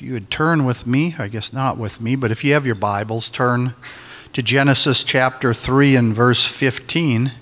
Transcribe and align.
if 0.00 0.06
you 0.06 0.14
would 0.14 0.30
turn 0.30 0.64
with 0.64 0.86
me, 0.86 1.14
I 1.18 1.28
guess 1.28 1.52
not 1.52 1.76
with 1.76 2.00
me, 2.00 2.16
but 2.16 2.30
if 2.30 2.42
you 2.42 2.54
have 2.54 2.64
your 2.64 2.74
Bibles, 2.74 3.28
turn 3.28 3.74
to 4.32 4.42
Genesis 4.42 5.04
chapter 5.04 5.52
3 5.52 5.94
and 5.94 6.14
verse 6.14 6.46
15. 6.46 7.32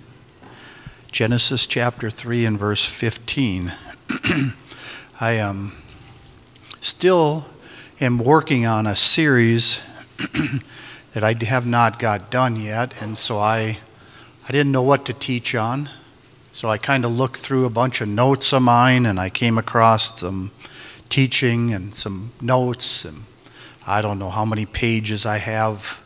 Genesis 1.12 1.68
chapter 1.68 2.10
3 2.10 2.44
and 2.44 2.58
verse 2.58 2.84
15. 2.84 3.74
I 5.20 5.34
am 5.34 5.70
still 6.80 7.46
am 8.00 8.18
working 8.18 8.66
on 8.66 8.88
a 8.88 8.96
series 8.96 9.80
that 11.12 11.22
I 11.22 11.36
have 11.44 11.64
not 11.64 12.00
got 12.00 12.28
done 12.28 12.56
yet, 12.56 13.00
and 13.00 13.16
so 13.16 13.38
I 13.38 13.78
I 14.48 14.50
didn't 14.50 14.72
know 14.72 14.82
what 14.82 15.04
to 15.04 15.12
teach 15.12 15.54
on. 15.54 15.90
So 16.52 16.68
I 16.68 16.76
kind 16.76 17.04
of 17.04 17.12
looked 17.12 17.36
through 17.36 17.66
a 17.66 17.70
bunch 17.70 18.00
of 18.00 18.08
notes 18.08 18.52
of 18.52 18.62
mine 18.62 19.06
and 19.06 19.20
I 19.20 19.30
came 19.30 19.58
across 19.58 20.18
some 20.18 20.50
teaching 21.08 21.72
and 21.72 21.94
some 21.94 22.32
notes 22.40 23.04
and 23.04 23.22
I 23.86 24.02
don't 24.02 24.18
know 24.18 24.28
how 24.28 24.44
many 24.44 24.66
pages 24.66 25.24
I 25.24 25.38
have 25.38 26.04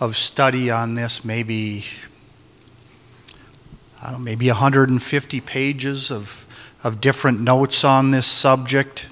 of 0.00 0.16
study 0.16 0.70
on 0.70 0.94
this, 0.94 1.24
maybe 1.24 1.84
I 4.02 4.10
don't 4.10 4.20
know, 4.20 4.24
maybe 4.24 4.48
150 4.48 5.40
pages 5.40 6.10
of 6.10 6.46
of 6.84 7.00
different 7.00 7.40
notes 7.40 7.84
on 7.84 8.10
this 8.10 8.26
subject. 8.26 9.06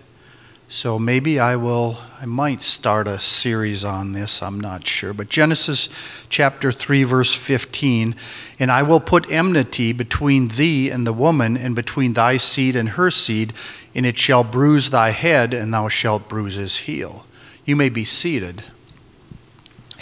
So 0.68 0.98
maybe 0.98 1.38
I 1.38 1.56
will 1.56 1.98
I 2.20 2.26
might 2.26 2.62
start 2.62 3.06
a 3.06 3.18
series 3.18 3.84
on 3.84 4.12
this, 4.12 4.42
I'm 4.42 4.60
not 4.60 4.86
sure. 4.86 5.12
But 5.12 5.28
Genesis 5.28 5.88
chapter 6.28 6.72
3 6.72 7.04
verse 7.04 7.34
15, 7.34 8.14
and 8.58 8.70
I 8.70 8.82
will 8.82 9.00
put 9.00 9.30
enmity 9.30 9.92
between 9.92 10.48
thee 10.48 10.90
and 10.90 11.06
the 11.06 11.12
woman 11.12 11.56
and 11.56 11.76
between 11.76 12.14
thy 12.14 12.38
seed 12.38 12.76
and 12.76 12.90
her 12.90 13.10
seed, 13.10 13.52
and 13.94 14.04
it 14.04 14.18
shall 14.18 14.44
bruise 14.44 14.90
thy 14.90 15.10
head 15.10 15.54
and 15.54 15.72
thou 15.72 15.88
shalt 15.88 16.28
bruise 16.28 16.54
his 16.54 16.78
heel. 16.78 17.26
You 17.64 17.76
may 17.76 17.88
be 17.88 18.04
seated. 18.04 18.64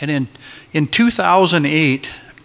And 0.01 0.11
in 0.11 0.29
in 0.73 0.87
2008 0.87 2.11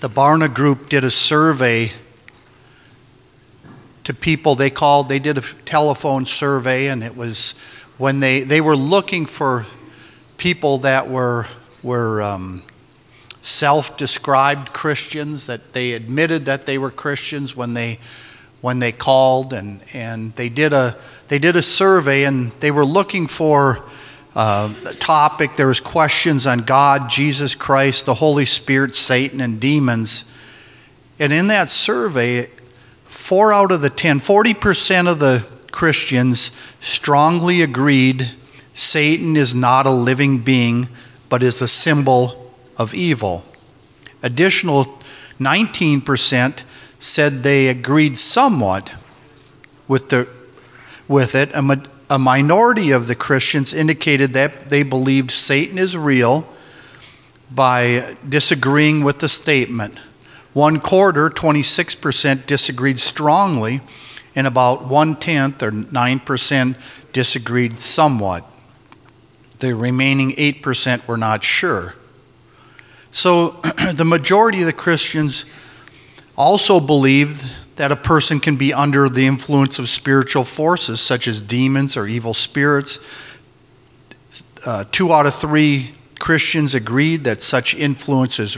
the 0.00 0.08
Barna 0.08 0.52
group 0.52 0.88
did 0.88 1.04
a 1.04 1.10
survey 1.10 1.92
to 4.04 4.12
people 4.12 4.54
they 4.54 4.70
called 4.70 5.08
they 5.08 5.18
did 5.18 5.38
a 5.38 5.42
telephone 5.64 6.26
survey 6.26 6.88
and 6.88 7.02
it 7.02 7.16
was 7.16 7.58
when 7.96 8.20
they, 8.20 8.40
they 8.40 8.60
were 8.60 8.76
looking 8.76 9.26
for 9.26 9.66
people 10.36 10.78
that 10.78 11.08
were, 11.08 11.46
were 11.82 12.22
um, 12.22 12.62
self 13.42 13.96
described 13.96 14.72
Christians, 14.72 15.46
that 15.46 15.72
they 15.72 15.92
admitted 15.92 16.44
that 16.46 16.66
they 16.66 16.76
were 16.76 16.90
Christians 16.90 17.54
when 17.54 17.74
they, 17.74 17.98
when 18.64 18.78
they 18.78 18.92
called, 18.92 19.52
and, 19.52 19.78
and 19.92 20.32
they, 20.36 20.48
did 20.48 20.72
a, 20.72 20.96
they 21.28 21.38
did 21.38 21.54
a 21.54 21.60
survey 21.60 22.24
and 22.24 22.50
they 22.60 22.70
were 22.70 22.86
looking 22.86 23.26
for 23.26 23.84
uh, 24.34 24.72
a 24.86 24.94
topic. 24.94 25.54
There 25.56 25.66
was 25.66 25.80
questions 25.80 26.46
on 26.46 26.60
God, 26.60 27.10
Jesus 27.10 27.54
Christ, 27.54 28.06
the 28.06 28.14
Holy 28.14 28.46
Spirit, 28.46 28.96
Satan, 28.96 29.42
and 29.42 29.60
demons. 29.60 30.32
And 31.18 31.30
in 31.30 31.48
that 31.48 31.68
survey, 31.68 32.46
four 33.04 33.52
out 33.52 33.70
of 33.70 33.82
the 33.82 33.90
10, 33.90 34.20
40% 34.20 35.12
of 35.12 35.18
the 35.18 35.46
Christians 35.70 36.58
strongly 36.80 37.60
agreed 37.60 38.30
Satan 38.72 39.36
is 39.36 39.54
not 39.54 39.84
a 39.84 39.90
living 39.90 40.38
being, 40.38 40.88
but 41.28 41.42
is 41.42 41.60
a 41.60 41.68
symbol 41.68 42.50
of 42.78 42.94
evil. 42.94 43.44
Additional 44.22 44.98
19% 45.38 46.62
said 46.98 47.42
they 47.42 47.68
agreed 47.68 48.18
somewhat 48.18 48.92
with, 49.88 50.10
the, 50.10 50.28
with 51.08 51.34
it. 51.34 51.50
A, 51.52 51.82
a 52.10 52.18
minority 52.18 52.90
of 52.90 53.06
the 53.06 53.14
Christians 53.14 53.72
indicated 53.72 54.32
that 54.34 54.68
they 54.68 54.82
believed 54.82 55.30
Satan 55.30 55.78
is 55.78 55.96
real 55.96 56.48
by 57.50 58.16
disagreeing 58.28 59.04
with 59.04 59.20
the 59.20 59.28
statement. 59.28 59.98
One 60.52 60.80
quarter, 60.80 61.30
26%, 61.30 62.46
disagreed 62.46 63.00
strongly 63.00 63.80
and 64.36 64.46
about 64.46 64.86
one 64.86 65.16
tenth 65.16 65.62
or 65.62 65.70
9% 65.70 66.76
disagreed 67.12 67.78
somewhat. 67.78 68.44
The 69.60 69.74
remaining 69.74 70.32
8% 70.32 71.06
were 71.06 71.16
not 71.16 71.44
sure. 71.44 71.94
So 73.12 73.50
the 73.94 74.04
majority 74.04 74.60
of 74.60 74.66
the 74.66 74.72
Christians 74.72 75.44
also 76.36 76.80
believed 76.80 77.44
that 77.76 77.90
a 77.90 77.96
person 77.96 78.40
can 78.40 78.56
be 78.56 78.72
under 78.72 79.08
the 79.08 79.26
influence 79.26 79.78
of 79.78 79.88
spiritual 79.88 80.44
forces 80.44 81.00
such 81.00 81.26
as 81.26 81.40
demons 81.40 81.96
or 81.96 82.06
evil 82.06 82.34
spirits. 82.34 82.98
Uh, 84.66 84.84
two 84.90 85.12
out 85.12 85.26
of 85.26 85.34
three 85.34 85.92
Christians 86.18 86.74
agreed 86.74 87.24
that 87.24 87.42
such 87.42 87.74
influence 87.74 88.38
is, 88.38 88.56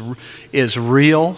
is 0.52 0.78
real 0.78 1.36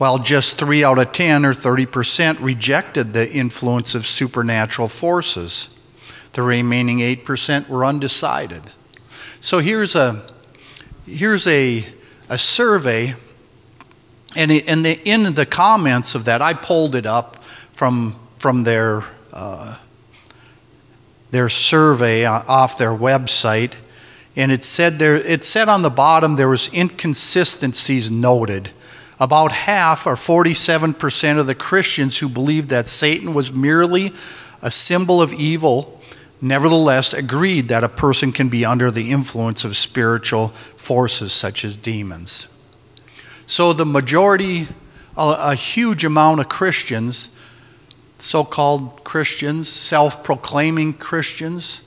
while 0.00 0.16
just 0.16 0.58
3 0.58 0.82
out 0.82 0.98
of 0.98 1.12
10 1.12 1.44
or 1.44 1.52
30% 1.52 2.38
rejected 2.40 3.12
the 3.12 3.30
influence 3.30 3.94
of 3.94 4.06
supernatural 4.06 4.88
forces. 4.88 5.76
The 6.32 6.40
remaining 6.40 7.00
8% 7.00 7.68
were 7.68 7.84
undecided. 7.84 8.62
So 9.42 9.58
here's 9.58 9.94
a, 9.94 10.26
here's 11.04 11.46
a, 11.46 11.84
a 12.30 12.38
survey, 12.38 13.12
and 14.36 14.50
in 14.52 14.82
the, 14.82 15.00
in 15.04 15.34
the 15.34 15.46
comments 15.46 16.14
of 16.14 16.24
that, 16.26 16.40
I 16.40 16.54
pulled 16.54 16.94
it 16.94 17.06
up 17.06 17.42
from, 17.72 18.16
from 18.38 18.62
their, 18.62 19.04
uh, 19.32 19.78
their 21.30 21.48
survey 21.48 22.24
off 22.26 22.78
their 22.78 22.92
website, 22.92 23.74
and 24.36 24.52
it 24.52 24.62
said, 24.62 24.98
there, 24.98 25.16
it 25.16 25.42
said 25.42 25.68
on 25.68 25.82
the 25.82 25.90
bottom 25.90 26.36
there 26.36 26.48
was 26.48 26.72
inconsistencies 26.72 28.10
noted 28.10 28.70
about 29.18 29.52
half, 29.52 30.06
or 30.06 30.14
47% 30.14 31.38
of 31.38 31.46
the 31.46 31.54
Christians 31.54 32.18
who 32.18 32.28
believed 32.28 32.70
that 32.70 32.88
Satan 32.88 33.34
was 33.34 33.52
merely 33.52 34.12
a 34.62 34.70
symbol 34.70 35.20
of 35.20 35.32
evil, 35.32 36.00
nevertheless 36.40 37.12
agreed 37.12 37.68
that 37.68 37.84
a 37.84 37.88
person 37.88 38.32
can 38.32 38.48
be 38.48 38.64
under 38.64 38.90
the 38.90 39.10
influence 39.10 39.64
of 39.64 39.76
spiritual 39.76 40.48
forces 40.48 41.32
such 41.32 41.64
as 41.64 41.76
demons. 41.76 42.49
So 43.50 43.72
the 43.72 43.84
majority, 43.84 44.68
a, 45.16 45.34
a 45.40 45.54
huge 45.56 46.04
amount 46.04 46.38
of 46.38 46.48
Christians, 46.48 47.36
so 48.16 48.44
called 48.44 49.02
Christians, 49.02 49.68
self 49.68 50.22
proclaiming 50.22 50.92
Christians, 50.92 51.82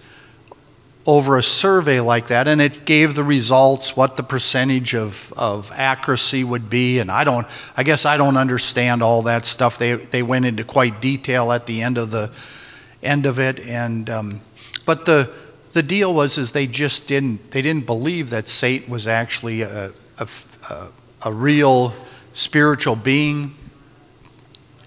over 1.08 1.38
a 1.38 1.42
survey 1.42 2.02
like 2.02 2.28
that, 2.28 2.50
and 2.50 2.62
it 2.62 2.84
gave 2.84 3.16
the 3.16 3.24
results, 3.24 3.96
what 3.96 4.18
the 4.18 4.24
percentage 4.24 4.94
of, 4.94 5.32
of 5.38 5.72
accuracy 5.78 6.44
would 6.44 6.70
be. 6.70 7.00
And 7.00 7.10
I 7.10 7.24
don't, 7.24 7.48
I 7.78 7.84
guess 7.84 8.06
I 8.06 8.18
don't 8.18 8.36
understand 8.36 9.02
all 9.02 9.22
that 9.22 9.46
stuff. 9.46 9.78
They, 9.78 9.94
they 9.94 10.22
went 10.22 10.44
into 10.44 10.66
quite 10.66 11.00
detail 11.00 11.54
at 11.54 11.66
the 11.66 11.82
end 11.82 11.98
of 11.98 12.12
the 12.12 12.30
end 13.02 13.26
of 13.26 13.40
it. 13.40 13.62
And, 13.62 14.10
um, 14.10 14.42
but 14.86 15.06
the, 15.06 15.34
the 15.72 15.82
deal 15.82 16.14
was 16.14 16.38
is 16.38 16.52
they 16.52 16.68
just 16.68 17.08
didn't, 17.08 17.52
they 17.52 17.62
didn't 17.62 17.86
believe 17.86 18.32
that 18.32 18.50
Satan 18.50 18.92
was 18.92 19.08
actually 19.08 19.62
a, 19.62 19.92
a, 20.20 20.28
a 20.70 20.88
real 21.32 21.94
spiritual 22.34 22.96
being. 22.96 23.54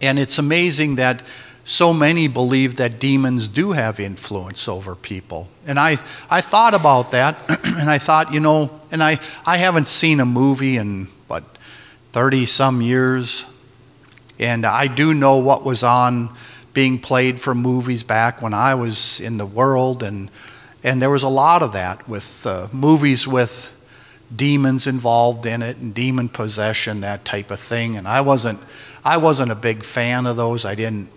And 0.02 0.18
it's 0.18 0.38
amazing 0.38 0.96
that 0.96 1.22
so 1.64 1.92
many 1.92 2.28
believe 2.28 2.76
that 2.76 3.00
demons 3.00 3.48
do 3.48 3.72
have 3.72 3.98
influence 3.98 4.68
over 4.68 4.94
people. 4.94 5.48
And 5.66 5.80
I, 5.80 5.92
I 6.30 6.40
thought 6.40 6.74
about 6.74 7.10
that, 7.10 7.38
and 7.64 7.90
I 7.90 7.98
thought, 7.98 8.32
you 8.32 8.38
know, 8.38 8.70
and 8.92 9.02
I, 9.02 9.18
I 9.44 9.56
haven't 9.56 9.88
seen 9.88 10.20
a 10.20 10.24
movie 10.24 10.76
in, 10.76 11.08
what, 11.26 11.42
30 12.12 12.46
some 12.46 12.80
years. 12.80 13.44
And 14.38 14.64
I 14.64 14.86
do 14.86 15.12
know 15.12 15.38
what 15.38 15.64
was 15.64 15.82
on 15.82 16.30
being 16.72 16.98
played 16.98 17.40
for 17.40 17.54
movies 17.54 18.04
back 18.04 18.40
when 18.40 18.54
I 18.54 18.74
was 18.74 19.18
in 19.18 19.38
the 19.38 19.46
world. 19.46 20.02
And, 20.04 20.30
and 20.84 21.02
there 21.02 21.10
was 21.10 21.24
a 21.24 21.28
lot 21.28 21.62
of 21.62 21.72
that 21.72 22.08
with 22.08 22.46
uh, 22.46 22.68
movies 22.72 23.26
with 23.26 23.75
demons 24.34 24.86
involved 24.86 25.46
in 25.46 25.62
it 25.62 25.76
and 25.76 25.94
demon 25.94 26.28
possession, 26.28 27.00
that 27.00 27.24
type 27.24 27.50
of 27.50 27.58
thing. 27.58 27.96
And 27.96 28.08
I 28.08 28.20
wasn't, 28.20 28.60
I 29.04 29.16
wasn't 29.18 29.52
a 29.52 29.56
big 29.56 29.82
fan 29.82 30.26
of 30.26 30.36
those. 30.36 30.64
I 30.64 30.74
didn't 30.74 31.10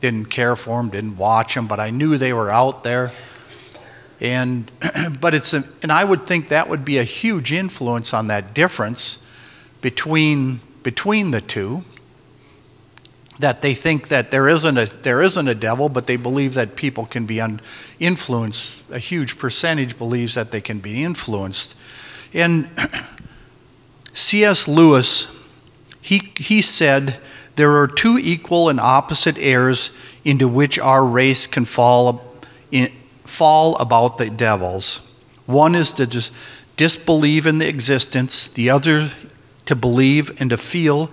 didn't 0.00 0.26
care 0.26 0.56
for 0.56 0.80
them, 0.80 0.90
didn't 0.90 1.16
watch 1.16 1.54
them, 1.54 1.66
but 1.66 1.78
I 1.78 1.90
knew 1.90 2.16
they 2.16 2.32
were 2.32 2.50
out 2.50 2.84
there. 2.84 3.10
And 4.20 4.70
but 5.20 5.34
it's 5.34 5.54
a, 5.54 5.64
and 5.82 5.92
I 5.92 6.04
would 6.04 6.26
think 6.26 6.48
that 6.48 6.68
would 6.68 6.84
be 6.84 6.98
a 6.98 7.04
huge 7.04 7.52
influence 7.52 8.12
on 8.12 8.26
that 8.28 8.54
difference 8.54 9.24
between 9.80 10.60
between 10.82 11.30
the 11.30 11.40
two. 11.40 11.84
That 13.38 13.62
they 13.62 13.72
think 13.72 14.08
that 14.08 14.30
there 14.30 14.48
isn't 14.48 14.76
a 14.76 14.84
there 14.84 15.22
isn't 15.22 15.48
a 15.48 15.54
devil, 15.54 15.88
but 15.88 16.06
they 16.06 16.16
believe 16.16 16.54
that 16.54 16.76
people 16.76 17.06
can 17.06 17.24
be 17.24 17.40
un, 17.40 17.62
influenced. 17.98 18.90
A 18.90 18.98
huge 18.98 19.38
percentage 19.38 19.96
believes 19.96 20.34
that 20.34 20.52
they 20.52 20.60
can 20.60 20.78
be 20.78 21.02
influenced. 21.02 21.79
And 22.32 22.68
C.S. 24.12 24.68
Lewis, 24.68 25.36
he 26.00 26.18
he 26.36 26.62
said 26.62 27.18
there 27.56 27.76
are 27.76 27.86
two 27.86 28.18
equal 28.20 28.68
and 28.68 28.80
opposite 28.80 29.38
errors 29.38 29.96
into 30.24 30.48
which 30.48 30.78
our 30.78 31.04
race 31.04 31.46
can 31.46 31.64
fall 31.64 32.24
in, 32.70 32.90
fall 33.24 33.76
about 33.76 34.18
the 34.18 34.30
devils. 34.30 35.06
One 35.46 35.74
is 35.74 35.92
to 35.94 36.06
just 36.06 36.32
disbelieve 36.76 37.46
in 37.46 37.58
the 37.58 37.68
existence, 37.68 38.48
the 38.48 38.70
other 38.70 39.10
to 39.66 39.76
believe 39.76 40.40
and 40.40 40.50
to 40.50 40.56
feel 40.56 41.10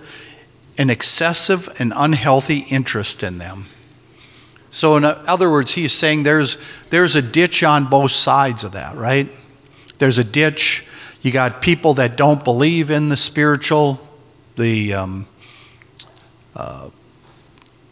an 0.78 0.90
excessive 0.90 1.68
and 1.78 1.92
unhealthy 1.94 2.64
interest 2.70 3.22
in 3.22 3.38
them. 3.38 3.66
So, 4.70 4.96
in 4.96 5.04
other 5.04 5.50
words, 5.50 5.74
he's 5.74 5.92
saying 5.92 6.22
there's, 6.22 6.58
there's 6.90 7.14
a 7.16 7.22
ditch 7.22 7.62
on 7.62 7.86
both 7.86 8.12
sides 8.12 8.64
of 8.64 8.72
that, 8.72 8.96
right? 8.96 9.28
There's 9.98 10.18
a 10.18 10.24
ditch. 10.24 10.86
You 11.22 11.32
got 11.32 11.60
people 11.60 11.94
that 11.94 12.16
don't 12.16 12.44
believe 12.44 12.90
in 12.90 13.08
the 13.08 13.16
spiritual, 13.16 14.00
the, 14.56 14.94
um, 14.94 15.26
uh, 16.54 16.90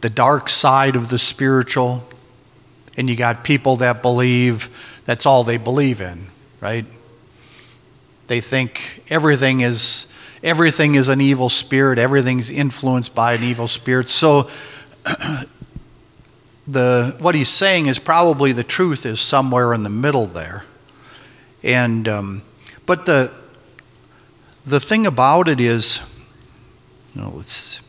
the 0.01 0.11
dark 0.11 0.49
side 0.49 0.95
of 0.95 1.09
the 1.09 1.19
spiritual, 1.19 2.07
and 2.97 3.11
you 3.11 3.17
got 3.17 3.45
people 3.45 3.77
that 3.77 4.03
believe 4.03 5.03
that's 5.05 5.27
all 5.27 5.45
they 5.45 5.59
believe 5.59 6.01
in, 6.01 6.27
right? 6.61 6.85
They 8.27 8.41
think 8.41 9.05
everything 9.09 9.61
is 9.61 10.13
everything 10.43 10.95
is 10.95 11.09
an 11.09 11.21
evil 11.21 11.49
spirit, 11.49 11.99
everything's 11.99 12.51
influenced 12.51 13.15
by 13.15 13.35
an 13.35 13.43
evil 13.43 13.69
spirit. 13.69 14.11
So 14.11 14.49
the 16.67 17.17
what 17.19 17.35
he's 17.35 17.49
saying 17.49 17.87
is 17.87 17.99
probably 17.99 18.53
the 18.53 18.65
truth 18.65 19.07
is 19.07 19.21
somewhere 19.21 19.73
in 19.75 19.83
the 19.83 19.91
middle 19.91 20.27
there. 20.27 20.65
And 21.63 22.07
um, 22.09 22.43
but 22.87 23.07
the 23.07 23.33
the 24.65 24.81
thing 24.81 25.07
about 25.07 25.47
it 25.47 25.61
is, 25.61 26.01
you 27.15 27.21
know, 27.21 27.37
it's 27.39 27.87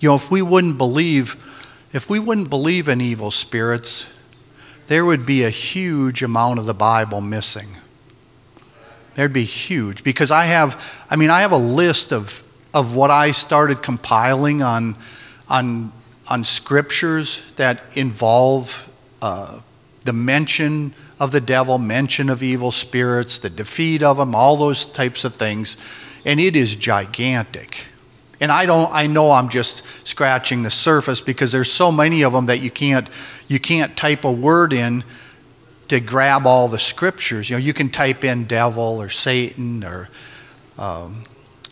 you 0.00 0.08
know, 0.08 0.14
if 0.14 0.30
we 0.30 0.42
wouldn't 0.42 0.78
believe, 0.78 1.34
if 1.92 2.10
we 2.10 2.18
wouldn't 2.18 2.50
believe 2.50 2.88
in 2.88 3.00
evil 3.00 3.30
spirits, 3.30 4.14
there 4.88 5.04
would 5.04 5.24
be 5.24 5.42
a 5.42 5.50
huge 5.50 6.22
amount 6.22 6.58
of 6.58 6.66
the 6.66 6.74
Bible 6.74 7.20
missing. 7.20 7.68
There'd 9.14 9.32
be 9.32 9.44
huge 9.44 10.04
because 10.04 10.30
I 10.30 10.44
have, 10.44 11.04
I 11.10 11.16
mean, 11.16 11.30
I 11.30 11.40
have 11.40 11.52
a 11.52 11.56
list 11.56 12.12
of, 12.12 12.46
of 12.74 12.94
what 12.94 13.10
I 13.10 13.32
started 13.32 13.82
compiling 13.82 14.62
on, 14.62 14.96
on, 15.48 15.90
on 16.30 16.44
scriptures 16.44 17.52
that 17.54 17.82
involve 17.94 18.92
uh, 19.22 19.60
the 20.04 20.12
mention 20.12 20.94
of 21.18 21.32
the 21.32 21.40
devil, 21.40 21.78
mention 21.78 22.28
of 22.28 22.42
evil 22.42 22.70
spirits, 22.70 23.38
the 23.38 23.50
defeat 23.50 24.02
of 24.02 24.18
them, 24.18 24.34
all 24.34 24.56
those 24.56 24.84
types 24.84 25.24
of 25.24 25.34
things. 25.34 25.76
And 26.24 26.40
it 26.40 26.56
is 26.56 26.76
gigantic. 26.76 27.86
And 28.40 28.52
I 28.52 28.66
don't 28.66 28.92
I 28.92 29.06
know 29.06 29.30
I'm 29.30 29.48
just 29.48 29.82
scratching 30.06 30.62
the 30.62 30.70
surface 30.70 31.20
because 31.20 31.52
there's 31.52 31.72
so 31.72 31.90
many 31.90 32.22
of 32.22 32.32
them 32.32 32.46
that 32.46 32.60
you 32.60 32.70
can't 32.70 33.08
you 33.48 33.58
can't 33.58 33.96
type 33.96 34.24
a 34.24 34.32
word 34.32 34.72
in 34.72 35.04
to 35.88 36.00
grab 36.00 36.46
all 36.46 36.68
the 36.68 36.78
scriptures. 36.78 37.48
You 37.48 37.56
know, 37.56 37.62
you 37.62 37.72
can 37.72 37.88
type 37.88 38.24
in 38.24 38.44
devil 38.44 39.00
or 39.00 39.08
Satan 39.08 39.84
or 39.84 40.08
um, 40.78 41.24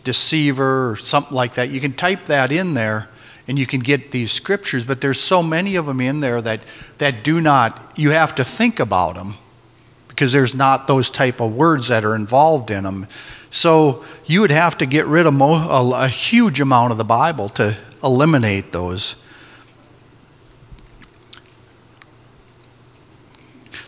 deceiver 0.05 0.91
or 0.91 0.97
something 0.97 1.35
like 1.35 1.55
that. 1.55 1.69
You 1.69 1.81
can 1.81 1.93
type 1.93 2.27
that 2.27 2.51
in 2.51 2.75
there 2.75 3.09
and 3.47 3.59
you 3.59 3.67
can 3.67 3.81
get 3.81 4.11
these 4.11 4.33
scriptures, 4.33 4.85
but 4.85 5.01
there's 5.01 5.21
so 5.21 5.43
many 5.43 5.77
of 5.77 5.87
them 5.87 6.01
in 6.01 6.21
there 6.21 6.41
that, 6.41 6.61
that 6.99 7.23
do 7.23 7.41
not, 7.41 7.93
you 7.97 8.11
have 8.11 8.35
to 8.37 8.45
think 8.45 8.81
about 8.81 9.15
them 9.17 9.35
because 10.09 10.33
there's 10.33 10.55
not 10.55 10.87
those 10.87 11.11
type 11.11 11.41
of 11.41 11.55
words 11.55 11.89
that 11.89 12.05
are 12.05 12.15
involved 12.15 12.71
in 12.71 12.85
them. 12.85 13.07
So 13.51 14.05
you 14.25 14.41
would 14.41 14.51
have 14.51 14.79
to 14.79 14.87
get 14.87 15.07
rid 15.07 15.27
of 15.27 15.35
mo- 15.35 15.55
a, 15.55 16.05
a 16.05 16.09
huge 16.09 16.61
amount 16.61 16.93
of 16.93 16.99
the 16.99 17.05
Bible 17.05 17.49
to 17.51 17.77
eliminate 18.03 18.73
those. 18.73 19.23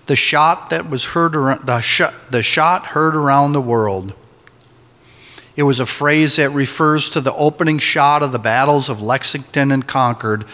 the 0.07 0.17
shot 0.17 0.71
that 0.71 0.89
was 0.89 1.05
heard 1.05 1.37
around, 1.37 1.67
the, 1.67 1.81
sh- 1.81 2.03
the 2.31 2.43
shot 2.43 2.87
heard 2.87 3.15
around 3.15 3.53
the 3.53 3.61
world. 3.61 4.15
It 5.57 5.63
was 5.63 5.81
a 5.81 5.87
phrase 5.87 6.37
that 6.37 6.51
refers 6.51 7.09
to 7.11 7.21
the 7.23 7.33
opening 7.33 7.79
shot 7.79 8.23
of 8.23 8.31
the 8.31 8.39
battles 8.39 8.91
of 8.91 9.01
Lexington 9.01 9.73
and 9.73 9.87
Concord 9.87 10.45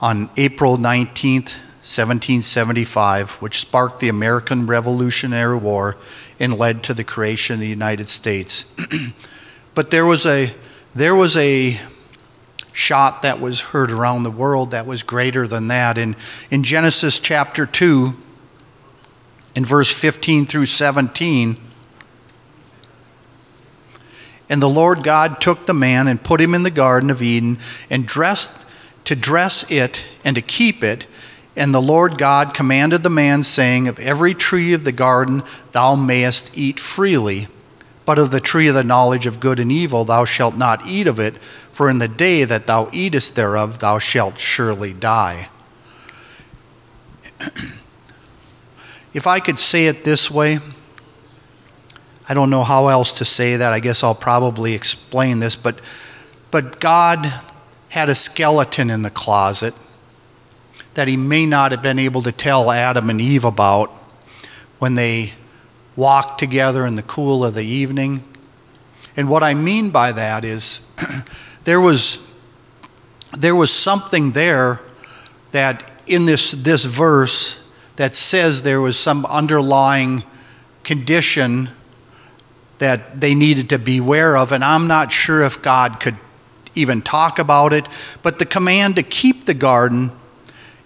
on 0.00 0.30
April 0.38 0.78
19th, 0.78 1.52
1775, 1.84 3.32
which 3.42 3.58
sparked 3.58 4.00
the 4.00 4.08
American 4.08 4.66
Revolutionary 4.66 5.58
War 5.58 5.96
and 6.40 6.56
led 6.56 6.82
to 6.84 6.94
the 6.94 7.04
creation 7.04 7.54
of 7.54 7.60
the 7.60 7.68
United 7.68 8.08
States. 8.08 8.74
but 9.74 9.90
there 9.90 10.06
was 10.06 10.24
a 10.24 10.52
there 10.94 11.14
was 11.14 11.36
a 11.36 11.78
shot 12.72 13.22
that 13.22 13.40
was 13.40 13.60
heard 13.60 13.90
around 13.90 14.22
the 14.22 14.30
world 14.30 14.70
that 14.70 14.86
was 14.86 15.02
greater 15.02 15.46
than 15.46 15.68
that. 15.68 15.98
In, 15.98 16.16
in 16.50 16.62
Genesis 16.62 17.20
chapter 17.20 17.66
2, 17.66 18.14
in 19.54 19.64
verse 19.64 19.92
15 20.00 20.46
through 20.46 20.66
17. 20.66 21.56
And 24.48 24.62
the 24.62 24.68
Lord 24.68 25.02
God 25.02 25.40
took 25.40 25.66
the 25.66 25.74
man 25.74 26.08
and 26.08 26.22
put 26.22 26.40
him 26.40 26.54
in 26.54 26.62
the 26.62 26.70
Garden 26.70 27.10
of 27.10 27.22
Eden 27.22 27.58
and 27.90 28.06
dressed 28.06 28.64
to 29.04 29.14
dress 29.14 29.70
it 29.70 30.04
and 30.24 30.36
to 30.36 30.42
keep 30.42 30.82
it. 30.82 31.06
And 31.56 31.74
the 31.74 31.82
Lord 31.82 32.18
God 32.18 32.54
commanded 32.54 33.02
the 33.02 33.10
man, 33.10 33.42
saying, 33.42 33.88
Of 33.88 33.98
every 33.98 34.32
tree 34.32 34.72
of 34.74 34.84
the 34.84 34.92
garden 34.92 35.42
thou 35.72 35.96
mayest 35.96 36.56
eat 36.56 36.78
freely, 36.78 37.48
but 38.06 38.18
of 38.18 38.30
the 38.30 38.40
tree 38.40 38.68
of 38.68 38.74
the 38.74 38.84
knowledge 38.84 39.26
of 39.26 39.40
good 39.40 39.58
and 39.58 39.72
evil 39.72 40.04
thou 40.04 40.24
shalt 40.24 40.56
not 40.56 40.86
eat 40.86 41.06
of 41.06 41.18
it, 41.18 41.36
for 41.72 41.90
in 41.90 41.98
the 41.98 42.08
day 42.08 42.44
that 42.44 42.66
thou 42.66 42.88
eatest 42.92 43.34
thereof 43.34 43.80
thou 43.80 43.98
shalt 43.98 44.38
surely 44.38 44.92
die. 44.94 45.48
If 49.14 49.26
I 49.26 49.40
could 49.40 49.58
say 49.58 49.86
it 49.86 50.04
this 50.04 50.30
way, 50.30 50.58
I 52.28 52.34
don't 52.34 52.50
know 52.50 52.64
how 52.64 52.88
else 52.88 53.14
to 53.14 53.24
say 53.24 53.56
that. 53.56 53.72
I 53.72 53.80
guess 53.80 54.04
I'll 54.04 54.14
probably 54.14 54.74
explain 54.74 55.38
this, 55.40 55.56
but 55.56 55.80
but 56.50 56.80
God 56.80 57.32
had 57.90 58.08
a 58.08 58.14
skeleton 58.14 58.90
in 58.90 59.02
the 59.02 59.10
closet 59.10 59.74
that 60.94 61.08
he 61.08 61.16
may 61.16 61.46
not 61.46 61.70
have 61.70 61.82
been 61.82 61.98
able 61.98 62.22
to 62.22 62.32
tell 62.32 62.70
Adam 62.70 63.08
and 63.08 63.20
Eve 63.20 63.44
about 63.44 63.90
when 64.78 64.94
they 64.94 65.32
walked 65.96 66.38
together 66.38 66.86
in 66.86 66.94
the 66.94 67.02
cool 67.02 67.44
of 67.44 67.54
the 67.54 67.64
evening. 67.64 68.22
And 69.16 69.28
what 69.28 69.42
I 69.42 69.54
mean 69.54 69.90
by 69.90 70.12
that 70.12 70.44
is 70.44 70.92
there 71.64 71.80
was 71.80 72.24
there 73.36 73.54
was 73.54 73.70
something 73.70 74.32
there 74.32 74.80
that 75.52 75.90
in 76.06 76.26
this 76.26 76.52
this 76.52 76.84
verse 76.84 77.68
that 77.96 78.14
says 78.14 78.62
there 78.62 78.80
was 78.80 78.98
some 78.98 79.26
underlying 79.26 80.22
condition 80.84 81.68
that 82.78 83.20
they 83.20 83.34
needed 83.34 83.68
to 83.70 83.78
beware 83.78 84.36
of, 84.36 84.52
and 84.52 84.62
I'm 84.62 84.86
not 84.86 85.12
sure 85.12 85.42
if 85.42 85.60
God 85.62 86.00
could 86.00 86.16
even 86.74 87.02
talk 87.02 87.38
about 87.38 87.72
it. 87.72 87.86
But 88.22 88.38
the 88.38 88.46
command 88.46 88.96
to 88.96 89.02
keep 89.02 89.44
the 89.44 89.54
garden 89.54 90.12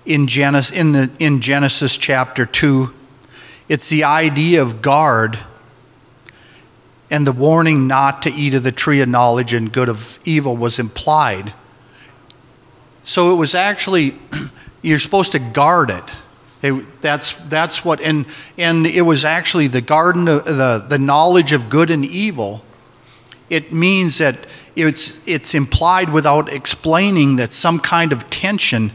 in 0.06 0.26
Genesis, 0.26 0.76
in, 0.76 0.92
the, 0.92 1.10
in 1.18 1.40
Genesis 1.40 1.98
chapter 1.98 2.46
2, 2.46 2.92
it's 3.68 3.88
the 3.88 4.04
idea 4.04 4.62
of 4.62 4.82
guard 4.82 5.38
and 7.10 7.26
the 7.26 7.32
warning 7.32 7.86
not 7.86 8.22
to 8.22 8.30
eat 8.30 8.54
of 8.54 8.62
the 8.62 8.72
tree 8.72 9.02
of 9.02 9.08
knowledge 9.08 9.52
and 9.52 9.70
good 9.70 9.90
of 9.90 10.18
evil 10.24 10.56
was 10.56 10.78
implied. 10.78 11.52
So 13.04 13.32
it 13.34 13.36
was 13.36 13.54
actually, 13.54 14.16
you're 14.82 14.98
supposed 14.98 15.32
to 15.32 15.38
guard 15.38 15.90
it. 15.90 16.04
It, 16.62 17.02
that's, 17.02 17.32
that's 17.48 17.84
what, 17.84 18.00
and, 18.00 18.24
and 18.56 18.86
it 18.86 19.02
was 19.02 19.24
actually 19.24 19.66
the 19.66 19.80
garden, 19.80 20.28
of, 20.28 20.44
the, 20.44 20.84
the 20.88 20.98
knowledge 20.98 21.52
of 21.52 21.68
good 21.68 21.90
and 21.90 22.04
evil. 22.04 22.64
It 23.50 23.72
means 23.72 24.18
that 24.18 24.46
it's, 24.76 25.26
it's 25.26 25.54
implied 25.54 26.10
without 26.10 26.52
explaining 26.52 27.36
that 27.36 27.52
some 27.52 27.80
kind 27.80 28.12
of 28.12 28.30
tension 28.30 28.92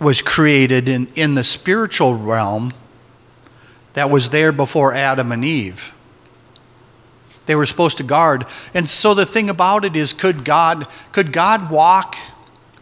was 0.00 0.22
created 0.22 0.88
in, 0.88 1.08
in 1.14 1.34
the 1.34 1.44
spiritual 1.44 2.16
realm 2.16 2.72
that 3.92 4.08
was 4.08 4.30
there 4.30 4.50
before 4.50 4.94
Adam 4.94 5.32
and 5.32 5.44
Eve. 5.44 5.94
They 7.46 7.54
were 7.54 7.66
supposed 7.66 7.98
to 7.98 8.04
guard. 8.04 8.44
And 8.74 8.88
so 8.88 9.12
the 9.12 9.26
thing 9.26 9.50
about 9.50 9.84
it 9.84 9.96
is 9.96 10.12
could 10.12 10.44
God 10.44 10.86
could 11.12 11.32
God 11.32 11.70
walk 11.70 12.16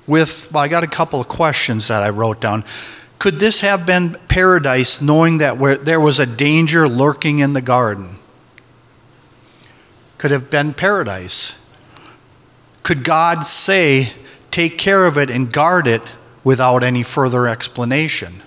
with 0.06 0.52
well 0.52 0.62
I 0.62 0.68
got 0.68 0.84
a 0.84 0.88
couple 0.88 1.20
of 1.20 1.28
questions 1.28 1.88
that 1.88 2.02
I 2.02 2.10
wrote 2.10 2.40
down. 2.40 2.64
Could 3.18 3.40
this 3.40 3.62
have 3.62 3.84
been 3.84 4.16
paradise 4.28 5.02
knowing 5.02 5.38
that 5.38 5.58
where 5.58 5.76
there 5.76 6.00
was 6.00 6.18
a 6.18 6.26
danger 6.26 6.88
lurking 6.88 7.40
in 7.40 7.52
the 7.52 7.60
garden? 7.60 8.16
Could 10.18 10.30
have 10.30 10.50
been 10.50 10.72
paradise. 10.74 11.58
Could 12.82 13.04
God 13.04 13.46
say, 13.46 14.12
take 14.50 14.78
care 14.78 15.04
of 15.04 15.18
it 15.18 15.30
and 15.30 15.52
guard 15.52 15.86
it 15.86 16.02
without 16.44 16.82
any 16.82 17.02
further 17.02 17.46
explanation? 17.46 18.42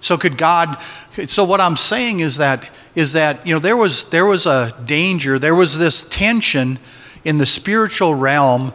So 0.00 0.16
could 0.16 0.38
God 0.38 0.78
so 1.26 1.44
what 1.44 1.60
I'm 1.60 1.76
saying 1.76 2.20
is 2.20 2.36
that 2.36 2.70
is 2.94 3.12
that 3.14 3.44
you 3.46 3.52
know 3.52 3.58
there 3.58 3.76
was 3.76 4.08
there 4.10 4.26
was 4.26 4.46
a 4.46 4.74
danger, 4.84 5.38
there 5.38 5.54
was 5.54 5.78
this 5.78 6.08
tension 6.08 6.78
in 7.24 7.38
the 7.38 7.46
spiritual 7.46 8.14
realm 8.14 8.72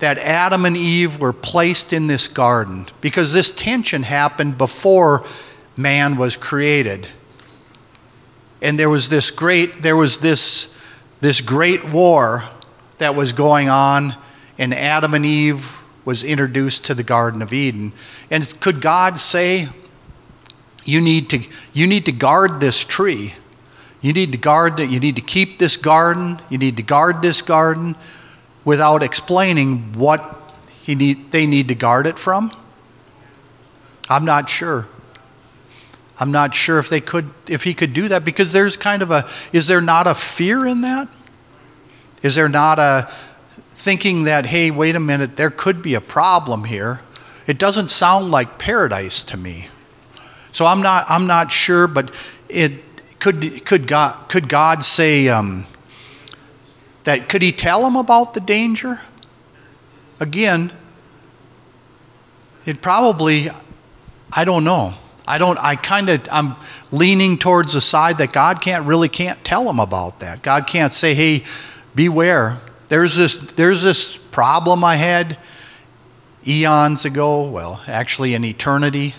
that 0.00 0.18
Adam 0.18 0.64
and 0.64 0.76
Eve 0.76 1.20
were 1.20 1.32
placed 1.32 1.92
in 1.92 2.06
this 2.06 2.26
garden 2.26 2.86
because 3.00 3.32
this 3.32 3.50
tension 3.50 4.02
happened 4.02 4.58
before 4.58 5.24
man 5.76 6.16
was 6.16 6.36
created. 6.36 7.08
And 8.62 8.78
there 8.78 8.90
was 8.90 9.08
this 9.08 9.30
great 9.30 9.82
there 9.82 9.96
was 9.96 10.18
this 10.18 10.78
this 11.20 11.40
great 11.40 11.84
war 11.84 12.44
that 12.98 13.14
was 13.14 13.32
going 13.32 13.68
on 13.68 14.14
and 14.58 14.74
Adam 14.74 15.14
and 15.14 15.24
Eve 15.24 15.78
was 16.04 16.24
introduced 16.24 16.84
to 16.86 16.94
the 16.94 17.02
garden 17.02 17.42
of 17.42 17.52
Eden. 17.52 17.92
And 18.30 18.52
could 18.60 18.80
God 18.80 19.18
say 19.18 19.68
you 20.84 21.00
need 21.00 21.28
to 21.30 21.40
you 21.72 21.86
need 21.86 22.06
to 22.06 22.12
guard 22.12 22.60
this 22.60 22.84
tree. 22.84 23.34
You 24.00 24.14
need 24.14 24.32
to 24.32 24.38
guard 24.38 24.80
it. 24.80 24.88
You 24.88 24.98
need 24.98 25.16
to 25.16 25.22
keep 25.22 25.58
this 25.58 25.76
garden. 25.76 26.40
You 26.48 26.56
need 26.56 26.78
to 26.78 26.82
guard 26.82 27.20
this 27.20 27.42
garden 27.42 27.96
without 28.64 29.02
explaining 29.02 29.94
what 29.94 30.22
he 30.82 30.94
need, 30.94 31.32
they 31.32 31.46
need 31.46 31.68
to 31.68 31.74
guard 31.74 32.06
it 32.06 32.18
from? 32.18 32.52
I'm 34.08 34.24
not 34.24 34.50
sure. 34.50 34.88
I'm 36.18 36.32
not 36.32 36.54
sure 36.54 36.78
if 36.78 36.90
they 36.90 37.00
could 37.00 37.30
if 37.46 37.64
he 37.64 37.72
could 37.72 37.94
do 37.94 38.08
that 38.08 38.24
because 38.24 38.52
there's 38.52 38.76
kind 38.76 39.00
of 39.00 39.10
a 39.10 39.26
is 39.52 39.68
there 39.68 39.80
not 39.80 40.06
a 40.06 40.14
fear 40.14 40.66
in 40.66 40.82
that? 40.82 41.08
Is 42.22 42.34
there 42.34 42.48
not 42.48 42.78
a 42.78 43.08
thinking 43.70 44.24
that 44.24 44.46
hey, 44.46 44.70
wait 44.70 44.94
a 44.96 45.00
minute, 45.00 45.36
there 45.38 45.48
could 45.48 45.80
be 45.82 45.94
a 45.94 46.00
problem 46.00 46.64
here? 46.64 47.00
It 47.46 47.56
doesn't 47.58 47.90
sound 47.90 48.30
like 48.30 48.58
paradise 48.58 49.24
to 49.24 49.36
me. 49.38 49.68
So 50.52 50.66
I'm 50.66 50.82
not 50.82 51.06
I'm 51.08 51.26
not 51.26 51.50
sure, 51.52 51.86
but 51.86 52.12
it 52.48 52.72
could 53.18 53.64
could 53.64 53.86
God 53.86 54.28
could 54.28 54.48
God 54.48 54.84
say 54.84 55.28
um, 55.28 55.66
that 57.04 57.28
could 57.28 57.42
he 57.42 57.52
tell 57.52 57.86
him 57.86 57.96
about 57.96 58.34
the 58.34 58.40
danger? 58.40 59.00
Again, 60.18 60.72
it 62.66 62.82
probably, 62.82 63.48
I 64.32 64.44
don't 64.44 64.64
know. 64.64 64.94
I 65.26 65.38
don't, 65.38 65.58
I 65.58 65.76
kind 65.76 66.08
of, 66.08 66.28
I'm 66.30 66.56
leaning 66.90 67.38
towards 67.38 67.72
the 67.72 67.80
side 67.80 68.18
that 68.18 68.32
God 68.32 68.60
can't 68.60 68.84
really 68.84 69.08
can't 69.08 69.42
tell 69.44 69.68
him 69.70 69.78
about 69.78 70.20
that. 70.20 70.42
God 70.42 70.66
can't 70.66 70.92
say, 70.92 71.14
hey, 71.14 71.44
beware. 71.94 72.58
There's 72.88 73.16
this, 73.16 73.36
there's 73.52 73.82
this 73.82 74.16
problem 74.16 74.82
I 74.82 74.96
had 74.96 75.38
eons 76.46 77.04
ago, 77.04 77.48
well, 77.48 77.80
actually 77.86 78.34
in 78.34 78.44
eternity. 78.44 79.14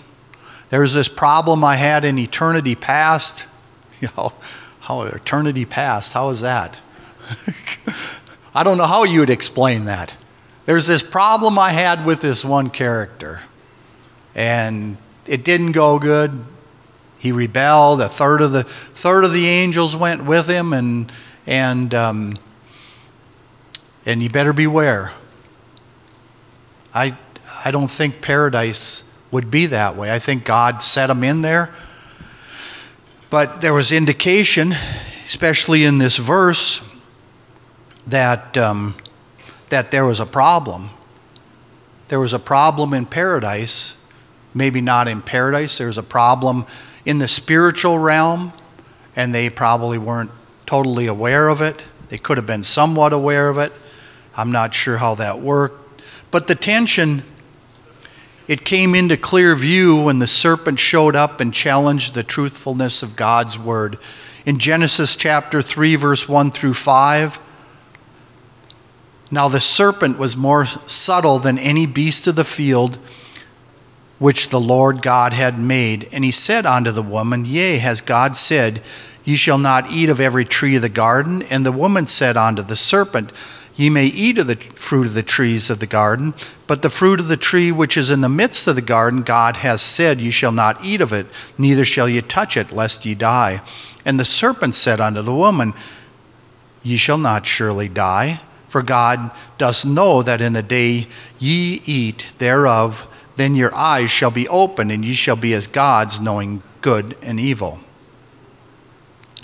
There's 0.68 0.92
this 0.92 1.08
problem 1.08 1.64
I 1.64 1.76
had 1.76 2.04
in 2.04 2.18
eternity 2.18 2.74
past. 2.74 3.46
You 4.02 4.08
know, 4.16 4.32
how 4.80 5.02
eternity 5.02 5.64
past, 5.64 6.12
how 6.12 6.30
is 6.30 6.40
that? 6.40 6.76
I 8.54 8.64
don't 8.64 8.78
know 8.78 8.86
how 8.86 9.04
you 9.04 9.20
would 9.20 9.30
explain 9.30 9.86
that. 9.86 10.16
There's 10.64 10.86
this 10.86 11.02
problem 11.02 11.58
I 11.58 11.70
had 11.70 12.06
with 12.06 12.22
this 12.22 12.44
one 12.44 12.70
character, 12.70 13.42
and 14.34 14.96
it 15.26 15.44
didn't 15.44 15.72
go 15.72 15.98
good. 15.98 16.44
He 17.18 17.32
rebelled. 17.32 18.00
A 18.00 18.08
third 18.08 18.42
of 18.42 18.52
the 18.52 18.62
third 18.62 19.24
of 19.24 19.32
the 19.32 19.46
angels 19.46 19.96
went 19.96 20.24
with 20.24 20.48
him, 20.48 20.72
and 20.72 21.10
and 21.46 21.94
um, 21.94 22.34
and 24.06 24.22
you 24.22 24.28
better 24.28 24.52
beware. 24.52 25.12
I 26.94 27.16
I 27.64 27.70
don't 27.70 27.90
think 27.90 28.20
paradise 28.20 29.12
would 29.30 29.50
be 29.50 29.66
that 29.66 29.96
way. 29.96 30.12
I 30.12 30.18
think 30.18 30.44
God 30.44 30.82
set 30.82 31.10
him 31.10 31.24
in 31.24 31.42
there, 31.42 31.74
but 33.30 33.60
there 33.62 33.72
was 33.72 33.90
indication, 33.90 34.72
especially 35.26 35.84
in 35.84 35.98
this 35.98 36.18
verse, 36.18 36.88
that, 38.06 38.56
um, 38.56 38.94
that 39.68 39.90
there 39.90 40.04
was 40.04 40.20
a 40.20 40.26
problem. 40.26 40.90
There 42.08 42.20
was 42.20 42.32
a 42.32 42.38
problem 42.38 42.92
in 42.92 43.06
paradise, 43.06 44.06
maybe 44.54 44.80
not 44.80 45.08
in 45.08 45.22
paradise, 45.22 45.78
there 45.78 45.86
was 45.86 45.98
a 45.98 46.02
problem 46.02 46.66
in 47.04 47.18
the 47.18 47.28
spiritual 47.28 47.98
realm, 47.98 48.52
and 49.16 49.34
they 49.34 49.50
probably 49.50 49.98
weren't 49.98 50.30
totally 50.66 51.06
aware 51.06 51.48
of 51.48 51.60
it. 51.60 51.82
They 52.08 52.18
could 52.18 52.36
have 52.36 52.46
been 52.46 52.62
somewhat 52.62 53.12
aware 53.12 53.48
of 53.48 53.58
it. 53.58 53.72
I'm 54.36 54.52
not 54.52 54.74
sure 54.74 54.98
how 54.98 55.14
that 55.16 55.40
worked. 55.40 56.02
But 56.30 56.46
the 56.46 56.54
tension, 56.54 57.22
it 58.48 58.64
came 58.64 58.94
into 58.94 59.16
clear 59.16 59.54
view 59.54 60.02
when 60.02 60.18
the 60.18 60.26
serpent 60.26 60.78
showed 60.78 61.14
up 61.14 61.40
and 61.40 61.52
challenged 61.52 62.14
the 62.14 62.22
truthfulness 62.22 63.02
of 63.02 63.16
God's 63.16 63.58
word. 63.58 63.98
In 64.44 64.58
Genesis 64.58 65.14
chapter 65.14 65.62
3, 65.62 65.96
verse 65.96 66.28
1 66.28 66.50
through 66.50 66.74
5, 66.74 67.38
now 69.32 69.48
the 69.48 69.60
serpent 69.60 70.18
was 70.18 70.36
more 70.36 70.66
subtle 70.66 71.38
than 71.38 71.58
any 71.58 71.86
beast 71.86 72.26
of 72.26 72.36
the 72.36 72.44
field 72.44 72.98
which 74.18 74.50
the 74.50 74.60
Lord 74.60 75.00
God 75.00 75.32
had 75.32 75.58
made. 75.58 76.06
And 76.12 76.22
he 76.22 76.30
said 76.30 76.66
unto 76.66 76.92
the 76.92 77.02
woman, 77.02 77.46
Yea, 77.46 77.78
has 77.78 78.02
God 78.02 78.36
said, 78.36 78.82
Ye 79.24 79.34
shall 79.36 79.58
not 79.58 79.90
eat 79.90 80.10
of 80.10 80.20
every 80.20 80.44
tree 80.44 80.76
of 80.76 80.82
the 80.82 80.90
garden? 80.90 81.42
And 81.44 81.64
the 81.64 81.72
woman 81.72 82.06
said 82.06 82.36
unto 82.36 82.62
the 82.62 82.76
serpent, 82.76 83.32
Ye 83.74 83.88
may 83.88 84.04
eat 84.04 84.36
of 84.36 84.48
the 84.48 84.56
fruit 84.56 85.06
of 85.06 85.14
the 85.14 85.22
trees 85.22 85.70
of 85.70 85.80
the 85.80 85.86
garden, 85.86 86.34
but 86.66 86.82
the 86.82 86.90
fruit 86.90 87.18
of 87.18 87.28
the 87.28 87.38
tree 87.38 87.72
which 87.72 87.96
is 87.96 88.10
in 88.10 88.20
the 88.20 88.28
midst 88.28 88.68
of 88.68 88.76
the 88.76 88.82
garden, 88.82 89.22
God 89.22 89.56
has 89.56 89.80
said, 89.80 90.20
Ye 90.20 90.30
shall 90.30 90.52
not 90.52 90.84
eat 90.84 91.00
of 91.00 91.10
it, 91.12 91.26
neither 91.56 91.86
shall 91.86 92.08
ye 92.08 92.20
touch 92.20 92.56
it, 92.56 92.70
lest 92.70 93.06
ye 93.06 93.14
die. 93.14 93.62
And 94.04 94.20
the 94.20 94.26
serpent 94.26 94.74
said 94.74 95.00
unto 95.00 95.22
the 95.22 95.34
woman, 95.34 95.72
Ye 96.82 96.98
shall 96.98 97.18
not 97.18 97.46
surely 97.46 97.88
die. 97.88 98.40
For 98.72 98.82
God 98.82 99.30
does 99.58 99.84
know 99.84 100.22
that 100.22 100.40
in 100.40 100.54
the 100.54 100.62
day 100.62 101.06
ye 101.38 101.82
eat 101.84 102.32
thereof, 102.38 103.06
then 103.36 103.54
your 103.54 103.74
eyes 103.74 104.10
shall 104.10 104.30
be 104.30 104.48
opened, 104.48 104.90
and 104.90 105.04
ye 105.04 105.12
shall 105.12 105.36
be 105.36 105.52
as 105.52 105.66
gods, 105.66 106.22
knowing 106.22 106.62
good 106.80 107.14
and 107.20 107.38
evil. 107.38 107.80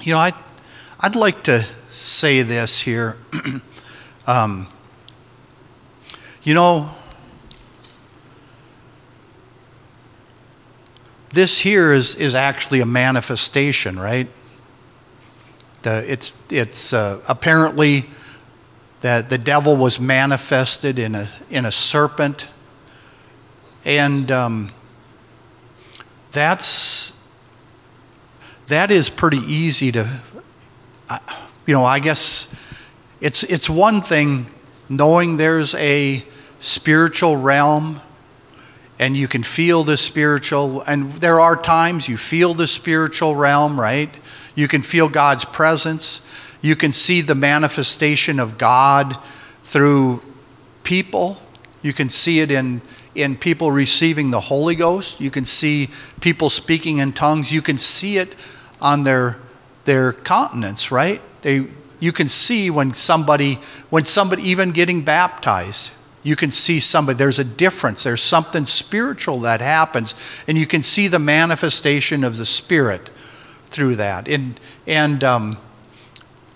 You 0.01 0.15
know, 0.15 0.19
I, 0.19 0.33
I'd 1.01 1.15
like 1.15 1.43
to 1.43 1.67
say 1.91 2.41
this 2.41 2.81
here. 2.81 3.19
um, 4.27 4.67
you 6.43 6.55
know, 6.55 6.89
this 11.35 11.59
here 11.59 11.93
is, 11.93 12.15
is 12.15 12.35
actually 12.35 12.81
a 12.81 12.87
manifestation, 12.87 13.99
right? 13.99 14.29
The, 15.83 16.11
it's 16.11 16.33
it's 16.51 16.95
uh, 16.95 17.21
apparently 17.29 18.07
that 19.00 19.31
the 19.31 19.38
devil 19.38 19.76
was 19.76 20.00
manifested 20.00 20.99
in 20.99 21.14
a, 21.14 21.28
in 21.50 21.64
a 21.64 21.73
serpent. 21.73 22.49
And 23.85 24.31
um, 24.31 24.71
that's, 26.33 27.19
that 28.67 28.90
is 28.90 29.09
pretty 29.09 29.38
easy 29.38 29.93
to, 29.93 30.21
you 31.67 31.75
know, 31.75 31.85
I 31.85 32.00
guess 32.00 32.55
it's, 33.21 33.43
it's 33.45 33.71
one 33.71 34.00
thing 34.00 34.47
knowing 34.88 35.37
there's 35.37 35.75
a 35.76 36.25
spiritual 36.61 37.37
realm 37.37 38.00
and 38.99 39.17
you 39.17 39.28
can 39.28 39.45
feel 39.45 39.85
the 39.85 39.97
spiritual, 39.97 40.83
and 40.83 41.12
there 41.14 41.38
are 41.38 41.55
times 41.55 42.09
you 42.09 42.17
feel 42.17 42.52
the 42.52 42.67
spiritual 42.67 43.37
realm, 43.37 43.78
right? 43.78 44.11
You 44.57 44.67
can 44.67 44.83
feel 44.83 45.09
God's 45.09 45.45
presence. 45.45 46.21
You 46.61 46.77
can 46.77 46.93
see 46.93 47.21
the 47.21 47.35
manifestation 47.35 48.41
of 48.41 48.59
God 48.59 49.17
through 49.62 50.23
people. 50.83 51.38
You 51.83 51.93
can 51.93 52.11
see 52.11 52.41
it 52.41 52.50
in, 52.50 52.81
in 53.15 53.37
people 53.37 53.71
receiving 53.71 54.31
the 54.31 54.41
Holy 54.41 54.75
Ghost. 54.75 55.21
You 55.21 55.31
can 55.31 55.45
see 55.45 55.88
people 56.21 56.50
speaking 56.50 56.99
in 56.99 57.12
tongues. 57.12 57.53
You 57.53 57.62
can 57.62 57.79
see 57.79 58.17
it 58.19 58.35
on 58.81 59.05
their, 59.05 59.37
their 59.85 60.12
countenance, 60.12 60.91
right? 60.91 61.21
They, 61.43 61.67
you 62.00 62.12
can 62.12 62.29
see 62.29 62.71
when 62.71 62.95
somebody, 62.95 63.55
when 63.91 64.05
somebody 64.05 64.43
even 64.43 64.73
getting 64.73 65.03
baptized, 65.03 65.93
you 66.23 66.37
can 66.37 66.50
see 66.50 66.81
somebody, 66.81 67.17
there's 67.17 67.38
a 67.38 67.45
difference. 67.45 68.03
There's 68.03 68.23
something 68.23 68.67
spiritual 68.67 69.41
that 69.41 69.61
happens, 69.61 70.15
and 70.47 70.59
you 70.59 70.67
can 70.67 70.83
see 70.83 71.09
the 71.09 71.19
manifestation 71.19 72.25
of 72.25 72.37
the 72.37 72.45
Spirit 72.47 73.09
through 73.67 73.97
that. 73.97 74.29
And, 74.29 74.59
and 74.87 75.23
um, 75.23 75.57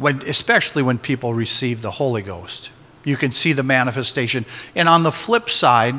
when, 0.02 0.20
especially 0.22 0.82
when 0.82 0.98
people 0.98 1.32
receive 1.32 1.80
the 1.80 1.92
Holy 1.92 2.22
Ghost. 2.22 2.70
You 3.04 3.16
can 3.16 3.32
see 3.32 3.52
the 3.52 3.62
manifestation. 3.62 4.44
And 4.74 4.88
on 4.88 5.02
the 5.02 5.12
flip 5.12 5.48
side, 5.48 5.94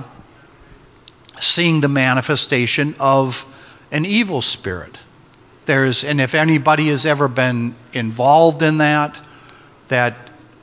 seeing 1.39 1.81
the 1.81 1.89
manifestation 1.89 2.95
of 2.99 3.49
an 3.91 4.05
evil 4.05 4.41
spirit. 4.41 4.97
There's, 5.65 6.03
and 6.03 6.19
if 6.19 6.35
anybody 6.35 6.87
has 6.87 7.05
ever 7.05 7.27
been 7.27 7.75
involved 7.93 8.61
in 8.61 8.77
that, 8.77 9.15
that 9.87 10.15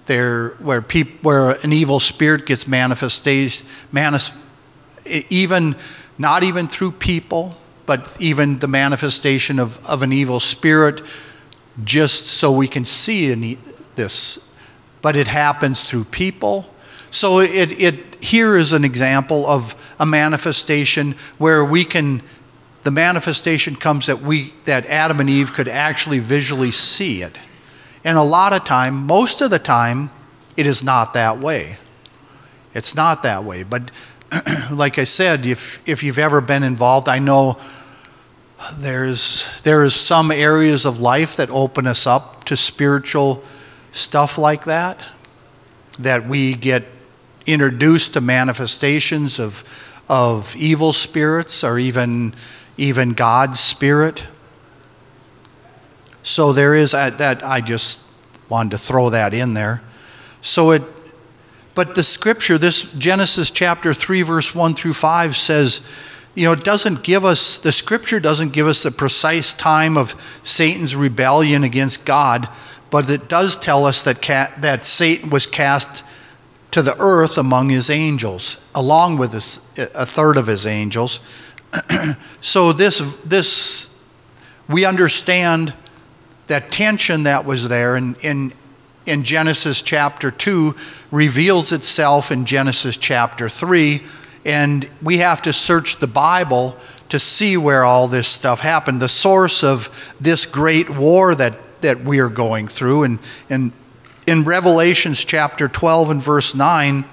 there, 0.06 0.50
where, 0.58 0.82
peop, 0.82 1.22
where 1.22 1.50
an 1.62 1.72
evil 1.72 2.00
spirit 2.00 2.46
gets 2.46 2.66
manifested, 2.66 3.62
even 5.06 5.76
not 6.18 6.42
even 6.42 6.68
through 6.68 6.92
people, 6.92 7.56
but 7.86 8.16
even 8.20 8.58
the 8.58 8.68
manifestation 8.68 9.58
of, 9.58 9.84
of 9.88 10.02
an 10.02 10.12
evil 10.12 10.40
spirit 10.40 11.02
just 11.84 12.26
so 12.26 12.52
we 12.52 12.68
can 12.68 12.84
see 12.84 13.56
this. 13.96 14.48
But 15.02 15.16
it 15.16 15.28
happens 15.28 15.84
through 15.84 16.04
people, 16.04 16.66
So 17.10 17.40
it, 17.40 17.72
it 17.80 18.22
here 18.22 18.56
is 18.56 18.72
an 18.72 18.84
example 18.84 19.46
of 19.46 19.74
a 19.98 20.06
manifestation 20.06 21.14
where 21.38 21.64
we 21.64 21.84
can 21.84 22.22
the 22.82 22.90
manifestation 22.90 23.76
comes 23.76 24.06
that 24.06 24.20
we 24.22 24.52
that 24.64 24.86
Adam 24.86 25.20
and 25.20 25.28
Eve 25.28 25.52
could 25.52 25.68
actually 25.68 26.18
visually 26.18 26.70
see 26.70 27.22
it. 27.22 27.36
And 28.04 28.16
a 28.16 28.22
lot 28.22 28.54
of 28.54 28.64
time, 28.64 29.06
most 29.06 29.40
of 29.42 29.50
the 29.50 29.58
time, 29.58 30.10
it 30.56 30.66
is 30.66 30.82
not 30.82 31.12
that 31.14 31.38
way. 31.38 31.76
It's 32.74 32.94
not 32.94 33.22
that 33.22 33.44
way. 33.44 33.62
But 33.62 33.90
like 34.72 34.98
I 34.98 35.04
said, 35.04 35.44
if 35.44 35.86
if 35.88 36.02
you've 36.02 36.18
ever 36.18 36.40
been 36.40 36.62
involved, 36.62 37.08
I 37.08 37.18
know 37.18 37.58
there's 38.74 39.60
there 39.62 39.84
is 39.84 39.94
some 39.94 40.30
areas 40.30 40.84
of 40.84 41.00
life 41.00 41.36
that 41.36 41.50
open 41.50 41.86
us 41.86 42.06
up 42.06 42.44
to 42.44 42.56
spiritual 42.56 43.42
stuff 43.92 44.38
like 44.38 44.64
that 44.64 44.98
that 45.98 46.26
we 46.26 46.54
get 46.54 46.84
introduced 47.46 48.14
to 48.14 48.20
manifestations 48.20 49.38
of 49.38 49.64
of 50.08 50.54
evil 50.56 50.92
spirits 50.92 51.64
or 51.64 51.78
even 51.78 52.34
even 52.76 53.12
God's 53.12 53.60
spirit. 53.60 54.24
So 56.22 56.52
there 56.52 56.74
is 56.74 56.92
that 56.92 57.42
I 57.42 57.60
just 57.60 58.06
wanted 58.48 58.70
to 58.72 58.78
throw 58.78 59.10
that 59.10 59.32
in 59.32 59.54
there. 59.54 59.82
So 60.42 60.72
it 60.72 60.82
but 61.74 61.94
the 61.94 62.02
scripture 62.02 62.58
this 62.58 62.92
Genesis 62.92 63.50
chapter 63.50 63.94
3 63.94 64.22
verse 64.22 64.54
1 64.54 64.74
through 64.74 64.92
5 64.92 65.36
says 65.36 65.88
you 66.34 66.44
know, 66.44 66.52
it 66.52 66.64
doesn't 66.64 67.02
give 67.02 67.24
us, 67.24 67.58
the 67.58 67.72
scripture 67.72 68.20
doesn't 68.20 68.52
give 68.52 68.66
us 68.66 68.82
the 68.82 68.90
precise 68.90 69.54
time 69.54 69.96
of 69.96 70.14
Satan's 70.44 70.94
rebellion 70.94 71.64
against 71.64 72.06
God, 72.06 72.48
but 72.90 73.10
it 73.10 73.28
does 73.28 73.56
tell 73.56 73.84
us 73.84 74.02
that, 74.04 74.22
ca- 74.22 74.54
that 74.58 74.84
Satan 74.84 75.30
was 75.30 75.46
cast 75.46 76.04
to 76.70 76.82
the 76.82 76.96
earth 77.00 77.36
among 77.36 77.68
his 77.68 77.90
angels, 77.90 78.64
along 78.74 79.18
with 79.18 79.32
his, 79.32 79.68
a 79.76 80.06
third 80.06 80.36
of 80.36 80.46
his 80.46 80.66
angels. 80.66 81.18
so 82.40 82.72
this, 82.72 83.16
this, 83.18 83.98
we 84.68 84.84
understand 84.84 85.74
that 86.46 86.70
tension 86.70 87.24
that 87.24 87.44
was 87.44 87.68
there 87.68 87.96
in, 87.96 88.14
in, 88.22 88.52
in 89.04 89.24
Genesis 89.24 89.82
chapter 89.82 90.30
2 90.30 90.76
reveals 91.10 91.72
itself 91.72 92.30
in 92.30 92.44
Genesis 92.44 92.96
chapter 92.96 93.48
3 93.48 94.02
and 94.44 94.88
we 95.02 95.18
have 95.18 95.42
to 95.42 95.52
search 95.52 95.96
the 95.96 96.06
Bible 96.06 96.76
to 97.10 97.18
see 97.18 97.56
where 97.56 97.84
all 97.84 98.08
this 98.08 98.28
stuff 98.28 98.60
happened. 98.60 99.02
The 99.02 99.08
source 99.08 99.62
of 99.62 100.16
this 100.20 100.46
great 100.46 100.88
war 100.88 101.34
that, 101.34 101.58
that 101.82 102.00
we 102.00 102.20
are 102.20 102.28
going 102.28 102.68
through. 102.68 103.02
And, 103.02 103.18
and 103.48 103.72
in 104.26 104.44
Revelations 104.44 105.24
chapter 105.24 105.68
12 105.68 106.10
and 106.10 106.22
verse 106.22 106.54
9, 106.54 107.04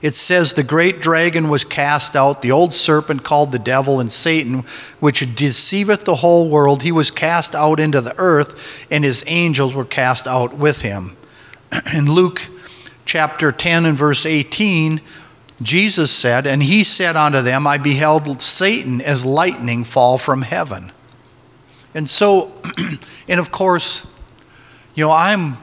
it 0.00 0.16
says, 0.16 0.54
The 0.54 0.64
great 0.64 1.00
dragon 1.00 1.48
was 1.48 1.64
cast 1.64 2.16
out, 2.16 2.42
the 2.42 2.50
old 2.50 2.74
serpent 2.74 3.22
called 3.22 3.52
the 3.52 3.58
devil 3.58 4.00
and 4.00 4.10
Satan, 4.10 4.64
which 4.98 5.36
deceiveth 5.36 6.04
the 6.04 6.16
whole 6.16 6.48
world. 6.48 6.82
He 6.82 6.90
was 6.90 7.10
cast 7.10 7.54
out 7.54 7.78
into 7.78 8.00
the 8.00 8.14
earth, 8.18 8.86
and 8.90 9.04
his 9.04 9.22
angels 9.28 9.74
were 9.74 9.84
cast 9.84 10.26
out 10.26 10.54
with 10.54 10.80
him. 10.80 11.16
In 11.94 12.06
Luke 12.06 12.48
chapter 13.04 13.52
10 13.52 13.86
and 13.86 13.96
verse 13.96 14.26
18, 14.26 15.00
Jesus 15.62 16.10
said, 16.10 16.46
And 16.46 16.62
he 16.62 16.84
said 16.84 17.16
unto 17.16 17.40
them, 17.42 17.66
I 17.66 17.78
beheld 17.78 18.40
Satan 18.40 19.00
as 19.00 19.24
lightning 19.24 19.84
fall 19.84 20.18
from 20.18 20.42
heaven. 20.42 20.92
And 21.94 22.08
so, 22.08 22.52
and 23.28 23.38
of 23.38 23.52
course, 23.52 24.10
you 24.94 25.04
know, 25.04 25.12
I'm 25.12 25.58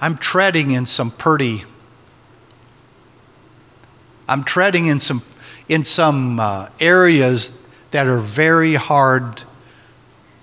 I'm 0.00 0.16
treading 0.16 0.72
in 0.72 0.86
some 0.86 1.10
pretty 1.10 1.64
I'm 4.28 4.44
treading 4.44 4.86
in 4.86 5.00
some 5.00 5.22
in 5.68 5.82
some 5.82 6.40
uh, 6.40 6.68
areas 6.80 7.66
that 7.90 8.06
are 8.06 8.18
very 8.18 8.74
hard. 8.74 9.42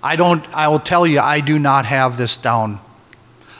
I 0.02 0.16
don't 0.16 0.44
I 0.54 0.68
will 0.68 0.78
tell 0.78 1.06
you 1.06 1.20
I 1.20 1.40
do 1.40 1.58
not 1.58 1.86
have 1.86 2.16
this 2.16 2.38
down. 2.38 2.80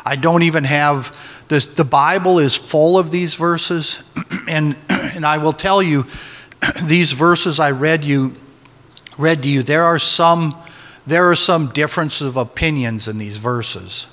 I 0.04 0.16
don't 0.16 0.42
even 0.42 0.64
have 0.64 1.16
this, 1.52 1.66
the 1.66 1.84
Bible 1.84 2.38
is 2.38 2.56
full 2.56 2.98
of 2.98 3.10
these 3.10 3.34
verses, 3.34 4.04
and, 4.52 4.76
and 4.88 5.26
I 5.26 5.38
will 5.38 5.52
tell 5.52 5.82
you, 5.82 6.04
these 6.84 7.12
verses 7.12 7.58
I 7.58 7.70
read 7.70 8.04
you 8.04 8.34
read 9.18 9.42
to 9.42 9.48
you, 9.48 9.62
there 9.62 9.84
are 9.84 9.98
some 9.98 10.56
there 11.04 11.28
are 11.28 11.36
some 11.36 11.68
differences 11.68 12.28
of 12.28 12.36
opinions 12.36 13.08
in 13.08 13.18
these 13.18 13.38
verses. 13.38 14.06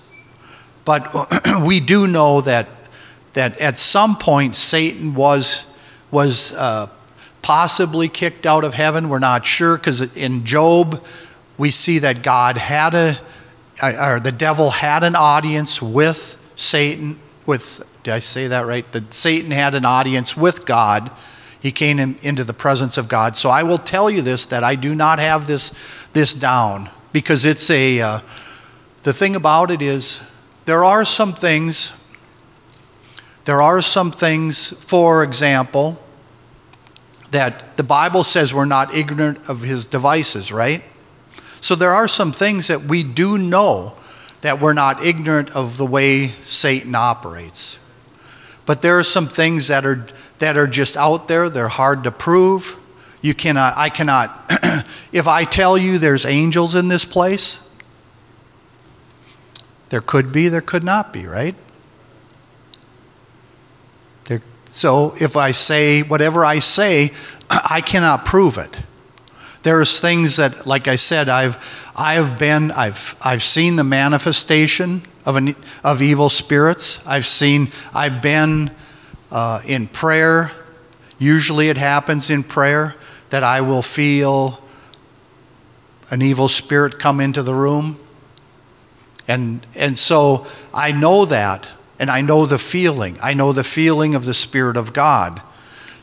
But 0.86 1.14
we 1.66 1.80
do 1.80 2.08
know 2.08 2.42
that 2.42 2.68
that 3.34 3.60
at 3.60 3.78
some 3.78 4.18
point 4.18 4.56
Satan 4.56 5.14
was 5.14 5.72
was 6.12 6.54
uh, 6.56 6.88
possibly 7.42 8.08
kicked 8.08 8.46
out 8.46 8.64
of 8.64 8.74
heaven. 8.74 9.10
We're 9.10 9.20
not 9.20 9.46
sure 9.46 9.78
because 9.78 10.16
in 10.16 10.46
Job 10.46 11.04
we 11.58 11.72
see 11.72 12.00
that 12.00 12.24
God 12.24 12.58
had 12.58 12.96
a 12.96 13.20
or 13.84 14.20
the 14.20 14.32
devil 14.32 14.72
had 14.72 15.04
an 15.04 15.16
audience 15.16 15.82
with 15.82 16.44
Satan 16.56 17.20
with, 17.50 17.86
did 18.04 18.14
I 18.14 18.20
say 18.20 18.48
that 18.48 18.66
right? 18.66 18.90
That 18.94 19.14
Satan 19.14 19.52
had 19.52 19.76
an 19.76 19.84
audience 19.84 20.38
with 20.38 20.66
God. 20.66 21.12
He 21.60 21.74
came 21.74 22.00
in, 22.00 22.18
into 22.22 22.46
the 22.46 22.54
presence 22.54 22.98
of 22.98 23.10
God. 23.10 23.36
So 23.36 23.50
I 23.50 23.64
will 23.64 23.78
tell 23.78 24.10
you 24.10 24.22
this 24.22 24.46
that 24.46 24.64
I 24.64 24.76
do 24.76 24.96
not 24.96 25.20
have 25.20 25.48
this, 25.48 25.74
this 26.14 26.34
down 26.34 26.90
because 27.12 27.44
it's 27.44 27.70
a, 27.70 28.00
uh, 28.00 28.20
the 29.04 29.12
thing 29.12 29.36
about 29.36 29.72
it 29.72 29.82
is 29.82 30.26
there 30.66 30.86
are 30.86 31.04
some 31.04 31.34
things, 31.34 32.02
there 33.46 33.62
are 33.62 33.82
some 33.82 34.12
things, 34.12 34.70
for 34.86 35.24
example, 35.24 36.00
that 37.32 37.76
the 37.76 37.84
Bible 37.84 38.24
says 38.24 38.54
we're 38.54 38.66
not 38.66 38.94
ignorant 38.94 39.50
of 39.50 39.62
his 39.62 39.88
devices, 39.88 40.52
right? 40.52 40.84
So 41.62 41.76
there 41.76 41.92
are 41.92 42.08
some 42.08 42.32
things 42.32 42.68
that 42.68 42.84
we 42.84 43.04
do 43.04 43.38
know 43.38 43.96
that 44.42 44.62
we're 44.62 44.74
not 44.74 45.04
ignorant 45.04 45.56
of 45.56 45.78
the 45.78 45.86
way 45.86 46.28
Satan 46.44 46.96
operates. 46.96 47.80
But 48.66 48.82
there 48.82 48.98
are 49.00 49.04
some 49.04 49.28
things 49.28 49.68
that 49.68 49.86
are 49.86 50.06
that 50.40 50.56
are 50.56 50.68
just 50.68 50.96
out 50.96 51.28
there, 51.28 51.50
they're 51.50 51.68
hard 51.68 52.04
to 52.06 52.12
prove. 52.12 52.78
You 53.22 53.34
cannot 53.34 53.74
I 53.76 53.90
cannot 53.90 54.30
if 55.12 55.28
I 55.28 55.44
tell 55.44 55.78
you 55.78 55.98
there's 55.98 56.26
angels 56.26 56.76
in 56.76 56.88
this 56.88 57.06
place, 57.06 57.68
there 59.90 60.02
could 60.02 60.32
be, 60.32 60.48
there 60.48 60.62
could 60.62 60.84
not 60.84 61.12
be, 61.12 61.26
right? 61.26 61.56
There, 64.26 64.42
so 64.68 65.16
if 65.20 65.36
I 65.36 65.52
say 65.52 66.02
whatever 66.02 66.46
I 66.46 66.60
say, 66.60 67.10
I 67.50 67.82
cannot 67.82 68.26
prove 68.26 68.58
it. 68.58 68.78
There's 69.70 70.00
things 70.00 70.38
that, 70.38 70.66
like 70.66 70.88
I 70.88 70.96
said, 70.96 71.30
I've 71.30 71.56
I 71.96 72.16
have 72.16 72.40
been, 72.40 72.72
I've, 72.72 73.16
I've 73.22 73.44
seen 73.44 73.76
the 73.76 73.84
manifestation 73.84 75.04
of, 75.28 75.36
an, 75.36 75.56
of 75.84 76.02
evil 76.02 76.30
spirits. 76.30 77.06
I've 77.06 77.28
seen, 77.28 77.68
I've 77.94 78.20
been 78.20 78.72
uh, 79.30 79.62
in 79.68 79.86
prayer. 79.86 80.50
Usually 81.20 81.70
it 81.70 81.78
happens 81.78 82.32
in 82.32 82.42
prayer 82.42 82.96
that 83.30 83.44
I 83.44 83.62
will 83.62 83.84
feel 83.84 84.60
an 86.10 86.24
evil 86.24 86.48
spirit 86.48 86.98
come 86.98 87.20
into 87.22 87.44
the 87.44 87.54
room. 87.54 88.00
And, 89.28 89.64
and 89.76 90.00
so 90.00 90.48
I 90.74 90.94
know 90.94 91.26
that, 91.26 91.68
and 92.00 92.10
I 92.10 92.22
know 92.22 92.48
the 92.48 92.58
feeling. 92.58 93.20
I 93.22 93.36
know 93.36 93.54
the 93.54 93.64
feeling 93.64 94.16
of 94.16 94.26
the 94.26 94.34
Spirit 94.34 94.78
of 94.78 94.94
God. 94.94 95.44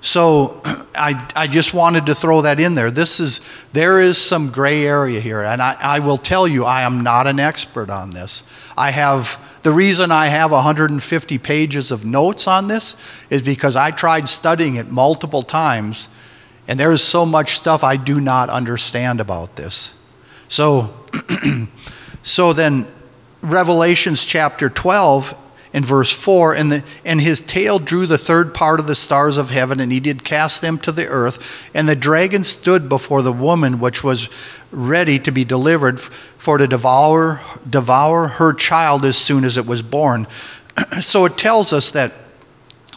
So 0.06 0.60
I, 0.94 1.28
I 1.34 1.46
just 1.48 1.74
wanted 1.74 2.06
to 2.06 2.14
throw 2.14 2.42
that 2.42 2.60
in 2.60 2.76
there. 2.76 2.90
This 2.90 3.18
is, 3.18 3.40
there 3.72 4.00
is 4.00 4.16
some 4.16 4.50
gray 4.50 4.86
area 4.86 5.20
here. 5.20 5.42
And 5.42 5.60
I, 5.60 5.76
I 5.80 5.98
will 5.98 6.16
tell 6.16 6.46
you, 6.46 6.64
I 6.64 6.82
am 6.82 7.02
not 7.02 7.26
an 7.26 7.40
expert 7.40 7.90
on 7.90 8.12
this. 8.12 8.48
I 8.76 8.92
have, 8.92 9.60
the 9.64 9.72
reason 9.72 10.12
I 10.12 10.28
have 10.28 10.52
150 10.52 11.38
pages 11.38 11.90
of 11.90 12.04
notes 12.04 12.46
on 12.46 12.68
this 12.68 13.02
is 13.30 13.42
because 13.42 13.74
I 13.74 13.90
tried 13.90 14.28
studying 14.28 14.76
it 14.76 14.88
multiple 14.88 15.42
times, 15.42 16.08
and 16.68 16.78
there 16.78 16.92
is 16.92 17.02
so 17.02 17.26
much 17.26 17.56
stuff 17.56 17.82
I 17.82 17.96
do 17.96 18.20
not 18.20 18.48
understand 18.48 19.20
about 19.20 19.56
this. 19.56 20.00
So, 20.46 20.94
so 22.22 22.52
then, 22.52 22.86
Revelations 23.42 24.24
chapter 24.24 24.68
12 24.68 25.45
in 25.72 25.84
verse 25.84 26.12
4 26.12 26.54
and, 26.54 26.72
the, 26.72 26.84
and 27.04 27.20
his 27.20 27.42
tail 27.42 27.78
drew 27.78 28.06
the 28.06 28.18
third 28.18 28.54
part 28.54 28.80
of 28.80 28.86
the 28.86 28.94
stars 28.94 29.36
of 29.36 29.50
heaven 29.50 29.80
and 29.80 29.92
he 29.92 30.00
did 30.00 30.24
cast 30.24 30.62
them 30.62 30.78
to 30.78 30.92
the 30.92 31.06
earth 31.06 31.70
and 31.74 31.88
the 31.88 31.96
dragon 31.96 32.42
stood 32.42 32.88
before 32.88 33.22
the 33.22 33.32
woman 33.32 33.78
which 33.78 34.02
was 34.02 34.28
ready 34.70 35.18
to 35.18 35.30
be 35.30 35.44
delivered 35.44 36.00
for 36.00 36.58
to 36.58 36.66
devour 36.66 37.40
devour 37.68 38.28
her 38.28 38.52
child 38.52 39.04
as 39.04 39.16
soon 39.16 39.44
as 39.44 39.56
it 39.56 39.66
was 39.66 39.82
born 39.82 40.26
so 41.00 41.24
it 41.24 41.36
tells 41.36 41.72
us 41.72 41.90
that 41.90 42.12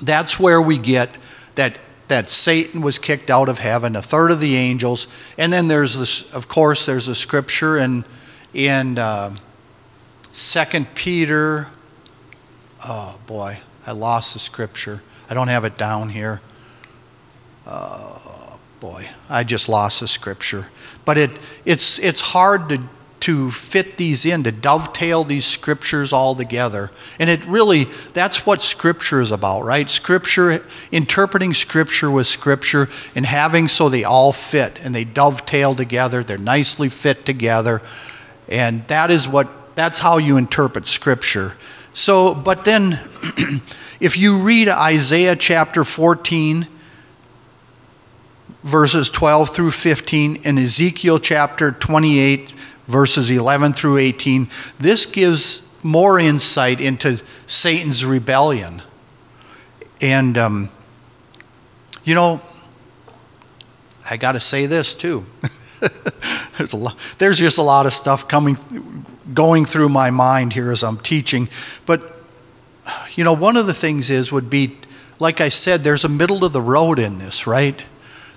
that's 0.02 0.40
where 0.40 0.62
we 0.62 0.78
get 0.78 1.10
that 1.56 1.78
that 2.10 2.32
Satan 2.32 2.82
was 2.82 2.98
kicked 2.98 3.30
out 3.30 3.50
of 3.50 3.60
heaven, 3.60 3.96
a 3.96 4.02
third 4.02 4.32
of 4.32 4.40
the 4.40 4.56
angels, 4.56 5.08
and 5.38 5.54
then 5.54 5.68
there's 5.68 5.98
this. 5.98 6.34
Of 6.34 6.48
course, 6.48 6.88
there's 6.88 7.08
a 7.08 7.14
scripture 7.14 7.78
in 7.78 8.04
in 8.54 8.98
uh, 8.98 9.36
Second 10.32 10.94
Peter 10.96 11.68
oh 12.86 13.20
boy, 13.28 13.60
I 13.86 13.92
lost 13.92 14.34
the 14.34 14.40
scripture. 14.40 15.02
I 15.30 15.34
don't 15.34 15.48
have 15.48 15.64
it 15.64 15.78
down 15.78 16.10
here. 16.10 16.42
Oh 17.68 18.60
boy, 18.80 19.08
I 19.30 19.44
just 19.44 19.70
lost 19.70 20.00
the 20.00 20.08
scripture. 20.08 20.68
But 21.06 21.18
it, 21.18 21.40
it's, 21.66 22.00
it's 22.00 22.22
hard 22.22 22.70
to, 22.70 22.84
to 23.22 23.52
fit 23.52 23.98
these 23.98 24.26
in, 24.26 24.44
to 24.44 24.52
dovetail 24.52 25.24
these 25.24 25.46
scriptures 25.46 26.14
all 26.14 26.36
together. 26.36 26.92
And 27.20 27.30
it 27.30 27.46
really, 27.46 27.86
that's 28.14 28.46
what 28.46 28.62
scripture 28.62 29.20
is 29.22 29.32
about, 29.32 29.64
right? 29.64 29.90
Scripture, 29.90 30.66
interpreting 30.92 31.54
scripture 31.54 32.10
with 32.10 32.28
scripture 32.28 32.88
and 33.16 33.26
having 33.26 33.68
so 33.68 33.90
they 33.90 34.04
all 34.04 34.32
fit 34.32 34.84
and 34.84 34.96
they 34.96 35.04
dovetail 35.04 35.76
together, 35.76 36.24
they're 36.24 36.38
nicely 36.38 36.90
fit 36.90 37.26
together. 37.26 37.82
And 38.48 38.88
that 38.88 39.12
is 39.12 39.28
what, 39.28 39.76
that's 39.76 40.00
how 40.00 40.18
you 40.18 40.38
interpret 40.38 40.88
scripture. 40.88 41.54
So, 41.94 42.34
but 42.34 42.66
then 42.66 43.00
if 44.00 44.18
you 44.18 44.42
read 44.42 44.70
Isaiah 44.70 45.36
chapter 45.36 45.84
14, 45.84 46.68
verses 48.62 49.10
12 49.10 49.50
through 49.50 49.72
15, 49.72 50.42
and 50.46 50.60
Ezekiel 50.60 51.20
chapter 51.20 51.72
28, 51.72 52.52
verses 52.88 53.30
11 53.30 53.74
through 53.74 53.98
18, 53.98 54.48
this 54.80 55.06
gives 55.06 55.70
more 55.84 56.20
insight 56.20 56.82
into 56.82 57.22
Satan's 57.48 58.04
rebellion. 58.04 58.82
And, 60.02 60.38
um, 60.38 60.70
you 62.04 62.16
know, 62.16 62.42
I 64.10 64.18
got 64.18 64.34
to 64.34 64.40
say 64.40 64.66
this 64.66 64.96
too. 64.96 65.26
there's, 66.58 66.74
lot, 66.74 66.98
there's 67.18 67.40
just 67.40 67.58
a 67.58 67.62
lot 67.62 67.86
of 67.86 67.94
stuff 67.94 68.28
coming, 68.28 68.56
going 69.34 69.66
through 69.66 69.90
my 69.90 70.10
mind 70.10 70.54
here 70.54 70.72
as 70.72 70.84
I'm 70.84 70.98
teaching. 70.98 71.50
But, 71.86 72.02
you 73.14 73.24
know, 73.24 73.34
one 73.34 73.58
of 73.58 73.68
the 73.68 73.74
things 73.74 74.10
is, 74.10 74.32
would 74.32 74.50
be, 74.50 74.78
like 75.20 75.42
I 75.42 75.50
said, 75.50 75.82
there's 75.82 76.04
a 76.04 76.10
middle 76.10 76.44
of 76.46 76.54
the 76.54 76.62
road 76.62 77.00
in 77.00 77.18
this, 77.18 77.46
right? 77.46 77.82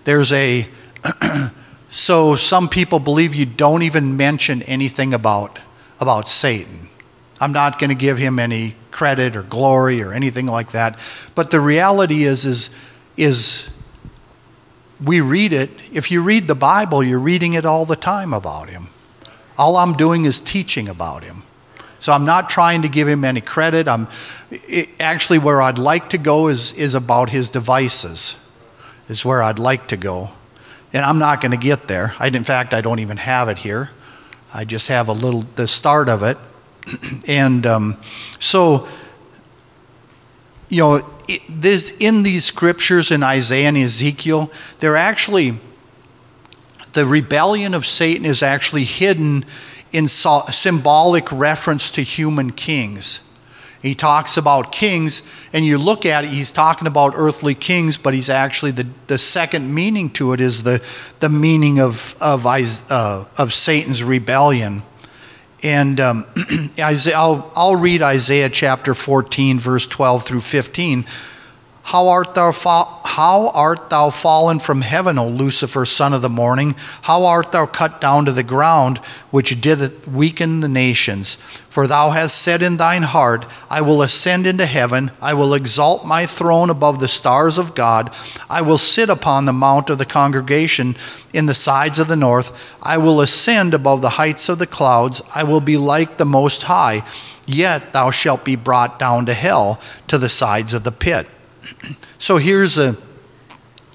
There's 0.04 0.32
a, 0.32 0.66
so 1.88 2.36
some 2.36 2.68
people 2.68 2.98
believe 2.98 3.34
you 3.34 3.46
don't 3.46 3.82
even 3.82 4.16
mention 4.16 4.62
anything 4.62 5.14
about, 5.14 5.58
about 6.00 6.28
Satan. 6.28 6.88
I'm 7.40 7.52
not 7.52 7.78
going 7.78 7.90
to 7.90 7.96
give 7.96 8.18
him 8.18 8.38
any 8.38 8.74
credit 8.90 9.34
or 9.34 9.42
glory 9.42 10.02
or 10.02 10.12
anything 10.12 10.46
like 10.46 10.72
that. 10.72 10.98
But 11.34 11.50
the 11.50 11.60
reality 11.60 12.24
is, 12.24 12.44
is, 12.44 12.70
is 13.16 13.72
we 15.02 15.20
read 15.20 15.52
it. 15.52 15.70
If 15.92 16.10
you 16.10 16.22
read 16.22 16.46
the 16.46 16.54
Bible, 16.54 17.02
you're 17.02 17.18
reading 17.18 17.54
it 17.54 17.64
all 17.64 17.84
the 17.84 17.96
time 17.96 18.32
about 18.32 18.68
him. 18.68 18.88
All 19.58 19.76
I'm 19.76 19.92
doing 19.94 20.24
is 20.24 20.40
teaching 20.40 20.88
about 20.88 21.24
him. 21.24 21.42
So 21.98 22.12
I'm 22.12 22.24
not 22.24 22.50
trying 22.50 22.82
to 22.82 22.88
give 22.88 23.06
him 23.06 23.24
any 23.24 23.40
credit. 23.40 23.86
I'm 23.86 24.08
it, 24.50 24.88
actually 25.00 25.38
where 25.38 25.62
I'd 25.62 25.78
like 25.78 26.10
to 26.10 26.18
go 26.18 26.48
is, 26.48 26.72
is 26.74 26.94
about 26.94 27.30
his 27.30 27.48
devices 27.48 28.42
is 29.08 29.24
where 29.24 29.42
I'd 29.42 29.58
like 29.58 29.86
to 29.88 29.96
go. 29.96 30.30
And 30.92 31.04
I'm 31.04 31.18
not 31.18 31.40
going 31.40 31.52
to 31.52 31.58
get 31.58 31.88
there. 31.88 32.14
I, 32.18 32.28
in 32.28 32.44
fact, 32.44 32.74
I 32.74 32.80
don't 32.80 32.98
even 32.98 33.18
have 33.18 33.48
it 33.48 33.58
here. 33.58 33.90
I 34.52 34.64
just 34.64 34.88
have 34.88 35.08
a 35.08 35.12
little, 35.12 35.42
the 35.42 35.68
start 35.68 36.08
of 36.08 36.22
it. 36.22 36.36
and 37.28 37.66
um, 37.66 37.96
so, 38.40 38.88
you 40.68 40.82
know, 40.82 41.08
it, 41.28 41.42
this, 41.48 41.98
in 42.00 42.22
these 42.22 42.44
scriptures 42.44 43.10
in 43.10 43.22
Isaiah 43.22 43.68
and 43.68 43.76
Ezekiel, 43.76 44.50
they're 44.80 44.96
actually, 44.96 45.58
the 46.92 47.06
rebellion 47.06 47.74
of 47.74 47.86
Satan 47.86 48.24
is 48.24 48.42
actually 48.42 48.84
hidden 48.84 49.44
in 49.92 50.08
symbolic 50.08 51.30
reference 51.30 51.90
to 51.90 52.02
human 52.02 52.52
kings. 52.52 53.28
He 53.82 53.96
talks 53.96 54.36
about 54.36 54.70
kings, 54.70 55.22
and 55.52 55.64
you 55.64 55.76
look 55.76 56.06
at 56.06 56.24
it, 56.24 56.30
he's 56.30 56.52
talking 56.52 56.86
about 56.86 57.14
earthly 57.16 57.54
kings, 57.54 57.96
but 57.96 58.14
he's 58.14 58.30
actually, 58.30 58.70
the, 58.70 58.86
the 59.08 59.18
second 59.18 59.74
meaning 59.74 60.08
to 60.10 60.32
it 60.32 60.40
is 60.40 60.62
the, 60.62 60.82
the 61.18 61.28
meaning 61.28 61.80
of, 61.80 62.14
of, 62.20 62.46
uh, 62.46 63.24
of 63.36 63.52
Satan's 63.52 64.04
rebellion. 64.04 64.82
And 65.64 66.00
um, 66.00 66.26
I'll, 66.78 67.50
I'll 67.56 67.76
read 67.76 68.02
Isaiah 68.02 68.48
chapter 68.48 68.94
14, 68.94 69.58
verse 69.58 69.86
12 69.88 70.24
through 70.24 70.40
15. 70.40 71.04
How 71.84 72.08
art 72.08 72.34
thou 72.34 72.52
fa- 72.52 73.02
how 73.04 73.50
art 73.50 73.90
thou 73.90 74.08
fallen 74.10 74.60
from 74.60 74.80
heaven, 74.80 75.18
O 75.18 75.28
Lucifer, 75.28 75.84
son 75.84 76.14
of 76.14 76.22
the 76.22 76.30
morning? 76.30 76.74
How 77.02 77.26
art 77.26 77.52
thou 77.52 77.66
cut 77.66 78.00
down 78.00 78.24
to 78.24 78.32
the 78.32 78.42
ground, 78.42 78.98
which 79.30 79.60
did 79.60 80.06
weaken 80.06 80.60
the 80.60 80.68
nations? 80.68 81.34
For 81.68 81.86
thou 81.86 82.10
hast 82.10 82.40
said 82.40 82.62
in 82.62 82.76
thine 82.76 83.02
heart, 83.02 83.44
I 83.68 83.80
will 83.80 84.00
ascend 84.00 84.46
into 84.46 84.64
heaven, 84.64 85.10
I 85.20 85.34
will 85.34 85.54
exalt 85.54 86.06
my 86.06 86.24
throne 86.24 86.70
above 86.70 87.00
the 87.00 87.08
stars 87.08 87.58
of 87.58 87.74
God, 87.74 88.14
I 88.48 88.62
will 88.62 88.78
sit 88.78 89.10
upon 89.10 89.44
the 89.44 89.52
mount 89.52 89.90
of 89.90 89.98
the 89.98 90.06
congregation 90.06 90.96
in 91.34 91.46
the 91.46 91.54
sides 91.54 91.98
of 91.98 92.08
the 92.08 92.16
north, 92.16 92.76
I 92.82 92.96
will 92.96 93.20
ascend 93.20 93.74
above 93.74 94.02
the 94.02 94.10
heights 94.10 94.48
of 94.48 94.58
the 94.58 94.66
clouds, 94.66 95.20
I 95.34 95.44
will 95.44 95.60
be 95.60 95.76
like 95.76 96.16
the 96.16 96.24
Most 96.24 96.62
High. 96.62 97.02
Yet 97.44 97.92
thou 97.92 98.12
shalt 98.12 98.44
be 98.44 98.56
brought 98.56 98.98
down 98.98 99.26
to 99.26 99.34
hell, 99.34 99.80
to 100.08 100.16
the 100.16 100.28
sides 100.28 100.72
of 100.72 100.84
the 100.84 100.92
pit. 100.92 101.26
So 102.18 102.36
here's 102.36 102.78
a, 102.78 102.96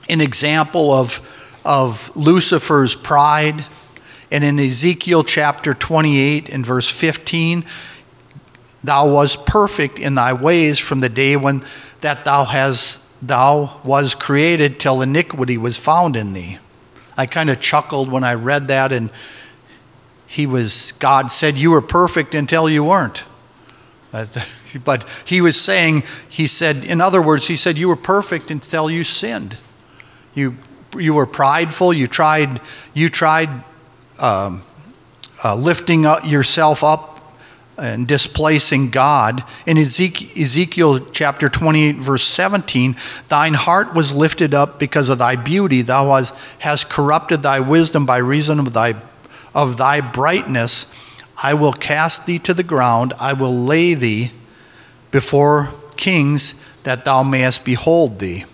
an 0.10 0.22
example 0.22 0.92
of, 0.92 1.60
of 1.64 2.16
Lucifer's 2.16 2.96
pride. 2.96 3.66
And 4.32 4.44
in 4.44 4.60
Ezekiel 4.60 5.24
chapter 5.24 5.74
28 5.74 6.50
and 6.50 6.66
verse 6.66 6.90
15, 6.90 7.64
thou 8.84 9.12
was 9.12 9.38
perfect 9.38 10.00
in 10.00 10.16
thy 10.16 10.34
ways 10.34 10.80
from 10.80 11.00
the 11.00 11.10
day 11.10 11.38
when 11.38 11.64
that 12.02 12.26
thou 12.26 12.46
has 12.46 13.06
thou 13.22 13.80
was 13.84 14.14
created 14.14 14.80
till 14.80 15.02
iniquity 15.02 15.58
was 15.58 15.78
found 15.78 16.16
in 16.16 16.34
thee. 16.34 16.58
I 17.18 17.26
kind 17.26 17.50
of 17.50 17.60
chuckled 17.60 18.12
when 18.12 18.24
I 18.24 18.36
read 18.36 18.68
that 18.68 18.92
and 18.92 19.10
he 20.28 20.46
was 20.46 20.92
God 20.94 21.32
said 21.32 21.56
you 21.56 21.72
were 21.72 21.82
perfect 21.82 22.36
until 22.36 22.70
you 22.70 22.84
weren't. 22.84 23.24
But 24.84 25.08
he 25.26 25.42
was 25.42 25.60
saying, 25.60 26.04
he 26.30 26.48
said, 26.48 26.84
in 26.84 27.02
other 27.02 27.22
words, 27.22 27.48
he 27.48 27.56
said, 27.56 27.78
you 27.78 27.88
were 27.88 27.96
perfect 27.96 28.52
until 28.52 28.90
you 28.90 29.04
sinned. 29.04 29.58
You, 30.34 30.56
you 30.96 31.14
were 31.14 31.26
prideful. 31.26 31.94
You 31.94 32.08
tried, 32.08 32.62
you 32.94 33.10
tried 33.10 33.50
um, 34.20 34.64
uh, 35.44 35.56
lifting 35.56 36.06
up 36.06 36.26
yourself 36.26 36.84
up 36.84 37.18
and 37.78 38.08
displacing 38.08 38.90
God. 38.90 39.44
In 39.66 39.78
Ezekiel 39.78 41.00
chapter 41.12 41.48
28, 41.48 41.96
verse 41.96 42.24
17, 42.24 42.96
thine 43.28 43.54
heart 43.54 43.94
was 43.94 44.14
lifted 44.14 44.54
up 44.54 44.80
because 44.80 45.10
of 45.10 45.20
thy 45.20 45.36
beauty. 45.36 45.82
Thou 45.84 46.16
hast, 46.16 46.34
hast 46.60 46.90
corrupted 46.90 47.44
thy 47.44 47.60
wisdom 47.60 48.06
by 48.06 48.18
reason 48.18 48.60
of 48.60 48.74
thy, 48.74 48.96
of 49.54 49.78
thy 49.78 50.02
brightness. 50.02 50.94
I 51.42 51.54
will 51.54 51.74
cast 51.74 52.26
thee 52.26 52.40
to 52.40 52.54
the 52.54 52.64
ground. 52.64 53.14
I 53.20 53.34
will 53.34 53.54
lay 53.54 53.94
thee 53.94 54.32
before 55.12 55.74
kings 55.96 56.64
that 56.84 57.06
thou 57.06 57.24
mayest 57.24 57.66
behold 57.66 58.20
thee. 58.20 58.46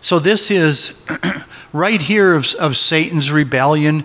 So, 0.00 0.18
this 0.18 0.50
is 0.50 1.04
right 1.72 2.00
here 2.00 2.34
of, 2.34 2.54
of 2.54 2.76
Satan's 2.76 3.30
rebellion, 3.30 4.04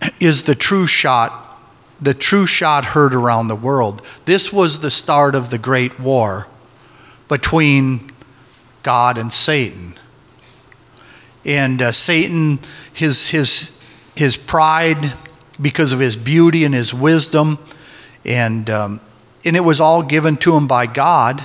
is 0.20 0.44
the 0.44 0.54
true 0.54 0.86
shot, 0.86 1.58
the 2.00 2.14
true 2.14 2.46
shot 2.46 2.86
heard 2.86 3.14
around 3.14 3.48
the 3.48 3.56
world. 3.56 4.02
This 4.24 4.52
was 4.52 4.80
the 4.80 4.90
start 4.90 5.34
of 5.34 5.50
the 5.50 5.58
great 5.58 6.00
war 6.00 6.48
between 7.28 8.12
God 8.82 9.18
and 9.18 9.32
Satan. 9.32 9.94
And 11.44 11.82
uh, 11.82 11.92
Satan, 11.92 12.58
his, 12.92 13.30
his, 13.30 13.80
his 14.16 14.36
pride, 14.36 15.12
because 15.60 15.92
of 15.92 16.00
his 16.00 16.16
beauty 16.16 16.64
and 16.64 16.74
his 16.74 16.94
wisdom, 16.94 17.58
and 18.24 18.68
um, 18.70 19.00
and 19.44 19.56
it 19.56 19.60
was 19.60 19.80
all 19.80 20.02
given 20.02 20.36
to 20.38 20.56
him 20.56 20.66
by 20.66 20.86
God, 20.86 21.42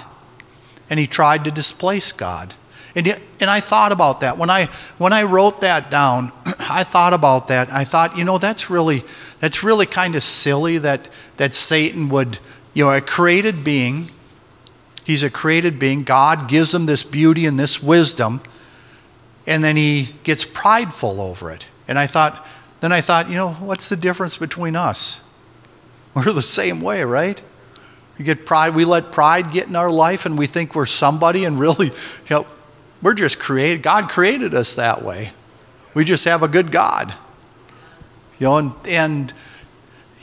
and 0.89 0.99
he 0.99 1.07
tried 1.07 1.43
to 1.45 1.51
displace 1.51 2.11
God. 2.11 2.53
And, 2.95 3.07
and 3.39 3.49
I 3.49 3.59
thought 3.59 3.91
about 3.91 4.21
that. 4.21 4.37
When 4.37 4.49
I, 4.49 4.65
when 4.97 5.13
I 5.13 5.23
wrote 5.23 5.61
that 5.61 5.91
down, 5.91 6.31
I 6.69 6.83
thought 6.83 7.13
about 7.13 7.47
that. 7.49 7.71
I 7.71 7.83
thought, 7.83 8.17
you 8.17 8.23
know, 8.23 8.37
that's 8.37 8.69
really, 8.69 9.03
that's 9.39 9.63
really 9.63 9.85
kind 9.85 10.15
of 10.15 10.23
silly 10.23 10.77
that, 10.79 11.07
that 11.37 11.53
Satan 11.53 12.09
would, 12.09 12.39
you 12.73 12.85
know, 12.85 12.91
a 12.91 13.01
created 13.01 13.63
being, 13.63 14.09
he's 15.05 15.23
a 15.23 15.29
created 15.29 15.77
being. 15.77 16.03
God 16.03 16.49
gives 16.49 16.73
him 16.73 16.85
this 16.85 17.03
beauty 17.03 17.45
and 17.45 17.59
this 17.59 17.81
wisdom, 17.81 18.41
and 19.45 19.63
then 19.63 19.77
he 19.77 20.09
gets 20.23 20.45
prideful 20.45 21.21
over 21.21 21.51
it. 21.51 21.67
And 21.87 21.97
I 21.99 22.07
thought, 22.07 22.45
then 22.81 22.91
I 22.91 23.01
thought, 23.01 23.29
you 23.29 23.35
know, 23.35 23.53
what's 23.53 23.89
the 23.89 23.95
difference 23.95 24.37
between 24.37 24.75
us? 24.75 25.27
We're 26.15 26.33
the 26.33 26.41
same 26.41 26.81
way, 26.81 27.03
right? 27.03 27.41
We 28.19 28.25
get 28.25 28.45
pride, 28.45 28.75
we 28.75 28.83
let 28.83 29.13
pride 29.13 29.51
get 29.51 29.67
in 29.67 29.77
our 29.77 29.89
life 29.89 30.25
and 30.25 30.37
we 30.37 30.45
think 30.45 30.75
we're 30.75 30.85
somebody 30.85 31.45
and 31.45 31.57
really, 31.57 31.87
you 31.87 31.93
know, 32.29 32.45
we're 33.01 33.13
just 33.13 33.39
created. 33.39 33.81
God 33.81 34.09
created 34.09 34.53
us 34.53 34.75
that 34.75 35.01
way. 35.03 35.31
We 35.93 36.03
just 36.03 36.25
have 36.25 36.43
a 36.43 36.49
good 36.49 36.69
God. 36.69 37.13
You 38.37 38.47
know, 38.47 38.57
and 38.57 38.73
and 38.87 39.33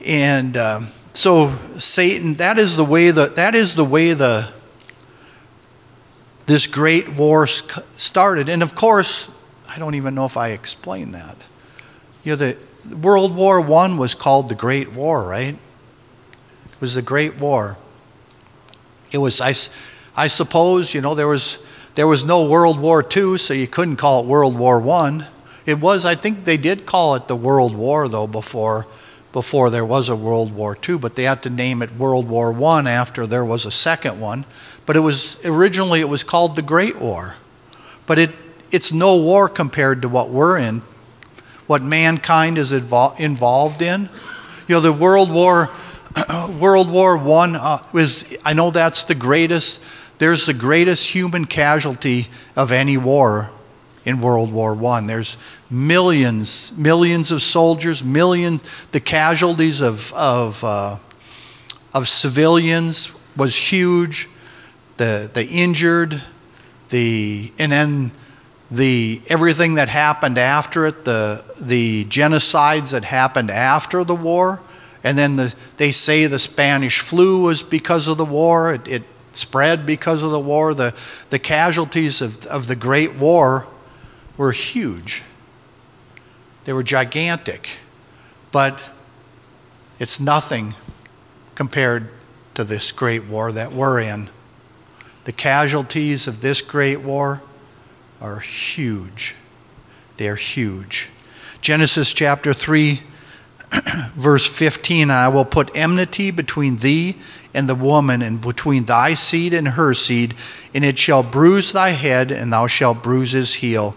and 0.04 0.56
um, 0.58 0.88
so 1.14 1.56
Satan, 1.78 2.34
that 2.34 2.58
is 2.58 2.76
the 2.76 2.84
way 2.84 3.10
the 3.10 3.26
that 3.36 3.54
is 3.54 3.74
the 3.74 3.84
way 3.84 4.12
the 4.12 4.52
this 6.44 6.66
great 6.66 7.08
war 7.08 7.46
started. 7.46 8.50
And 8.50 8.62
of 8.62 8.74
course, 8.74 9.30
I 9.68 9.78
don't 9.78 9.94
even 9.94 10.14
know 10.14 10.26
if 10.26 10.36
I 10.36 10.48
explained 10.48 11.14
that. 11.14 11.36
You 12.24 12.32
know, 12.32 12.36
the 12.36 12.58
World 12.96 13.34
War 13.34 13.60
I 13.60 13.96
was 13.96 14.14
called 14.14 14.50
the 14.50 14.54
Great 14.54 14.92
War, 14.92 15.26
right? 15.26 15.54
It 15.54 16.80
was 16.80 16.94
the 16.94 17.02
Great 17.02 17.38
War. 17.38 17.78
It 19.12 19.18
was, 19.18 19.40
I, 19.40 19.54
I 20.16 20.28
suppose, 20.28 20.94
you 20.94 21.00
know, 21.00 21.14
there 21.14 21.28
was, 21.28 21.64
there 21.94 22.06
was 22.06 22.24
no 22.24 22.48
World 22.48 22.80
War 22.80 23.04
II, 23.04 23.38
so 23.38 23.54
you 23.54 23.66
couldn't 23.66 23.96
call 23.96 24.22
it 24.22 24.26
World 24.26 24.56
War 24.58 24.86
I. 24.88 25.26
It 25.64 25.80
was, 25.80 26.04
I 26.04 26.14
think 26.14 26.44
they 26.44 26.56
did 26.56 26.86
call 26.86 27.14
it 27.14 27.28
the 27.28 27.36
World 27.36 27.74
War, 27.74 28.08
though, 28.08 28.26
before, 28.26 28.86
before 29.32 29.70
there 29.70 29.84
was 29.84 30.08
a 30.08 30.16
World 30.16 30.54
War 30.54 30.76
II, 30.88 30.98
but 30.98 31.16
they 31.16 31.24
had 31.24 31.42
to 31.42 31.50
name 31.50 31.82
it 31.82 31.92
World 31.96 32.28
War 32.28 32.54
I 32.64 32.90
after 32.90 33.26
there 33.26 33.44
was 33.44 33.66
a 33.66 33.70
second 33.70 34.20
one. 34.20 34.44
But 34.86 34.96
it 34.96 35.00
was, 35.00 35.44
originally 35.44 36.00
it 36.00 36.08
was 36.08 36.22
called 36.22 36.56
the 36.56 36.62
Great 36.62 37.00
War. 37.00 37.36
But 38.06 38.18
it, 38.18 38.30
it's 38.70 38.92
no 38.92 39.16
war 39.16 39.48
compared 39.48 40.02
to 40.02 40.08
what 40.08 40.30
we're 40.30 40.58
in, 40.58 40.82
what 41.66 41.82
mankind 41.82 42.56
is 42.58 42.72
involved 42.72 43.82
in. 43.82 44.08
You 44.68 44.76
know, 44.76 44.80
the 44.80 44.92
World 44.92 45.30
War 45.30 45.70
World 46.58 46.90
War 46.90 47.16
One 47.18 47.56
uh, 47.56 47.78
was, 47.92 48.36
I 48.44 48.52
know 48.52 48.70
that's 48.70 49.04
the 49.04 49.14
greatest, 49.14 49.84
there's 50.18 50.46
the 50.46 50.54
greatest 50.54 51.08
human 51.08 51.44
casualty 51.44 52.28
of 52.54 52.72
any 52.72 52.96
war 52.96 53.50
in 54.04 54.20
World 54.20 54.52
War 54.52 54.74
One. 54.74 55.06
There's 55.06 55.36
millions, 55.68 56.76
millions 56.76 57.30
of 57.30 57.42
soldiers, 57.42 58.02
millions, 58.02 58.62
the 58.88 59.00
casualties 59.00 59.80
of, 59.80 60.12
of, 60.14 60.64
uh, 60.64 60.98
of 61.92 62.08
civilians 62.08 63.16
was 63.36 63.54
huge, 63.54 64.28
the, 64.96 65.30
the 65.32 65.46
injured, 65.46 66.22
the, 66.88 67.52
and 67.58 67.72
then 67.72 68.10
the, 68.70 69.20
everything 69.28 69.74
that 69.74 69.88
happened 69.88 70.38
after 70.38 70.86
it, 70.86 71.04
the, 71.04 71.44
the 71.60 72.04
genocides 72.06 72.92
that 72.92 73.04
happened 73.04 73.50
after 73.50 74.02
the 74.02 74.14
war 74.14 74.62
and 75.06 75.16
then 75.16 75.36
the, 75.36 75.54
they 75.76 75.92
say 75.92 76.26
the 76.26 76.40
Spanish 76.40 76.98
flu 76.98 77.42
was 77.42 77.62
because 77.62 78.08
of 78.08 78.18
the 78.18 78.24
war. 78.24 78.74
It, 78.74 78.88
it 78.88 79.02
spread 79.30 79.86
because 79.86 80.24
of 80.24 80.32
the 80.32 80.40
war. 80.40 80.74
The, 80.74 80.96
the 81.30 81.38
casualties 81.38 82.20
of, 82.20 82.44
of 82.46 82.66
the 82.66 82.74
Great 82.74 83.14
War 83.14 83.68
were 84.36 84.50
huge, 84.50 85.22
they 86.64 86.72
were 86.72 86.82
gigantic. 86.82 87.78
But 88.50 88.80
it's 90.00 90.18
nothing 90.18 90.74
compared 91.54 92.10
to 92.54 92.64
this 92.64 92.90
great 92.90 93.26
war 93.26 93.52
that 93.52 93.70
we're 93.70 94.00
in. 94.00 94.28
The 95.24 95.32
casualties 95.32 96.26
of 96.26 96.40
this 96.40 96.62
great 96.62 97.00
war 97.00 97.42
are 98.20 98.40
huge. 98.40 99.36
They're 100.16 100.34
huge. 100.34 101.10
Genesis 101.60 102.12
chapter 102.12 102.52
3 102.52 103.02
verse 104.14 104.46
15 104.46 105.10
I 105.10 105.28
will 105.28 105.44
put 105.44 105.74
enmity 105.76 106.30
between 106.30 106.78
thee 106.78 107.16
and 107.54 107.68
the 107.68 107.74
woman, 107.74 108.20
and 108.20 108.40
between 108.40 108.84
thy 108.84 109.14
seed 109.14 109.54
and 109.54 109.68
her 109.68 109.94
seed, 109.94 110.34
and 110.74 110.84
it 110.84 110.98
shall 110.98 111.22
bruise 111.22 111.72
thy 111.72 111.90
head, 111.90 112.30
and 112.30 112.52
thou 112.52 112.66
shalt 112.66 113.02
bruise 113.02 113.32
his 113.32 113.54
heel. 113.54 113.96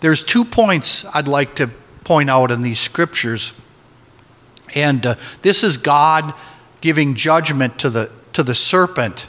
There's 0.00 0.24
two 0.24 0.44
points 0.44 1.06
I'd 1.14 1.28
like 1.28 1.54
to 1.56 1.70
point 2.02 2.28
out 2.28 2.50
in 2.50 2.62
these 2.62 2.80
scriptures. 2.80 3.58
And 4.74 5.06
uh, 5.06 5.14
this 5.42 5.62
is 5.62 5.76
God 5.76 6.34
giving 6.80 7.14
judgment 7.14 7.78
to 7.78 7.90
the, 7.90 8.10
to 8.32 8.42
the 8.42 8.54
serpent. 8.54 9.26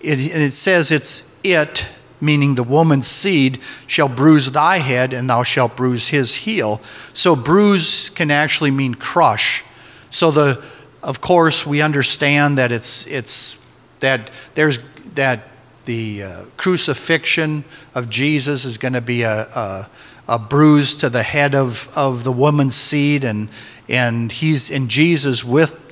It, 0.00 0.32
and 0.32 0.42
it 0.42 0.52
says 0.52 0.92
it's 0.92 1.38
it 1.42 1.86
meaning 2.20 2.54
the 2.54 2.62
woman's 2.62 3.06
seed, 3.06 3.58
shall 3.86 4.08
bruise 4.08 4.52
thy 4.52 4.78
head, 4.78 5.12
and 5.12 5.28
thou 5.28 5.42
shalt 5.42 5.76
bruise 5.76 6.08
his 6.08 6.34
heel. 6.34 6.80
So, 7.12 7.36
bruise 7.36 8.10
can 8.10 8.30
actually 8.30 8.70
mean 8.70 8.94
crush. 8.94 9.64
So, 10.10 10.30
the, 10.30 10.62
of 11.02 11.20
course, 11.20 11.66
we 11.66 11.82
understand 11.82 12.58
that 12.58 12.72
it's, 12.72 13.06
it's 13.06 13.64
that 14.00 14.30
there's 14.54 14.78
that 15.14 15.40
the 15.86 16.22
uh, 16.22 16.44
crucifixion 16.56 17.64
of 17.94 18.10
Jesus 18.10 18.64
is 18.64 18.76
going 18.76 18.92
to 18.92 19.00
be 19.00 19.22
a, 19.22 19.42
a, 19.42 19.88
a, 20.28 20.38
bruise 20.38 20.94
to 20.96 21.08
the 21.08 21.22
head 21.22 21.54
of, 21.54 21.90
of 21.96 22.24
the 22.24 22.32
woman's 22.32 22.74
seed, 22.74 23.24
and, 23.24 23.48
and 23.88 24.30
he's 24.30 24.68
in 24.68 24.88
Jesus 24.88 25.44
with 25.44 25.86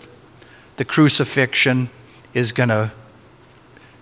the 0.77 0.85
crucifixion 0.85 1.89
is 2.35 2.53
going 2.53 2.69
to 2.69 2.93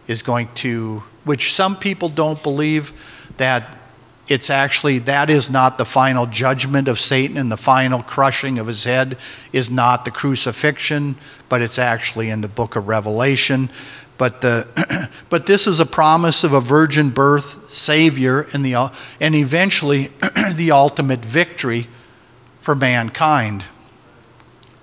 is 0.09 0.23
going 0.23 0.49
to 0.55 1.05
which 1.25 1.53
some 1.53 1.77
people 1.77 2.09
don't 2.09 2.43
believe 2.43 2.93
that 3.37 3.79
it's 4.29 4.51
actually 4.51 4.99
that 5.01 5.29
is 5.29 5.51
not 5.51 5.79
the 5.79 5.85
final 5.85 6.27
judgment 6.27 6.89
of 6.89 6.99
Satan 6.99 7.37
and 7.37 7.51
the 7.51 7.57
final 7.57 8.03
crushing 8.03 8.59
of 8.59 8.67
his 8.67 8.85
head 8.85 9.19
is 9.53 9.71
not 9.71 10.05
the 10.05 10.11
crucifixion, 10.11 11.17
but 11.49 11.61
it's 11.61 11.79
actually 11.79 12.31
in 12.31 12.41
the 12.41 12.49
book 12.49 12.77
of 12.77 12.89
Revelation. 12.89 13.69
But 14.19 14.41
the 14.41 15.11
but 15.29 15.47
this 15.47 15.67
is 15.67 15.81
a 15.81 15.87
promise 15.87 16.45
of 16.45 16.53
a 16.53 16.61
virgin 16.61 17.11
birth, 17.11 17.73
Savior, 17.73 18.47
and 18.53 18.65
the 18.65 18.91
and 19.21 19.35
eventually 19.35 20.09
the 20.55 20.71
ultimate 20.71 21.25
victory 21.25 21.89
for 22.61 22.75
mankind. 22.75 23.65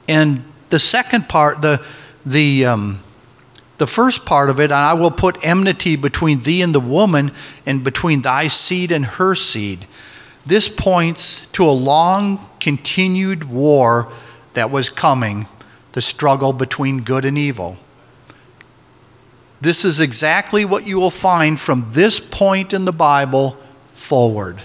And 0.08 0.44
the 0.70 0.80
second 0.80 1.30
part, 1.30 1.62
the 1.62 1.84
the 2.26 2.66
um, 2.66 3.00
the 3.80 3.88
first 3.88 4.26
part 4.26 4.50
of 4.50 4.60
it, 4.60 4.72
I 4.72 4.94
will 4.94 5.12
put 5.12 5.44
enmity 5.44 5.96
between 5.96 6.44
thee 6.44 6.62
and 6.62 6.76
the 6.76 6.80
woman, 6.80 7.32
and 7.66 7.84
between 7.84 8.22
thy 8.22 8.48
seed 8.48 8.92
and 8.92 9.06
her 9.06 9.36
seed. 9.36 9.88
This 10.46 10.70
points 10.70 11.48
to 11.52 11.66
a 11.66 11.72
long 11.72 12.40
continued 12.60 13.46
war 13.46 14.12
that 14.54 14.70
was 14.70 14.90
coming, 14.90 15.48
the 15.94 16.02
struggle 16.02 16.54
between 16.54 17.02
good 17.02 17.24
and 17.24 17.38
evil. 17.38 17.78
This 19.62 19.84
is 19.84 20.00
exactly 20.00 20.66
what 20.66 20.86
you 20.86 21.00
will 21.00 21.10
find 21.10 21.60
from 21.60 21.88
this 21.92 22.20
point 22.20 22.74
in 22.74 22.86
the 22.86 22.94
Bible 22.94 23.58
forward. 23.92 24.62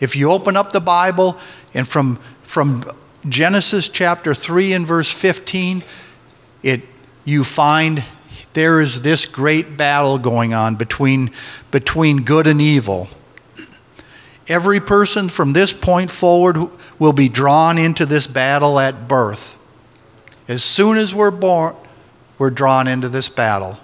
If 0.00 0.14
you 0.14 0.30
open 0.30 0.56
up 0.56 0.72
the 0.72 0.80
Bible 0.80 1.38
and 1.74 1.86
from, 1.86 2.16
from 2.42 2.84
Genesis 3.28 3.88
chapter 3.88 4.34
3 4.34 4.74
and 4.74 4.86
verse 4.86 5.10
15, 5.10 5.82
it 6.62 6.82
you 7.28 7.44
find 7.44 8.02
there 8.54 8.80
is 8.80 9.02
this 9.02 9.26
great 9.26 9.76
battle 9.76 10.18
going 10.18 10.54
on 10.54 10.76
between, 10.76 11.30
between 11.70 12.24
good 12.24 12.46
and 12.46 12.60
evil. 12.60 13.08
Every 14.48 14.80
person 14.80 15.28
from 15.28 15.52
this 15.52 15.72
point 15.72 16.10
forward 16.10 16.56
will 16.98 17.12
be 17.12 17.28
drawn 17.28 17.76
into 17.76 18.06
this 18.06 18.26
battle 18.26 18.80
at 18.80 19.06
birth. 19.06 19.56
As 20.48 20.64
soon 20.64 20.96
as 20.96 21.14
we're 21.14 21.30
born, 21.30 21.76
we're 22.38 22.50
drawn 22.50 22.88
into 22.88 23.10
this 23.10 23.28
battle. 23.28 23.78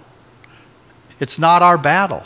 It's 1.21 1.39
not 1.39 1.61
our 1.63 1.77
battle. 1.77 2.25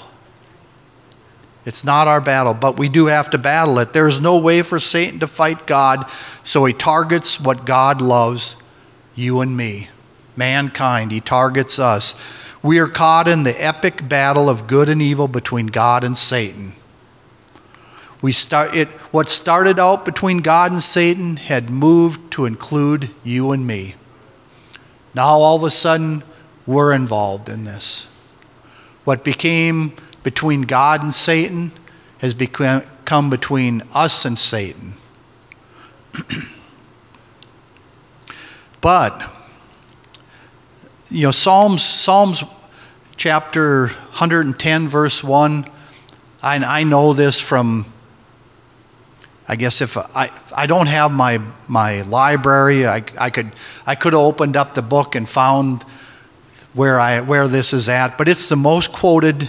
It's 1.66 1.84
not 1.84 2.06
our 2.06 2.20
battle, 2.20 2.54
but 2.54 2.78
we 2.78 2.88
do 2.88 3.06
have 3.06 3.28
to 3.30 3.38
battle 3.38 3.78
it. 3.80 3.92
There's 3.92 4.20
no 4.20 4.38
way 4.38 4.62
for 4.62 4.78
Satan 4.78 5.18
to 5.18 5.26
fight 5.26 5.66
God, 5.66 6.08
so 6.44 6.64
he 6.64 6.72
targets 6.72 7.40
what 7.40 7.66
God 7.66 8.00
loves 8.00 8.62
you 9.16 9.40
and 9.40 9.56
me 9.56 9.88
mankind. 10.38 11.12
He 11.12 11.20
targets 11.20 11.78
us. 11.78 12.18
We 12.62 12.78
are 12.78 12.88
caught 12.88 13.28
in 13.28 13.44
the 13.44 13.62
epic 13.62 14.08
battle 14.08 14.48
of 14.48 14.66
good 14.66 14.88
and 14.88 15.02
evil 15.02 15.28
between 15.28 15.66
God 15.66 16.02
and 16.04 16.16
Satan. 16.16 16.72
We 18.20 18.32
start 18.32 18.74
it 18.74 18.88
what 19.12 19.28
started 19.28 19.78
out 19.78 20.04
between 20.04 20.38
God 20.38 20.72
and 20.72 20.82
Satan 20.82 21.36
had 21.36 21.70
moved 21.70 22.32
to 22.32 22.46
include 22.46 23.10
you 23.22 23.52
and 23.52 23.66
me. 23.66 23.94
Now 25.14 25.26
all 25.26 25.56
of 25.56 25.62
a 25.62 25.70
sudden 25.70 26.24
we're 26.66 26.92
involved 26.92 27.48
in 27.48 27.64
this. 27.64 28.12
What 29.04 29.24
became 29.24 29.92
between 30.22 30.62
God 30.62 31.02
and 31.02 31.14
Satan 31.14 31.72
has 32.18 32.34
become 32.34 33.30
between 33.30 33.82
us 33.94 34.24
and 34.24 34.38
Satan. 34.38 34.94
but 38.80 39.37
you 41.10 41.22
know, 41.22 41.30
Psalms, 41.30 41.82
Psalms 41.82 42.44
chapter 43.16 43.86
110, 43.86 44.88
verse 44.88 45.24
1, 45.24 45.68
I, 46.42 46.56
I 46.56 46.84
know 46.84 47.14
this 47.14 47.40
from, 47.40 47.86
I 49.48 49.56
guess 49.56 49.80
if 49.80 49.96
I, 49.96 50.30
I 50.54 50.66
don't 50.66 50.88
have 50.88 51.10
my, 51.10 51.40
my 51.66 52.02
library, 52.02 52.86
I, 52.86 53.02
I, 53.18 53.30
could, 53.30 53.52
I 53.86 53.94
could 53.94 54.12
have 54.12 54.20
opened 54.20 54.56
up 54.56 54.74
the 54.74 54.82
book 54.82 55.14
and 55.14 55.26
found 55.26 55.84
where, 56.74 57.00
I, 57.00 57.20
where 57.20 57.48
this 57.48 57.72
is 57.72 57.88
at, 57.88 58.18
but 58.18 58.28
it's 58.28 58.48
the 58.48 58.56
most 58.56 58.92
quoted 58.92 59.48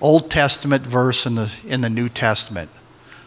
Old 0.00 0.28
Testament 0.30 0.84
verse 0.84 1.24
in 1.24 1.36
the, 1.36 1.52
in 1.66 1.82
the 1.82 1.90
New 1.90 2.08
Testament. 2.08 2.70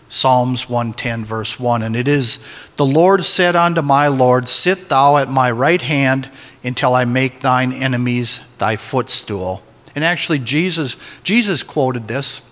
Psalms 0.10 0.68
110, 0.68 1.24
verse 1.24 1.60
1. 1.60 1.84
And 1.84 1.96
it 1.96 2.08
is, 2.08 2.46
The 2.76 2.86
Lord 2.86 3.24
said 3.24 3.56
unto 3.56 3.82
my 3.82 4.08
Lord, 4.08 4.50
Sit 4.50 4.90
thou 4.90 5.18
at 5.18 5.30
my 5.30 5.50
right 5.52 5.82
hand 5.82 6.30
until 6.64 6.94
I 6.94 7.06
make 7.06 7.42
thine 7.42 7.72
enemies 7.72 8.48
thy 8.58 8.76
footstool. 8.76 9.64
And 9.96 10.04
actually, 10.04 10.40
Jesus, 10.40 10.98
Jesus 11.24 11.64
quoted 11.64 12.08
this. 12.08 12.50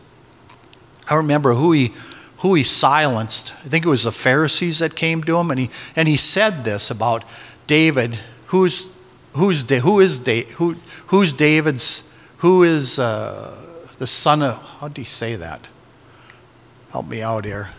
I 1.10 1.15
remember 1.15 1.54
who 1.54 1.72
he, 1.72 1.93
who 2.39 2.56
he 2.56 2.63
silenced. 2.63 3.54
I 3.65 3.70
think 3.70 3.86
it 3.86 3.89
was 3.89 4.04
the 4.04 4.12
Pharisees 4.12 4.80
that 4.80 4.96
came 4.96 5.24
to 5.24 5.38
him, 5.38 5.52
and 5.52 5.60
he, 5.60 5.70
and 5.96 6.08
he 6.08 6.17
said 6.17 6.63
this 6.63 6.89
about 6.91 7.24
David. 7.67 8.20
Who's, 8.48 8.89
who's, 9.34 9.70
who 9.70 10.00
is 10.00 10.20
David? 10.20 10.52
who, 10.54 10.76
who's 11.08 11.34
David's, 11.34 12.12
who 12.38 12.63
is 12.63 13.00
uh, 13.00 13.56
the 13.98 14.08
son 14.08 14.41
of, 14.41 14.62
how 14.80 14.88
did 14.88 14.98
he 14.98 15.04
say 15.04 15.36
that? 15.36 15.67
Help 16.91 17.08
me 17.08 17.22
out 17.22 17.46
here. 17.46 17.72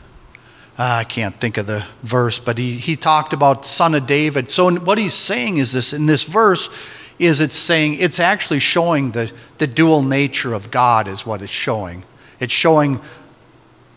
Uh, 0.78 0.98
I 1.00 1.04
can't 1.04 1.34
think 1.34 1.56
of 1.56 1.66
the 1.66 1.84
verse, 2.02 2.38
but 2.38 2.56
he, 2.56 2.72
he 2.72 2.94
talked 2.94 3.32
about 3.32 3.66
son 3.66 3.96
of 3.96 4.06
David. 4.06 4.48
So 4.48 4.70
what 4.76 4.96
he's 4.96 5.14
saying 5.14 5.58
is 5.58 5.72
this 5.72 5.92
in 5.92 6.06
this 6.06 6.22
verse 6.22 6.70
is 7.18 7.40
it's 7.40 7.56
saying 7.56 7.96
it's 7.98 8.20
actually 8.20 8.60
showing 8.60 9.10
the, 9.10 9.32
the 9.58 9.66
dual 9.66 10.02
nature 10.02 10.54
of 10.54 10.70
God 10.70 11.08
is 11.08 11.26
what 11.26 11.42
it's 11.42 11.50
showing. 11.50 12.04
It's 12.38 12.54
showing 12.54 13.00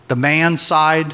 the 0.08 0.15
man 0.15 0.58
side 0.58 1.13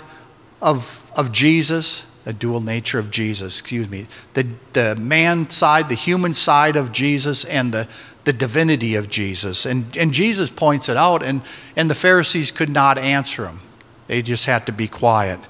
of, 0.62 1.06
of 1.17 1.34
Jesus, 1.34 2.10
the 2.23 2.32
dual 2.32 2.62
nature 2.62 2.97
of 2.97 3.12
Jesus, 3.12 3.60
excuse 3.60 3.89
me, 3.89 4.08
the, 4.36 4.47
the 4.71 4.95
man 4.95 5.49
side, 5.49 5.89
the 5.89 5.95
human 5.95 6.34
side 6.34 6.77
of 6.77 6.93
Jesus, 6.93 7.43
and 7.43 7.73
the, 7.73 7.89
the 8.23 8.32
divinity 8.32 8.95
of 8.95 9.10
Jesus. 9.10 9.65
And, 9.65 9.95
and 9.97 10.13
Jesus 10.13 10.49
points 10.49 10.88
it 10.88 10.95
out, 10.95 11.23
and, 11.23 11.41
and 11.75 11.89
the 11.89 11.95
Pharisees 11.95 12.51
could 12.51 12.69
not 12.69 12.97
answer 12.97 13.45
him. 13.45 13.60
They 14.08 14.21
just 14.21 14.45
had 14.45 14.65
to 14.67 14.71
be 14.71 14.88
quiet. 14.88 15.41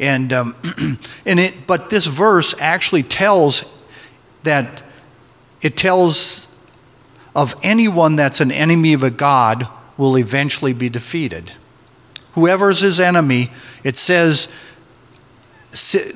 And, 0.00 0.32
um, 0.32 0.56
and 1.26 1.38
it, 1.38 1.66
but 1.66 1.90
this 1.90 2.06
verse 2.06 2.60
actually 2.60 3.04
tells 3.04 3.70
that 4.42 4.82
it 5.60 5.76
tells 5.76 6.56
of 7.36 7.54
anyone 7.62 8.16
that's 8.16 8.40
an 8.40 8.50
enemy 8.50 8.94
of 8.94 9.02
a 9.02 9.10
God 9.10 9.68
will 9.96 10.16
eventually 10.16 10.72
be 10.72 10.88
defeated. 10.88 11.52
Whoever's 12.32 12.80
his 12.80 12.98
enemy, 12.98 13.50
it 13.84 13.96
says, 13.96 14.52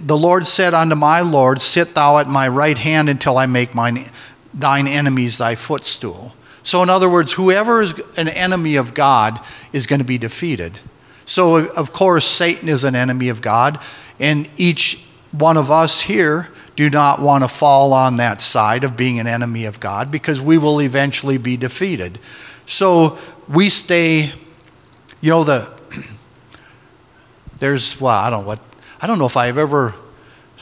the 0.00 0.16
Lord 0.16 0.46
said 0.46 0.74
unto 0.74 0.96
my 0.96 1.20
Lord, 1.20 1.62
Sit 1.62 1.94
thou 1.94 2.18
at 2.18 2.28
my 2.28 2.48
right 2.48 2.78
hand 2.78 3.08
until 3.08 3.38
I 3.38 3.46
make 3.46 3.74
mine, 3.74 4.06
thine 4.52 4.88
enemies 4.88 5.38
thy 5.38 5.54
footstool. 5.54 6.34
So, 6.64 6.82
in 6.82 6.88
other 6.88 7.08
words, 7.08 7.34
whoever 7.34 7.82
is 7.82 7.92
an 8.16 8.28
enemy 8.28 8.76
of 8.76 8.94
God 8.94 9.38
is 9.72 9.86
going 9.86 10.00
to 10.00 10.04
be 10.04 10.18
defeated. 10.18 10.80
So, 11.26 11.68
of 11.70 11.92
course, 11.92 12.24
Satan 12.24 12.68
is 12.68 12.84
an 12.84 12.94
enemy 12.94 13.28
of 13.28 13.40
God, 13.40 13.80
and 14.20 14.48
each 14.56 15.04
one 15.32 15.56
of 15.56 15.70
us 15.70 16.02
here 16.02 16.50
do 16.76 16.90
not 16.90 17.20
want 17.20 17.44
to 17.44 17.48
fall 17.48 17.92
on 17.92 18.16
that 18.18 18.40
side 18.40 18.84
of 18.84 18.96
being 18.96 19.18
an 19.18 19.26
enemy 19.26 19.64
of 19.64 19.80
God 19.80 20.10
because 20.10 20.40
we 20.40 20.58
will 20.58 20.80
eventually 20.80 21.38
be 21.38 21.56
defeated. 21.56 22.18
So, 22.66 23.18
we 23.48 23.70
stay, 23.70 24.32
you 25.20 25.30
know, 25.30 25.44
the 25.44 25.72
there's 27.58 28.00
well, 28.00 28.16
I 28.16 28.30
don't 28.30 28.42
know 28.42 28.46
what 28.46 28.60
I 29.00 29.06
don't 29.06 29.18
know 29.18 29.26
if 29.26 29.36
I've 29.36 29.58
ever 29.58 29.94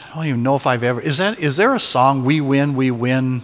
I 0.05 0.15
don't 0.15 0.27
even 0.27 0.43
know 0.43 0.57
if 0.57 0.67
I've 0.67 0.83
ever 0.83 1.01
is 1.01 1.19
that 1.19 1.39
is 1.39 1.57
there 1.57 1.75
a 1.75 1.81
song 1.81 2.25
we 2.25 2.41
win, 2.41 2.75
we 2.75 2.91
win, 2.91 3.43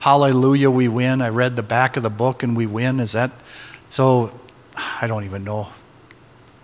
hallelujah, 0.00 0.70
we 0.70 0.88
win. 0.88 1.20
I 1.22 1.28
read 1.28 1.56
the 1.56 1.62
back 1.62 1.96
of 1.96 2.02
the 2.02 2.10
book 2.10 2.42
and 2.42 2.56
we 2.56 2.66
win. 2.66 3.00
Is 3.00 3.12
that 3.12 3.30
so 3.88 4.38
I 5.00 5.06
don't 5.06 5.24
even 5.24 5.44
know 5.44 5.68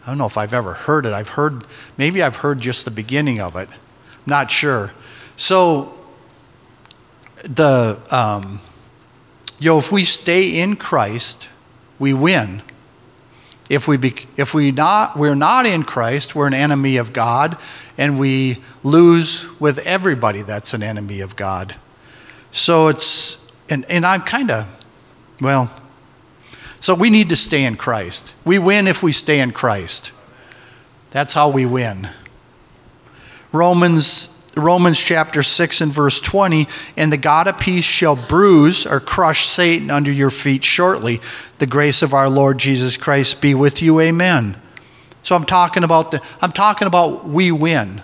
I 0.05 0.11
don't 0.11 0.19
know 0.19 0.27
if 0.27 0.37
I've 0.37 0.53
ever 0.53 0.75
heard 0.75 1.07
it. 1.07 1.13
I've 1.13 1.31
heard, 1.31 1.65
maybe 1.97 2.23
I've 2.23 2.37
heard 2.37 2.61
just 2.61 2.85
the 2.85 2.91
beginning 2.91 3.41
of 3.41 3.57
it. 3.57 3.69
I'm 3.71 3.79
Not 4.27 4.51
sure. 4.51 4.93
So, 5.37 5.95
the, 7.43 8.01
um, 8.11 8.61
you 9.59 9.71
know, 9.71 9.79
if 9.79 9.91
we 9.91 10.05
stay 10.05 10.61
in 10.61 10.77
Christ, 10.77 11.49
we 11.99 12.13
win. 12.13 12.63
If 13.71 13.89
we 13.89 13.97
be, 13.97 14.15
if 14.37 14.53
we 14.53 14.71
not 14.73 15.17
we're 15.17 15.35
not 15.35 15.65
in 15.65 15.85
Christ, 15.85 16.35
we're 16.35 16.47
an 16.47 16.55
enemy 16.55 16.99
of 16.99 17.15
God, 17.15 17.57
and 17.97 18.21
we 18.21 18.59
lose 18.83 19.49
with 19.59 19.87
everybody 19.87 20.43
that's 20.43 20.75
an 20.75 20.83
enemy 20.83 21.21
of 21.21 21.35
God. 21.35 21.75
So 22.51 22.89
it's 22.89 23.51
and 23.71 23.87
and 23.89 24.05
I'm 24.05 24.21
kind 24.21 24.51
of 24.51 24.69
well, 25.41 25.71
so 26.85 26.95
we 26.95 27.09
need 27.09 27.31
to 27.31 27.37
stay 27.37 27.65
in 27.65 27.79
Christ. 27.79 28.35
We 28.45 28.59
win 28.59 28.87
if 28.87 29.03
we 29.03 29.11
stay 29.11 29.41
in 29.41 29.53
Christ. 29.53 30.13
That's 31.13 31.33
how 31.33 31.49
we 31.49 31.65
win. 31.65 32.11
Romans 33.53 34.39
Romans 34.55 35.01
chapter 35.01 35.43
6 35.43 35.81
and 35.81 35.91
verse 35.91 36.21
20, 36.21 36.67
and 36.95 37.11
the 37.11 37.17
God 37.17 37.49
of 37.49 37.59
peace 37.59 37.87
shall 37.87 38.17
bruise 38.17 38.85
or 38.85 39.01
crush 39.01 39.47
Satan 39.47 39.91
under 39.91 40.13
your 40.13 40.29
feet 40.29 40.63
shortly. 40.63 41.23
The 41.57 41.67
grace 41.67 42.03
of 42.03 42.13
our 42.13 42.29
Lord 42.29 42.59
Jesus 42.59 42.99
Christ 42.99 43.41
be 43.41 43.55
with 43.55 43.81
you. 43.81 43.99
Amen. 43.99 44.55
So 45.23 45.35
I'm 45.37 45.47
talking 45.47 45.85
about 45.85 46.11
the 46.11 46.21
I'm 46.43 46.53
talking 46.53 46.87
about 46.87 47.25
we 47.25 47.51
win. 47.51 48.03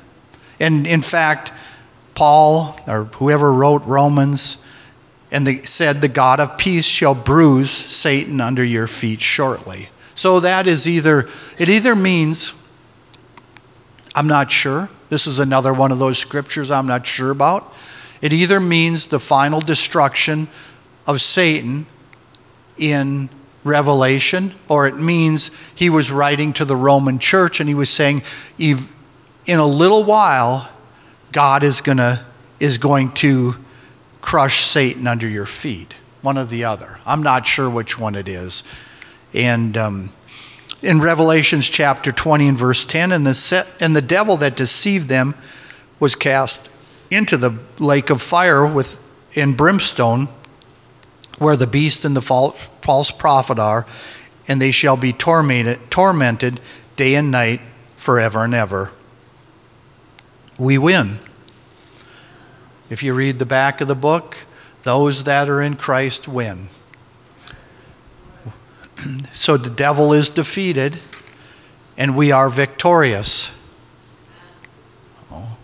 And 0.58 0.86
in 0.86 1.02
fact, 1.02 1.52
Paul 2.14 2.80
or 2.86 3.04
whoever 3.04 3.52
wrote 3.52 3.84
Romans 3.84 4.64
and 5.30 5.46
they 5.46 5.56
said, 5.62 5.96
The 5.96 6.08
God 6.08 6.40
of 6.40 6.58
peace 6.58 6.84
shall 6.84 7.14
bruise 7.14 7.70
Satan 7.70 8.40
under 8.40 8.64
your 8.64 8.86
feet 8.86 9.20
shortly. 9.20 9.88
So 10.14 10.40
that 10.40 10.66
is 10.66 10.86
either, 10.86 11.28
it 11.58 11.68
either 11.68 11.94
means, 11.94 12.60
I'm 14.14 14.26
not 14.26 14.50
sure. 14.50 14.90
This 15.08 15.26
is 15.26 15.38
another 15.38 15.72
one 15.72 15.92
of 15.92 15.98
those 15.98 16.18
scriptures 16.18 16.70
I'm 16.70 16.86
not 16.86 17.06
sure 17.06 17.30
about. 17.30 17.74
It 18.20 18.32
either 18.32 18.60
means 18.60 19.06
the 19.06 19.18
final 19.18 19.60
destruction 19.60 20.48
of 21.06 21.20
Satan 21.20 21.86
in 22.76 23.28
Revelation, 23.64 24.54
or 24.68 24.86
it 24.86 24.96
means 24.96 25.50
he 25.74 25.90
was 25.90 26.10
writing 26.10 26.52
to 26.54 26.64
the 26.64 26.76
Roman 26.76 27.18
church 27.18 27.60
and 27.60 27.68
he 27.68 27.74
was 27.74 27.90
saying, 27.90 28.22
in 28.58 29.58
a 29.58 29.66
little 29.66 30.04
while, 30.04 30.70
God 31.32 31.62
is, 31.62 31.80
gonna, 31.80 32.24
is 32.58 32.78
going 32.78 33.12
to 33.12 33.56
crush 34.20 34.64
Satan 34.64 35.06
under 35.06 35.28
your 35.28 35.46
feet. 35.46 35.94
One 36.22 36.37
or 36.37 36.44
the 36.44 36.64
other. 36.64 36.98
I'm 37.06 37.22
not 37.22 37.46
sure 37.46 37.70
which 37.70 37.98
one 37.98 38.14
it 38.14 38.28
is. 38.28 38.62
And 39.33 39.76
um, 39.76 40.12
in 40.83 41.00
Revelations 41.00 41.68
chapter 41.68 42.12
20 42.12 42.48
and 42.48 42.59
verse 42.59 42.85
10, 42.85 43.12
and 43.12 43.26
the, 43.26 43.35
set, 43.35 43.66
and 43.80 43.94
the 43.94 44.02
devil 44.02 44.37
that 44.38 44.56
deceived 44.56 45.09
them 45.09 45.35
was 45.98 46.14
cast 46.14 46.68
into 47.11 47.37
the 47.37 47.59
lake 47.78 48.11
of 48.11 48.22
fire 48.22 48.66
with, 48.66 49.02
in 49.33 49.54
brimstone, 49.54 50.28
where 51.38 51.56
the 51.56 51.66
beast 51.66 52.04
and 52.04 52.14
the 52.14 52.22
false, 52.22 52.68
false 52.83 53.11
prophet 53.11 53.59
are, 53.59 53.87
and 54.46 54.61
they 54.61 54.70
shall 54.70 54.96
be 54.96 55.12
tormented, 55.12 55.78
tormented 55.90 56.61
day 56.96 57.14
and 57.14 57.30
night 57.30 57.61
forever 57.96 58.44
and 58.44 58.54
ever. 58.54 58.90
We 60.59 60.76
win. 60.78 61.18
If 62.90 63.05
you 63.05 63.14
read 63.14 63.38
the 63.38 63.46
back 63.46 63.81
of 63.81 63.87
the 63.87 63.94
book, 63.94 64.38
those 64.83 65.22
that 65.24 65.48
are 65.48 65.62
in 65.62 65.76
Christ 65.76 66.26
win. 66.26 66.68
So 69.33 69.57
the 69.57 69.70
devil 69.70 70.12
is 70.12 70.29
defeated 70.29 70.98
and 71.96 72.16
we 72.16 72.33
are 72.33 72.48
victorious. 72.50 73.59
Oh. 75.31 75.57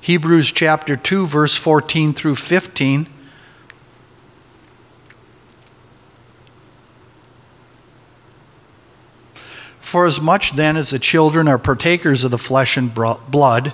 Hebrews 0.00 0.52
chapter 0.52 0.96
2, 0.96 1.26
verse 1.26 1.56
14 1.56 2.12
through 2.12 2.34
15. 2.34 3.06
For 9.78 10.04
as 10.04 10.20
much 10.20 10.52
then 10.52 10.76
as 10.76 10.90
the 10.90 10.98
children 10.98 11.48
are 11.48 11.58
partakers 11.58 12.24
of 12.24 12.30
the 12.30 12.38
flesh 12.38 12.76
and 12.76 12.92
blood, 12.94 13.72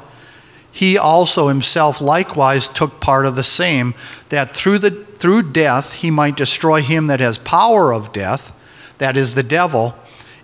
he 0.74 0.98
also 0.98 1.46
himself 1.46 2.00
likewise 2.00 2.68
took 2.68 2.99
part 3.01 3.26
of 3.26 3.36
the 3.36 3.44
same, 3.44 3.94
that 4.30 4.57
through, 4.57 4.78
the, 4.78 4.90
through 4.90 5.53
death 5.53 5.92
he 5.92 6.11
might 6.11 6.36
destroy 6.36 6.82
him 6.82 7.07
that 7.07 7.20
has 7.20 7.38
power 7.38 7.94
of 7.94 8.12
death, 8.12 8.51
that 8.99 9.16
is 9.16 9.34
the 9.34 9.44
devil, 9.44 9.94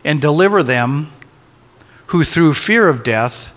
and 0.04 0.20
deliver 0.20 0.62
them 0.62 1.10
who 2.06 2.22
through 2.22 2.54
fear 2.54 2.88
of 2.88 3.02
death 3.02 3.56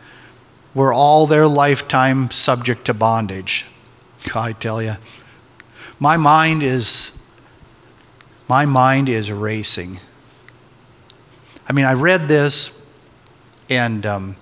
were 0.73 0.91
all 0.91 1.27
their 1.27 1.47
lifetime 1.47 2.31
subject 2.31 2.85
to 2.85 2.93
bondage. 2.95 3.67
I 4.33 4.53
tell 4.53 4.81
you, 4.81 4.95
my 5.99 6.17
mind 6.17 6.63
is 6.63 7.23
my 8.49 8.65
mind 8.65 9.09
is 9.09 9.31
racing. 9.31 9.99
I 11.69 11.73
mean, 11.73 11.85
I 11.85 11.93
read 11.93 12.21
this, 12.21 12.83
and 13.69 14.05
um, 14.07 14.35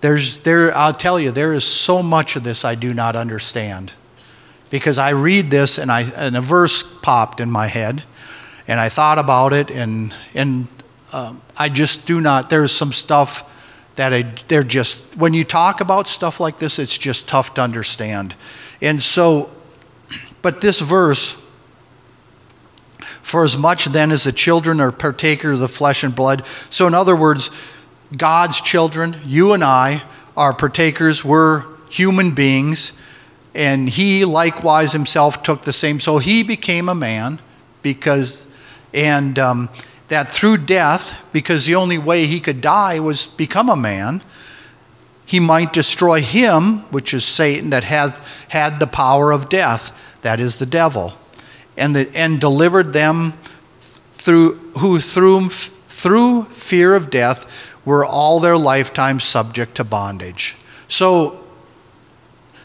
there's, 0.00 0.40
there, 0.40 0.76
I'll 0.76 0.94
tell 0.94 1.18
you, 1.18 1.30
there 1.30 1.52
is 1.52 1.64
so 1.64 2.02
much 2.02 2.36
of 2.36 2.44
this 2.44 2.64
I 2.64 2.74
do 2.74 2.92
not 2.94 3.16
understand. 3.16 3.92
Because 4.70 4.98
I 4.98 5.10
read 5.10 5.50
this 5.50 5.78
and, 5.78 5.90
I, 5.90 6.02
and 6.16 6.36
a 6.36 6.40
verse 6.40 6.82
popped 7.00 7.40
in 7.40 7.50
my 7.50 7.68
head, 7.68 8.02
and 8.68 8.80
I 8.80 8.88
thought 8.88 9.18
about 9.18 9.52
it, 9.52 9.70
and, 9.70 10.14
and 10.34 10.66
um, 11.12 11.40
I 11.58 11.68
just 11.68 12.06
do 12.06 12.20
not, 12.20 12.50
there's 12.50 12.72
some 12.72 12.92
stuff 12.92 13.52
that 13.96 14.12
I, 14.12 14.22
they're 14.48 14.62
just, 14.62 15.16
when 15.16 15.34
you 15.34 15.44
talk 15.44 15.80
about 15.80 16.06
stuff 16.06 16.40
like 16.40 16.58
this, 16.58 16.78
it's 16.78 16.98
just 16.98 17.28
tough 17.28 17.54
to 17.54 17.62
understand. 17.62 18.34
And 18.82 19.02
so, 19.02 19.50
But 20.42 20.60
this 20.60 20.80
verse, 20.80 21.42
for 23.22 23.44
as 23.44 23.56
much 23.56 23.86
then 23.86 24.12
as 24.12 24.24
the 24.24 24.32
children 24.32 24.80
are 24.80 24.92
partakers 24.92 25.54
of 25.54 25.60
the 25.60 25.68
flesh 25.68 26.04
and 26.04 26.14
blood. 26.14 26.44
So, 26.70 26.86
in 26.86 26.94
other 26.94 27.16
words, 27.16 27.50
God's 28.14 28.60
children, 28.60 29.16
you 29.24 29.52
and 29.52 29.64
I, 29.64 30.02
are 30.36 30.52
partakers. 30.52 31.24
We're 31.24 31.64
human 31.88 32.32
beings. 32.32 33.00
And 33.54 33.88
he 33.88 34.24
likewise 34.24 34.92
himself 34.92 35.42
took 35.42 35.62
the 35.62 35.72
same. 35.72 35.98
So 35.98 36.18
he 36.18 36.42
became 36.42 36.88
a 36.88 36.94
man 36.94 37.40
because, 37.82 38.46
and 38.92 39.38
um, 39.38 39.68
that 40.08 40.28
through 40.28 40.58
death, 40.58 41.28
because 41.32 41.64
the 41.64 41.74
only 41.74 41.98
way 41.98 42.26
he 42.26 42.38
could 42.38 42.60
die 42.60 43.00
was 43.00 43.26
become 43.26 43.68
a 43.68 43.76
man, 43.76 44.22
he 45.24 45.40
might 45.40 45.72
destroy 45.72 46.20
him, 46.20 46.80
which 46.92 47.12
is 47.12 47.24
Satan, 47.24 47.70
that 47.70 47.84
has 47.84 48.20
had 48.50 48.78
the 48.78 48.86
power 48.86 49.32
of 49.32 49.48
death, 49.48 50.20
that 50.22 50.38
is 50.38 50.58
the 50.58 50.66
devil, 50.66 51.14
and, 51.76 51.96
the, 51.96 52.10
and 52.14 52.40
delivered 52.40 52.92
them 52.92 53.32
through, 54.12 54.54
who 54.78 55.00
through, 55.00 55.48
through 55.48 56.44
fear 56.44 56.94
of 56.94 57.10
death 57.10 57.65
were 57.86 58.04
all 58.04 58.40
their 58.40 58.58
lifetime 58.58 59.20
subject 59.20 59.76
to 59.76 59.84
bondage. 59.84 60.56
So 60.88 61.42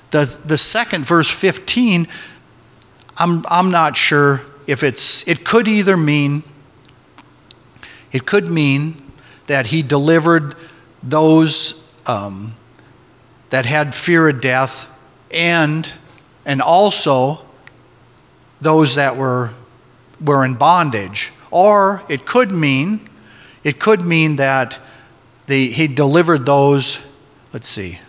the, 0.10 0.26
the 0.44 0.58
second 0.58 1.06
verse 1.06 1.30
15, 1.30 2.08
I'm, 3.18 3.46
I'm 3.50 3.72
not 3.72 3.96
sure 3.96 4.42
if 4.68 4.84
it's, 4.84 5.26
it 5.28 5.46
could 5.46 5.68
either 5.68 5.96
mean, 5.96 6.44
it 8.12 8.26
could 8.26 8.50
mean 8.50 9.02
that 9.48 9.68
he 9.68 9.82
delivered 9.82 10.56
those 11.04 11.78
um, 12.08 12.56
that 13.52 13.66
had 13.66 13.94
fear 13.94 14.28
of 14.28 14.42
death 14.42 14.88
and, 15.32 15.90
and 16.46 16.62
also 16.62 17.46
those 18.60 18.96
that 18.96 19.16
were, 19.16 19.54
were 20.24 20.44
in 20.44 20.56
bondage. 20.56 21.32
Or 21.52 22.04
it 22.10 22.26
could 22.26 22.52
mean, 22.52 23.08
it 23.64 23.80
could 23.80 24.02
mean 24.02 24.38
that 24.38 24.80
he 25.48 25.88
delivered 25.88 26.46
those, 26.46 27.06
let's 27.54 27.68
see, 27.68 28.00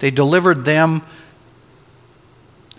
they 0.00 0.10
delivered 0.10 0.64
them 0.64 1.02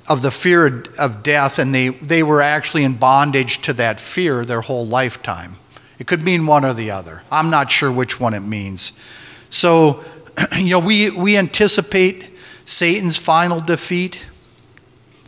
of 0.09 0.22
the 0.22 0.32
fear 0.32 0.84
of 0.99 1.24
death, 1.24 1.59
and 1.59 1.74
they, 1.74 1.89
they 1.89 2.24
were 2.24 2.41
actually 2.41 2.84
in 2.84 2.95
bondage 2.95 3.61
to 3.61 3.74
that 3.74 3.99
fear 3.99 4.43
their 4.43 4.61
whole 4.61 4.86
lifetime. 4.86 5.55
It 5.97 6.07
could 6.07 6.24
mean 6.24 6.45
one 6.45 6.66
or 6.66 6.74
the 6.74 6.91
other. 6.91 7.24
I'm 7.32 7.49
not 7.49 7.72
sure 7.72 7.91
which 7.91 8.20
one 8.20 8.34
it 8.34 8.41
means. 8.41 8.99
So, 9.49 10.03
you 10.57 10.72
know, 10.72 10.80
we, 10.80 11.09
we 11.11 11.38
anticipate 11.38 12.30
Satan's 12.66 13.18
final 13.18 13.59
defeat, 13.59 14.26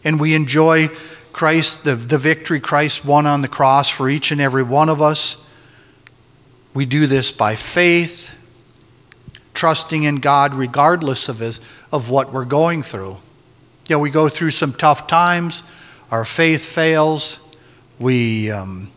and 0.04 0.20
we 0.20 0.36
enjoy 0.36 0.90
Christ, 1.32 1.84
the, 1.84 1.96
the 1.96 2.18
victory 2.18 2.60
Christ 2.60 3.06
won 3.06 3.26
on 3.26 3.42
the 3.42 3.48
cross 3.48 3.90
for 3.90 4.10
each 4.10 4.32
and 4.32 4.42
every 4.42 4.64
one 4.64 4.90
of 4.90 5.02
us. 5.02 5.45
We 6.76 6.86
do 6.86 7.08
this 7.08 7.32
by 7.32 7.56
faith, 7.56 8.38
trusting 9.54 10.04
in 10.04 10.18
God 10.18 10.54
regardless 10.54 11.30
of, 11.30 11.40
his, 11.40 11.62
of 11.90 12.10
what 12.10 12.34
we're 12.34 12.44
going 12.44 12.84
through. 12.84 13.18
You 13.88 13.96
know, 13.96 14.00
we 14.00 14.10
go 14.10 14.28
through 14.28 14.52
some 14.52 14.74
tough 14.74 15.08
times, 15.08 15.64
our 16.12 16.26
faith 16.26 16.66
fails, 16.66 17.40
we, 17.98 18.52
um, 18.52 18.92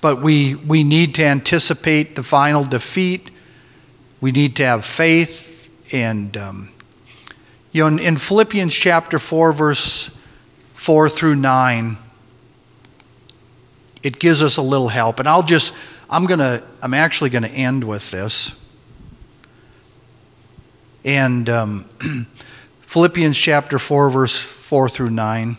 but 0.00 0.22
we, 0.22 0.54
we 0.54 0.84
need 0.84 1.16
to 1.16 1.24
anticipate 1.24 2.14
the 2.14 2.22
final 2.22 2.62
defeat. 2.62 3.30
We 4.20 4.30
need 4.30 4.54
to 4.56 4.64
have 4.64 4.84
faith. 4.84 5.92
And, 5.92 6.36
um, 6.36 6.68
you 7.72 7.82
know, 7.82 7.88
in, 7.88 7.98
in 7.98 8.16
Philippians 8.16 8.72
chapter 8.72 9.18
4, 9.18 9.52
verse 9.52 10.16
4 10.74 11.08
through 11.08 11.34
9, 11.34 11.98
it 14.04 14.20
gives 14.20 14.40
us 14.40 14.56
a 14.56 14.62
little 14.62 14.88
help. 14.88 15.18
And 15.18 15.28
I'll 15.28 15.42
just, 15.42 15.74
I'm 16.10 16.24
going 16.24 16.40
to, 16.40 16.62
I'm 16.82 16.94
actually 16.94 17.30
going 17.30 17.42
to 17.42 17.50
end 17.50 17.84
with 17.84 18.10
this. 18.10 18.64
And 21.04 21.48
um, 21.48 21.84
Philippians 22.80 23.38
chapter 23.38 23.78
4, 23.78 24.10
verse 24.10 24.38
4 24.40 24.88
through 24.88 25.10
9. 25.10 25.56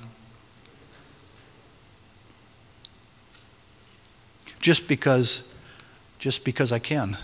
Just 4.60 4.88
because, 4.88 5.54
just 6.18 6.44
because 6.44 6.72
I 6.72 6.80
can. 6.80 7.18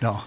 No. 0.00 0.20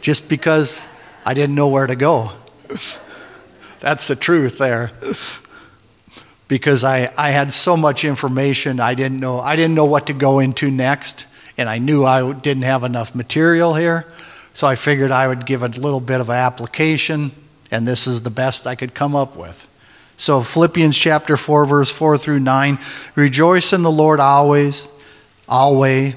Just 0.00 0.30
because 0.30 0.86
I 1.26 1.34
didn't 1.34 1.54
know 1.54 1.68
where 1.68 1.86
to 1.86 1.96
go. 1.96 2.30
That's 3.80 4.06
the 4.08 4.16
truth 4.16 4.58
there. 4.58 4.92
Because 6.50 6.82
I, 6.82 7.12
I 7.16 7.30
had 7.30 7.52
so 7.52 7.76
much 7.76 8.04
information, 8.04 8.80
I 8.80 8.94
didn't 8.94 9.20
know 9.20 9.38
I 9.38 9.54
didn't 9.54 9.76
know 9.76 9.84
what 9.84 10.08
to 10.08 10.12
go 10.12 10.40
into 10.40 10.68
next, 10.68 11.26
and 11.56 11.68
I 11.68 11.78
knew 11.78 12.04
I 12.04 12.32
didn't 12.32 12.64
have 12.64 12.82
enough 12.82 13.14
material 13.14 13.74
here. 13.76 14.04
So 14.52 14.66
I 14.66 14.74
figured 14.74 15.12
I 15.12 15.28
would 15.28 15.46
give 15.46 15.62
a 15.62 15.68
little 15.68 16.00
bit 16.00 16.20
of 16.20 16.28
application, 16.28 17.30
and 17.70 17.86
this 17.86 18.08
is 18.08 18.22
the 18.22 18.30
best 18.30 18.66
I 18.66 18.74
could 18.74 18.94
come 18.94 19.14
up 19.14 19.36
with. 19.36 19.64
So 20.16 20.40
Philippians 20.40 20.98
chapter 20.98 21.36
4, 21.36 21.66
verse 21.66 21.96
4 21.96 22.18
through 22.18 22.40
9 22.40 22.80
Rejoice 23.14 23.72
in 23.72 23.84
the 23.84 23.90
Lord 23.92 24.18
always, 24.18 24.92
always. 25.48 26.16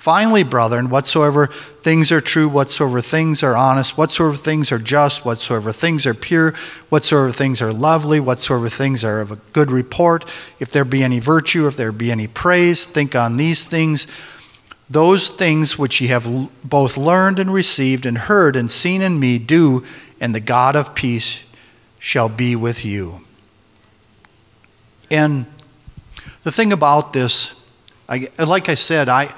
Finally, 0.00 0.42
brethren, 0.42 0.88
whatsoever 0.88 1.46
things 1.46 2.10
are 2.10 2.22
true, 2.22 2.48
whatsoever 2.48 3.02
things 3.02 3.42
are 3.42 3.54
honest, 3.54 3.98
whatsoever 3.98 4.34
things 4.34 4.72
are 4.72 4.78
just, 4.78 5.26
whatsoever 5.26 5.72
things 5.72 6.06
are 6.06 6.14
pure, 6.14 6.52
whatsoever 6.88 7.30
things 7.30 7.60
are 7.60 7.70
lovely, 7.70 8.18
whatsoever 8.18 8.66
things 8.66 9.04
are 9.04 9.20
of 9.20 9.30
a 9.30 9.36
good 9.52 9.70
report, 9.70 10.24
if 10.58 10.72
there 10.72 10.86
be 10.86 11.02
any 11.02 11.20
virtue, 11.20 11.66
if 11.66 11.76
there 11.76 11.92
be 11.92 12.10
any 12.10 12.26
praise, 12.26 12.86
think 12.86 13.14
on 13.14 13.36
these 13.36 13.62
things. 13.62 14.06
Those 14.88 15.28
things 15.28 15.78
which 15.78 16.00
ye 16.00 16.06
have 16.06 16.50
both 16.64 16.96
learned 16.96 17.38
and 17.38 17.52
received 17.52 18.06
and 18.06 18.16
heard 18.16 18.56
and 18.56 18.70
seen 18.70 19.02
in 19.02 19.20
me, 19.20 19.36
do, 19.36 19.84
and 20.18 20.34
the 20.34 20.40
God 20.40 20.76
of 20.76 20.94
peace 20.94 21.44
shall 21.98 22.30
be 22.30 22.56
with 22.56 22.86
you. 22.86 23.20
And 25.10 25.44
the 26.42 26.50
thing 26.50 26.72
about 26.72 27.12
this, 27.12 27.68
I, 28.08 28.28
like 28.42 28.70
I 28.70 28.76
said, 28.76 29.10
I, 29.10 29.34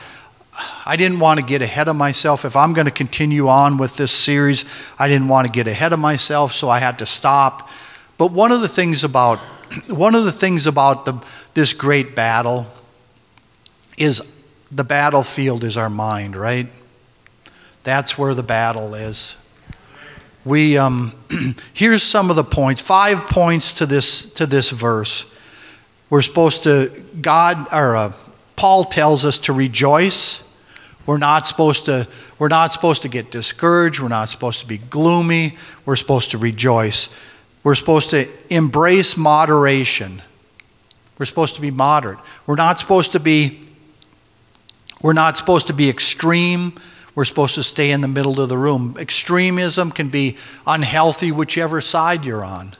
I 0.84 0.96
didn't 0.96 1.20
want 1.20 1.40
to 1.40 1.46
get 1.46 1.62
ahead 1.62 1.88
of 1.88 1.96
myself. 1.96 2.44
If 2.44 2.56
I'm 2.56 2.74
going 2.74 2.86
to 2.86 2.92
continue 2.92 3.48
on 3.48 3.78
with 3.78 3.96
this 3.96 4.12
series, 4.12 4.64
I 4.98 5.08
didn't 5.08 5.28
want 5.28 5.46
to 5.46 5.52
get 5.52 5.66
ahead 5.66 5.92
of 5.92 5.98
myself, 5.98 6.52
so 6.52 6.68
I 6.68 6.78
had 6.78 6.98
to 6.98 7.06
stop. 7.06 7.70
But 8.18 8.32
one 8.32 8.52
of 8.52 8.60
the 8.60 8.68
things 8.68 9.02
about 9.02 9.38
one 9.88 10.14
of 10.14 10.24
the 10.24 10.32
things 10.32 10.66
about 10.66 11.06
the, 11.06 11.24
this 11.54 11.72
great 11.72 12.14
battle 12.14 12.66
is 13.96 14.42
the 14.70 14.84
battlefield 14.84 15.64
is 15.64 15.76
our 15.76 15.90
mind, 15.90 16.36
right? 16.36 16.66
That's 17.84 18.18
where 18.18 18.34
the 18.34 18.42
battle 18.42 18.94
is. 18.94 19.38
We 20.44 20.76
um, 20.76 21.14
here's 21.72 22.02
some 22.02 22.30
of 22.30 22.36
the 22.36 22.44
points. 22.44 22.80
Five 22.80 23.18
points 23.28 23.78
to 23.78 23.86
this 23.86 24.30
to 24.34 24.46
this 24.46 24.70
verse. 24.70 25.32
We're 26.10 26.22
supposed 26.22 26.64
to 26.64 27.02
God 27.20 27.72
or 27.72 27.96
uh, 27.96 28.12
Paul 28.62 28.84
tells 28.84 29.24
us 29.24 29.40
to 29.40 29.52
rejoice. 29.52 30.48
We're 31.04 31.18
not 31.18 31.48
supposed 31.48 31.86
to 31.86 32.06
we're 32.38 32.46
not 32.46 32.70
supposed 32.70 33.02
to 33.02 33.08
get 33.08 33.32
discouraged. 33.32 33.98
We're 33.98 34.06
not 34.06 34.28
supposed 34.28 34.60
to 34.60 34.68
be 34.68 34.78
gloomy. 34.78 35.56
We're 35.84 35.96
supposed 35.96 36.30
to 36.30 36.38
rejoice. 36.38 37.12
We're 37.64 37.74
supposed 37.74 38.10
to 38.10 38.28
embrace 38.54 39.16
moderation. 39.16 40.22
We're 41.18 41.26
supposed 41.26 41.56
to 41.56 41.60
be 41.60 41.72
moderate. 41.72 42.20
We're 42.46 42.54
not 42.54 42.78
supposed 42.78 43.10
to 43.10 43.18
be 43.18 43.68
we're 45.02 45.12
not 45.12 45.36
supposed 45.36 45.66
to 45.66 45.72
be 45.72 45.90
extreme. 45.90 46.74
We're 47.16 47.24
supposed 47.24 47.56
to 47.56 47.64
stay 47.64 47.90
in 47.90 48.00
the 48.00 48.06
middle 48.06 48.40
of 48.40 48.48
the 48.48 48.58
room. 48.58 48.94
Extremism 48.96 49.90
can 49.90 50.08
be 50.08 50.36
unhealthy 50.68 51.32
whichever 51.32 51.80
side 51.80 52.24
you're 52.24 52.44
on. 52.44 52.76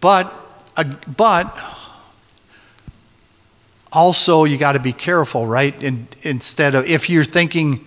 But 0.00 0.32
uh, 0.78 0.84
but 1.14 1.54
also 3.92 4.44
you 4.44 4.56
got 4.56 4.72
to 4.72 4.80
be 4.80 4.92
careful, 4.92 5.46
right? 5.46 5.80
In, 5.82 6.08
instead 6.22 6.74
of 6.74 6.86
if 6.86 7.10
you're 7.10 7.24
thinking 7.24 7.86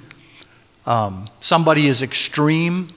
um, 0.86 1.28
somebody 1.40 1.88
is 1.88 2.02
extreme, 2.02 2.90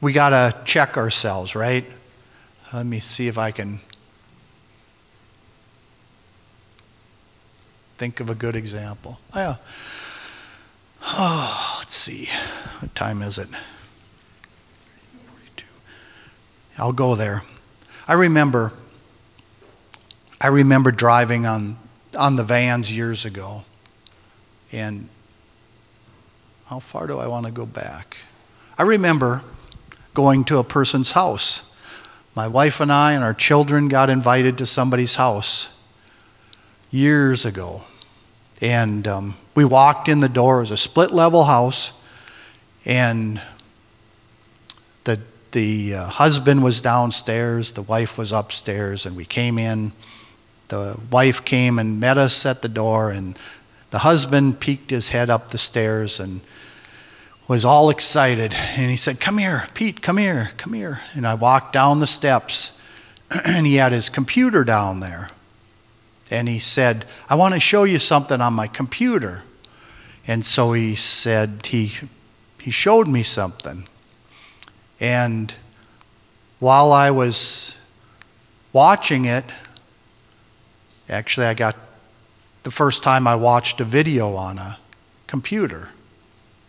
we 0.00 0.12
got 0.12 0.30
to 0.30 0.56
check 0.64 0.96
ourselves, 0.96 1.54
right? 1.54 1.84
Let 2.72 2.86
me 2.86 2.98
see 2.98 3.28
if 3.28 3.38
I 3.38 3.50
can 3.50 3.80
think 7.96 8.20
of 8.20 8.30
a 8.30 8.34
good 8.34 8.54
example. 8.54 9.18
Oh, 9.34 9.58
oh 11.02 11.74
let's 11.80 11.94
see. 11.94 12.28
What 12.80 12.94
time 12.94 13.22
is 13.22 13.38
it? 13.38 13.48
I'll 16.78 16.92
go 16.92 17.16
there. 17.16 17.42
I 18.06 18.12
remember 18.12 18.72
I 20.40 20.46
remember 20.48 20.90
driving 20.90 21.46
on 21.46 21.76
on 22.16 22.36
the 22.36 22.44
vans 22.44 22.90
years 22.92 23.24
ago. 23.24 23.64
And 24.72 25.08
how 26.66 26.78
far 26.78 27.06
do 27.06 27.18
I 27.18 27.26
want 27.26 27.46
to 27.46 27.52
go 27.52 27.66
back? 27.66 28.18
I 28.76 28.82
remember 28.82 29.42
going 30.14 30.44
to 30.44 30.58
a 30.58 30.64
person's 30.64 31.12
house. 31.12 31.64
My 32.34 32.46
wife 32.46 32.80
and 32.80 32.92
I 32.92 33.12
and 33.12 33.24
our 33.24 33.34
children 33.34 33.88
got 33.88 34.10
invited 34.10 34.58
to 34.58 34.66
somebody's 34.66 35.14
house 35.16 35.74
years 36.90 37.44
ago. 37.44 37.82
And 38.60 39.06
um, 39.08 39.34
we 39.54 39.64
walked 39.64 40.08
in 40.08 40.20
the 40.20 40.28
door. 40.28 40.58
It 40.58 40.62
was 40.62 40.70
a 40.72 40.76
split 40.76 41.10
level 41.10 41.44
house. 41.44 41.92
And 42.84 43.40
the, 45.04 45.20
the 45.52 45.94
uh, 45.94 46.06
husband 46.06 46.62
was 46.62 46.80
downstairs, 46.80 47.72
the 47.72 47.82
wife 47.82 48.18
was 48.18 48.32
upstairs, 48.32 49.06
and 49.06 49.16
we 49.16 49.24
came 49.24 49.58
in. 49.58 49.92
The 50.68 50.98
wife 51.10 51.44
came 51.44 51.78
and 51.78 51.98
met 51.98 52.18
us 52.18 52.44
at 52.44 52.62
the 52.62 52.68
door, 52.68 53.10
and 53.10 53.38
the 53.90 53.98
husband 53.98 54.60
peeked 54.60 54.90
his 54.90 55.08
head 55.08 55.30
up 55.30 55.48
the 55.48 55.58
stairs 55.58 56.20
and 56.20 56.42
was 57.48 57.64
all 57.64 57.88
excited. 57.88 58.54
And 58.54 58.90
he 58.90 58.96
said, 58.96 59.20
Come 59.20 59.38
here, 59.38 59.66
Pete, 59.74 60.02
come 60.02 60.18
here, 60.18 60.50
come 60.58 60.74
here. 60.74 61.00
And 61.14 61.26
I 61.26 61.34
walked 61.34 61.72
down 61.72 61.98
the 61.98 62.06
steps, 62.06 62.78
and 63.44 63.66
he 63.66 63.76
had 63.76 63.92
his 63.92 64.08
computer 64.10 64.64
down 64.64 65.00
there. 65.00 65.30
And 66.30 66.48
he 66.48 66.58
said, 66.58 67.06
I 67.30 67.34
want 67.34 67.54
to 67.54 67.60
show 67.60 67.84
you 67.84 67.98
something 67.98 68.40
on 68.40 68.52
my 68.52 68.66
computer. 68.66 69.44
And 70.26 70.44
so 70.44 70.74
he 70.74 70.94
said, 70.94 71.64
he, 71.64 71.92
he 72.60 72.70
showed 72.70 73.08
me 73.08 73.22
something. 73.22 73.88
And 75.00 75.54
while 76.58 76.92
I 76.92 77.10
was 77.10 77.78
watching 78.74 79.24
it, 79.24 79.44
actually, 81.08 81.46
I 81.46 81.54
got 81.54 81.76
the 82.62 82.70
first 82.70 83.02
time 83.02 83.26
I 83.26 83.34
watched 83.34 83.80
a 83.80 83.84
video 83.84 84.34
on 84.34 84.58
a 84.58 84.78
computer 85.26 85.90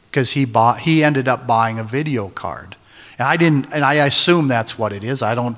because 0.09 0.31
he 0.31 0.45
bought 0.45 0.79
he 0.79 1.03
ended 1.03 1.27
up 1.27 1.45
buying 1.45 1.79
a 1.79 1.83
video 1.83 2.29
card. 2.29 2.75
And 3.17 3.27
I 3.27 3.37
didn't 3.37 3.73
and 3.73 3.83
I 3.83 3.95
assume 3.95 4.47
that's 4.47 4.77
what 4.77 4.93
it 4.93 5.03
is. 5.03 5.21
I 5.21 5.35
don't 5.35 5.57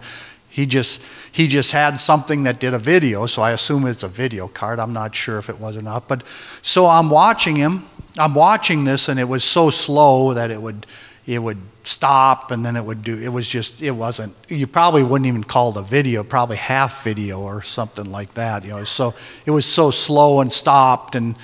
he 0.50 0.66
just 0.66 1.06
he 1.32 1.48
just 1.48 1.72
had 1.72 2.00
something 2.00 2.44
that 2.44 2.60
did 2.60 2.74
a 2.74 2.80
video, 2.80 3.26
so 3.26 3.42
I 3.42 3.52
assume 3.52 3.86
it's 3.86 4.04
a 4.04 4.08
video 4.08 4.48
card. 4.48 4.80
I'm 4.80 4.94
not 4.94 5.16
sure 5.16 5.38
if 5.38 5.50
it 5.50 5.60
was 5.60 5.78
or 5.78 5.82
not. 5.82 6.08
But 6.08 6.24
so 6.62 6.86
I'm 6.88 7.10
watching 7.10 7.56
him. 7.56 7.86
I'm 8.18 8.36
watching 8.36 8.84
this 8.84 9.08
and 9.08 9.20
it 9.20 9.30
was 9.30 9.44
so 9.44 9.70
slow 9.70 10.34
that 10.34 10.52
it 10.52 10.62
would 10.62 10.86
it 11.26 11.40
would 11.40 11.58
stop 11.84 12.52
and 12.52 12.66
then 12.66 12.76
it 12.76 12.84
would 12.84 13.04
do 13.04 13.18
it 13.18 13.30
was 13.30 13.50
just 13.50 13.82
it 13.82 13.92
wasn't 13.92 14.34
you 14.48 14.68
probably 14.68 15.04
wouldn't 15.04 15.28
even 15.28 15.44
call 15.44 15.72
it 15.72 15.78
a 15.78 15.82
video 15.82 16.24
probably 16.24 16.58
half 16.58 17.04
video 17.04 17.40
or 17.42 17.64
something 17.64 18.12
like 18.12 18.34
that 18.36 18.64
you 18.64 18.70
know 18.70 18.84
so 18.84 19.14
it 19.46 19.52
was 19.52 19.66
so 19.66 19.90
slow 19.90 20.42
and 20.42 20.52
stopped 20.52 21.16
and 21.16 21.36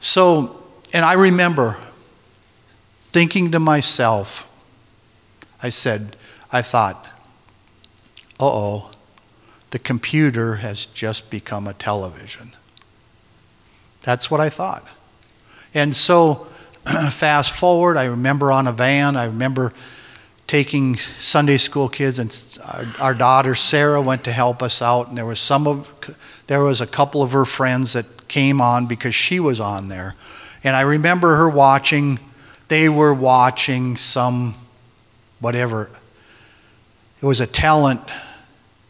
so 0.00 0.60
and 0.92 1.04
i 1.04 1.12
remember 1.12 1.76
thinking 3.06 3.52
to 3.52 3.60
myself 3.60 4.50
i 5.62 5.68
said 5.68 6.16
i 6.50 6.60
thought 6.60 7.06
uh-oh 8.40 8.90
the 9.74 9.78
computer 9.80 10.54
has 10.62 10.86
just 10.86 11.32
become 11.32 11.66
a 11.66 11.74
television. 11.74 12.52
That's 14.04 14.30
what 14.30 14.40
i 14.40 14.48
thought. 14.48 14.86
And 15.74 15.96
so 15.96 16.46
fast 17.10 17.58
forward, 17.58 17.96
I 17.96 18.04
remember 18.04 18.52
on 18.52 18.66
a 18.66 18.72
van, 18.72 19.16
I 19.16 19.24
remember 19.24 19.72
taking 20.46 20.96
Sunday 20.96 21.56
school 21.56 21.88
kids, 21.88 22.18
and 22.18 22.58
our, 22.62 22.84
our, 23.00 23.14
daughter 23.14 23.54
Sarah 23.54 24.02
went 24.02 24.24
to 24.24 24.32
help 24.32 24.62
us 24.62 24.82
out, 24.82 25.08
and 25.08 25.16
there 25.16 25.24
was 25.24 25.40
some 25.40 25.66
of, 25.66 26.18
there 26.46 26.62
was 26.62 26.82
a 26.82 26.86
couple 26.86 27.22
of 27.22 27.32
her 27.32 27.46
friends 27.46 27.94
that 27.94 28.28
came 28.28 28.60
on 28.60 28.86
because 28.86 29.14
she 29.14 29.40
was 29.40 29.60
on 29.60 29.88
there, 29.88 30.14
and 30.62 30.76
I 30.76 30.82
remember 30.82 31.36
her 31.36 31.48
watching. 31.48 32.18
They 32.68 32.88
were 32.88 33.14
watching 33.14 33.96
some, 33.96 34.54
whatever. 35.40 35.90
It 37.22 37.26
was 37.26 37.40
a 37.40 37.46
talent 37.46 38.02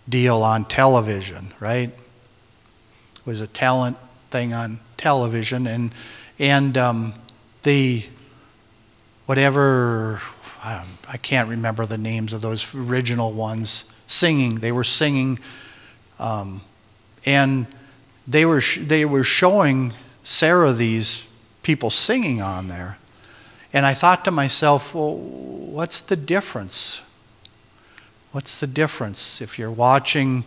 deal 0.09 0.43
on 0.43 0.65
television, 0.65 1.53
right? 1.61 1.91
It 1.91 3.27
was 3.27 3.41
a 3.41 3.47
talent 3.47 3.99
thing 4.31 4.53
on 4.53 4.81
television, 4.97 5.69
and 5.69 5.93
and 6.41 6.77
um, 6.77 7.15
the 7.65 8.05
whatever 9.27 10.21
I, 10.63 10.85
I, 11.09 11.17
can't 11.17 11.49
remember 11.49 11.87
the 11.87 11.99
names 11.99 12.33
of 12.33 12.41
those 12.41 12.75
original 12.75 13.33
ones 13.33 13.91
singing. 14.07 14.57
They 14.57 14.71
were 14.71 14.85
singing, 14.85 15.39
um, 16.19 16.61
and 17.27 17.67
they 18.29 18.47
were 18.47 18.63
they 18.79 19.05
were 19.05 19.25
showing 19.25 19.93
Sarah 20.23 20.73
these 20.73 21.29
people 21.63 21.91
singing 21.91 22.41
on 22.41 22.69
there, 22.69 22.99
and 23.73 23.85
I 23.85 23.93
thought 23.93 24.25
to 24.27 24.31
myself, 24.31 24.95
well, 24.95 25.17
what's 25.17 26.01
the 26.01 26.17
difference? 26.17 27.01
What's 28.33 28.61
the 28.61 28.67
difference 28.67 29.41
if 29.41 29.59
you're 29.59 29.71
watching 29.71 30.45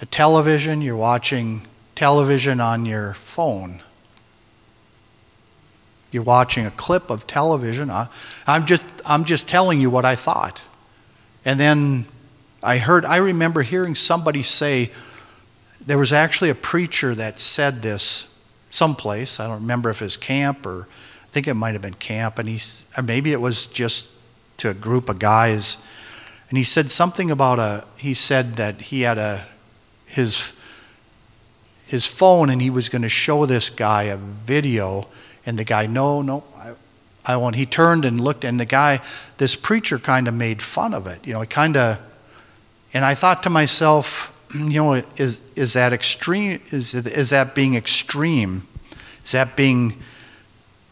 a 0.00 0.06
television? 0.06 0.80
You're 0.80 0.96
watching 0.96 1.66
television 1.94 2.60
on 2.60 2.86
your 2.86 3.14
phone 3.14 3.82
you're 6.12 6.22
watching 6.22 6.66
a 6.66 6.70
clip 6.70 7.10
of 7.10 7.26
television. 7.26 7.90
I, 7.90 8.08
I'm 8.46 8.66
just, 8.66 8.86
I'm 9.04 9.24
just 9.24 9.48
telling 9.48 9.80
you 9.80 9.90
what 9.90 10.04
I 10.04 10.14
thought. 10.14 10.60
And 11.44 11.58
then 11.58 12.04
I 12.62 12.78
heard, 12.78 13.04
I 13.04 13.16
remember 13.16 13.62
hearing 13.62 13.94
somebody 13.94 14.42
say, 14.42 14.90
there 15.84 15.98
was 15.98 16.12
actually 16.12 16.50
a 16.50 16.54
preacher 16.54 17.14
that 17.14 17.38
said 17.38 17.82
this 17.82 18.38
someplace. 18.70 19.40
I 19.40 19.48
don't 19.48 19.62
remember 19.62 19.90
if 19.90 20.00
it 20.00 20.04
was 20.04 20.16
camp 20.16 20.64
or 20.64 20.86
I 21.24 21.26
think 21.28 21.48
it 21.48 21.54
might 21.54 21.72
have 21.72 21.82
been 21.82 21.94
camp. 21.94 22.38
And 22.38 22.48
he, 22.48 22.60
maybe 23.02 23.32
it 23.32 23.40
was 23.40 23.66
just 23.66 24.08
to 24.58 24.70
a 24.70 24.74
group 24.74 25.08
of 25.08 25.18
guys. 25.18 25.84
And 26.50 26.58
he 26.58 26.64
said 26.64 26.90
something 26.90 27.30
about 27.30 27.58
a, 27.58 27.86
he 27.96 28.14
said 28.14 28.56
that 28.56 28.82
he 28.82 29.00
had 29.00 29.18
a, 29.18 29.46
his, 30.06 30.52
his 31.86 32.06
phone 32.06 32.50
and 32.50 32.60
he 32.60 32.70
was 32.70 32.90
going 32.90 33.02
to 33.02 33.08
show 33.08 33.46
this 33.46 33.70
guy 33.70 34.04
a 34.04 34.16
video 34.16 35.06
and 35.44 35.58
the 35.58 35.64
guy, 35.64 35.86
no, 35.86 36.22
no, 36.22 36.44
I, 36.56 36.72
I 37.24 37.36
won't. 37.36 37.56
He 37.56 37.66
turned 37.66 38.04
and 38.04 38.20
looked, 38.20 38.44
and 38.44 38.58
the 38.58 38.64
guy, 38.64 39.00
this 39.38 39.56
preacher 39.56 39.98
kind 39.98 40.28
of 40.28 40.34
made 40.34 40.62
fun 40.62 40.94
of 40.94 41.06
it. 41.06 41.26
You 41.26 41.34
know, 41.34 41.40
he 41.40 41.46
kind 41.46 41.76
of, 41.76 42.00
and 42.94 43.04
I 43.04 43.14
thought 43.14 43.42
to 43.44 43.50
myself, 43.50 44.38
mm, 44.48 44.70
you 44.70 44.82
know, 44.82 44.92
is, 45.16 45.40
is 45.56 45.72
that 45.74 45.92
extreme? 45.92 46.60
Is, 46.70 46.94
is 46.94 47.30
that 47.30 47.54
being 47.54 47.74
extreme? 47.74 48.66
Is 49.24 49.32
that 49.32 49.56
being 49.56 49.94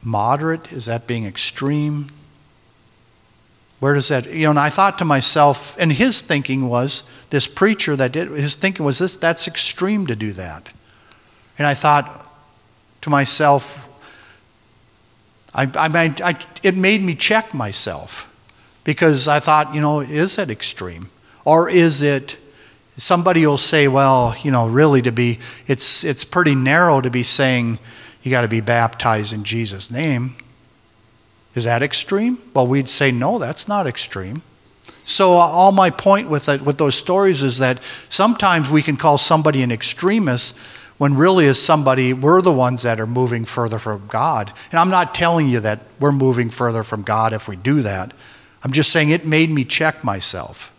moderate? 0.03 0.73
Is 0.73 0.87
that 0.87 1.07
being 1.07 1.27
extreme? 1.27 2.11
Where 3.81 3.95
does 3.95 4.09
that, 4.09 4.27
you 4.27 4.45
know, 4.45 4.51
and 4.51 4.59
I 4.59 4.69
thought 4.69 4.99
to 4.99 5.05
myself, 5.05 5.77
and 5.81 5.93
his 5.93 6.21
thinking 6.21 6.69
was, 6.69 7.09
this 7.31 7.47
preacher 7.47 7.97
that 7.97 8.13
did, 8.13 8.29
his 8.29 8.55
thinking 8.55 8.85
was 8.85 8.99
this, 8.99 9.17
that's 9.17 9.49
extreme 9.49 10.07
to 10.07 10.17
do 10.17 10.33
that. 10.33 10.71
And 11.57 11.67
I 11.67 11.75
thought 11.75 12.29
to 13.01 13.11
myself, 13.11 13.87
I, 15.55 15.65
I, 15.75 16.15
I, 16.31 16.39
it 16.63 16.77
made 16.77 17.03
me 17.03 17.15
check 17.15 17.53
myself 17.53 18.27
because 18.85 19.29
I 19.29 19.41
thought, 19.41 19.75
you 19.75 19.81
know, 19.81 20.01
is 20.01 20.39
it 20.39 20.51
extreme? 20.51 21.11
Or 21.45 21.69
is 21.69 22.03
it, 22.03 22.39
somebody 22.97 23.47
will 23.47 23.59
say, 23.59 23.89
well, 23.89 24.35
you 24.43 24.51
know, 24.51 24.69
really 24.69 25.03
to 25.03 25.13
be, 25.13 25.39
it's, 25.67 26.05
it's 26.05 26.25
pretty 26.25 26.55
narrow 26.55 27.01
to 27.01 27.11
be 27.11 27.23
saying 27.23 27.79
you 28.23 28.31
got 28.31 28.43
to 28.43 28.49
be 28.49 28.61
baptized 28.61 29.33
in 29.33 29.45
Jesus' 29.45 29.91
name. 29.91 30.37
Is 31.55 31.65
that 31.65 31.83
extreme? 31.83 32.39
Well, 32.55 32.67
we'd 32.67 32.89
say, 32.89 33.11
no, 33.11 33.39
that's 33.39 33.67
not 33.67 33.87
extreme. 33.87 34.43
So, 35.05 35.33
uh, 35.33 35.39
all 35.39 35.73
my 35.73 35.91
point 35.91 36.29
with, 36.29 36.49
it, 36.49 36.63
with 36.63 36.79
those 36.79 36.95
stories 36.95 37.43
is 37.43 37.59
that 37.59 37.81
sometimes 38.09 38.71
we 38.71 38.83
can 38.83 38.97
call 38.97 39.19
somebody 39.19 39.63
an 39.63 39.73
extremist 39.73 40.57
when 41.01 41.15
really 41.15 41.47
as 41.47 41.59
somebody 41.59 42.13
we're 42.13 42.43
the 42.43 42.53
ones 42.53 42.83
that 42.83 43.01
are 43.01 43.07
moving 43.07 43.47
further 43.47 43.79
from 43.79 44.07
God. 44.09 44.53
And 44.71 44.79
I'm 44.79 44.91
not 44.91 45.15
telling 45.15 45.49
you 45.49 45.59
that 45.61 45.81
we're 45.99 46.13
moving 46.13 46.51
further 46.51 46.83
from 46.83 47.01
God 47.01 47.33
if 47.33 47.49
we 47.49 47.57
do 47.57 47.81
that. 47.81 48.13
I'm 48.63 48.71
just 48.71 48.93
saying 48.93 49.09
it 49.09 49.25
made 49.25 49.49
me 49.49 49.65
check 49.65 50.05
myself. 50.05 50.77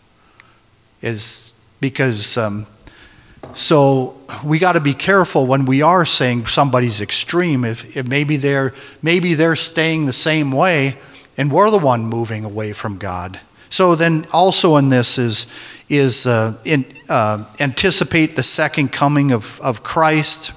Is 1.01 1.59
because 1.79 2.37
um, 2.37 2.67
so 3.55 4.15
we 4.45 4.59
got 4.59 4.73
to 4.73 4.79
be 4.79 4.93
careful 4.93 5.47
when 5.47 5.65
we 5.65 5.81
are 5.81 6.05
saying 6.05 6.45
somebody's 6.45 7.01
extreme. 7.01 7.65
If, 7.65 7.97
if 7.97 8.07
maybe 8.07 8.37
they're 8.37 8.75
maybe 9.01 9.33
they're 9.33 9.55
staying 9.55 10.05
the 10.05 10.13
same 10.13 10.51
way, 10.51 10.99
and 11.35 11.51
we're 11.51 11.71
the 11.71 11.79
one 11.79 12.05
moving 12.05 12.45
away 12.45 12.73
from 12.73 12.99
God. 12.99 13.39
So 13.71 13.95
then 13.95 14.27
also 14.31 14.77
in 14.77 14.89
this 14.89 15.17
is 15.17 15.51
is 15.89 16.25
uh, 16.25 16.57
in, 16.63 16.85
uh, 17.09 17.43
anticipate 17.59 18.37
the 18.37 18.43
second 18.43 18.93
coming 18.93 19.33
of, 19.33 19.59
of 19.59 19.83
Christ 19.83 20.53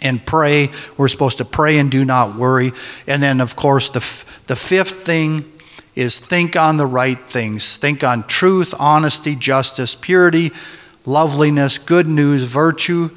and 0.00 0.24
pray. 0.24 0.70
We're 0.96 1.08
supposed 1.08 1.36
to 1.38 1.44
pray 1.44 1.78
and 1.78 1.90
do 1.90 2.04
not 2.04 2.36
worry. 2.36 2.72
And 3.06 3.22
then, 3.22 3.42
of 3.42 3.56
course, 3.56 3.90
the, 3.90 3.98
f- 3.98 4.42
the 4.46 4.56
fifth 4.56 5.04
thing 5.04 5.44
is 5.94 6.18
think 6.18 6.56
on 6.56 6.78
the 6.78 6.86
right 6.86 7.18
things. 7.18 7.76
Think 7.76 8.02
on 8.02 8.26
truth, 8.26 8.72
honesty, 8.78 9.34
justice, 9.34 9.94
purity, 9.94 10.52
loveliness, 11.04 11.76
good 11.76 12.06
news, 12.06 12.44
virtue, 12.44 13.10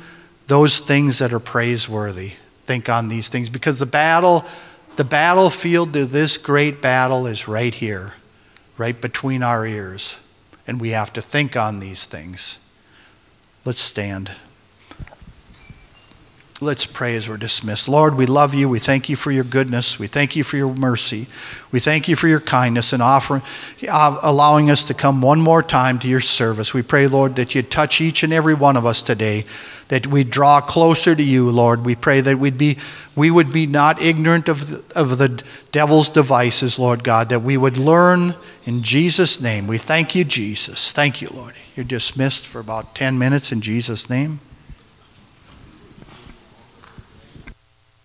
those 0.48 0.80
things 0.80 1.20
that 1.20 1.32
are 1.32 1.40
praiseworthy. 1.40 2.34
Think 2.66 2.90
on 2.90 3.08
these 3.08 3.30
things 3.30 3.50
because 3.50 3.80
the 3.80 3.86
battle, 3.86 4.44
the 4.98 5.06
battlefield 5.06 5.94
to 5.94 6.06
this 6.06 6.38
great 6.38 6.82
battle 6.82 7.26
is 7.26 7.48
right 7.48 7.74
here, 7.74 8.16
right 8.82 9.00
between 9.00 9.44
our 9.44 9.64
ears. 9.64 10.20
And 10.66 10.82
we 10.82 10.90
have 10.90 11.14
to 11.14 11.22
think 11.22 11.56
on 11.56 11.80
these 11.80 12.08
things. 12.08 12.58
Let's 13.64 13.80
stand. 13.80 14.32
Let's 16.64 16.86
pray 16.86 17.16
as 17.16 17.28
we're 17.28 17.38
dismissed. 17.38 17.90
Lord, 17.90 18.16
we 18.16 18.28
love 18.28 18.54
you. 18.54 18.70
We 18.70 18.78
thank 18.78 19.10
you 19.10 19.16
for 19.16 19.32
your 19.32 19.44
goodness. 19.44 19.98
We 19.98 20.06
thank 20.06 20.36
you 20.36 20.44
for 20.44 20.58
your 20.58 20.72
mercy. 20.72 21.26
We 21.72 21.80
thank 21.80 22.08
you 22.08 22.16
for 22.16 22.28
your 22.28 22.40
kindness 22.40 22.94
and 22.94 23.02
offering, 23.02 23.42
uh, 23.90 24.20
allowing 24.22 24.70
us 24.70 24.86
to 24.86 24.94
come 24.94 25.24
one 25.24 25.42
more 25.42 25.64
time 25.64 25.98
to 25.98 26.08
your 26.08 26.20
service. 26.20 26.72
We 26.72 26.84
pray, 26.84 27.08
Lord, 27.08 27.36
that 27.38 27.56
you 27.56 27.64
touch 27.64 28.00
each 28.00 28.22
and 28.22 28.32
every 28.32 28.54
one 28.54 28.78
of 28.78 28.86
us 28.86 29.02
today, 29.02 29.46
that 29.88 30.06
we 30.06 30.24
draw 30.24 30.62
closer 30.62 31.16
to 31.16 31.24
you, 31.24 31.50
Lord. 31.50 31.84
We 31.84 31.96
pray 31.96 32.22
that 32.22 32.38
we'd 32.38 32.60
be, 32.60 32.78
we 33.16 33.32
would 33.32 33.52
be 33.52 33.66
not 33.66 34.00
ignorant 34.00 34.48
of 34.48 34.68
the, 34.68 34.84
of 34.96 35.18
the 35.18 35.44
devil's 35.72 36.12
devices, 36.12 36.78
Lord 36.78 37.04
God, 37.04 37.30
that 37.30 37.42
we 37.42 37.58
would 37.58 37.80
learn 37.80 38.36
in 38.66 38.84
Jesus' 38.84 39.42
name. 39.42 39.66
We 39.66 39.80
thank 39.80 40.14
you, 40.14 40.24
Jesus. 40.24 40.92
Thank 40.92 41.24
you, 41.24 41.30
Lord. 41.34 41.56
You're 41.76 41.86
dismissed 41.86 42.46
for 42.46 42.60
about 42.60 42.94
10 42.94 43.18
minutes 43.18 43.52
in 43.52 43.62
Jesus' 43.62 44.12
name. 44.12 44.42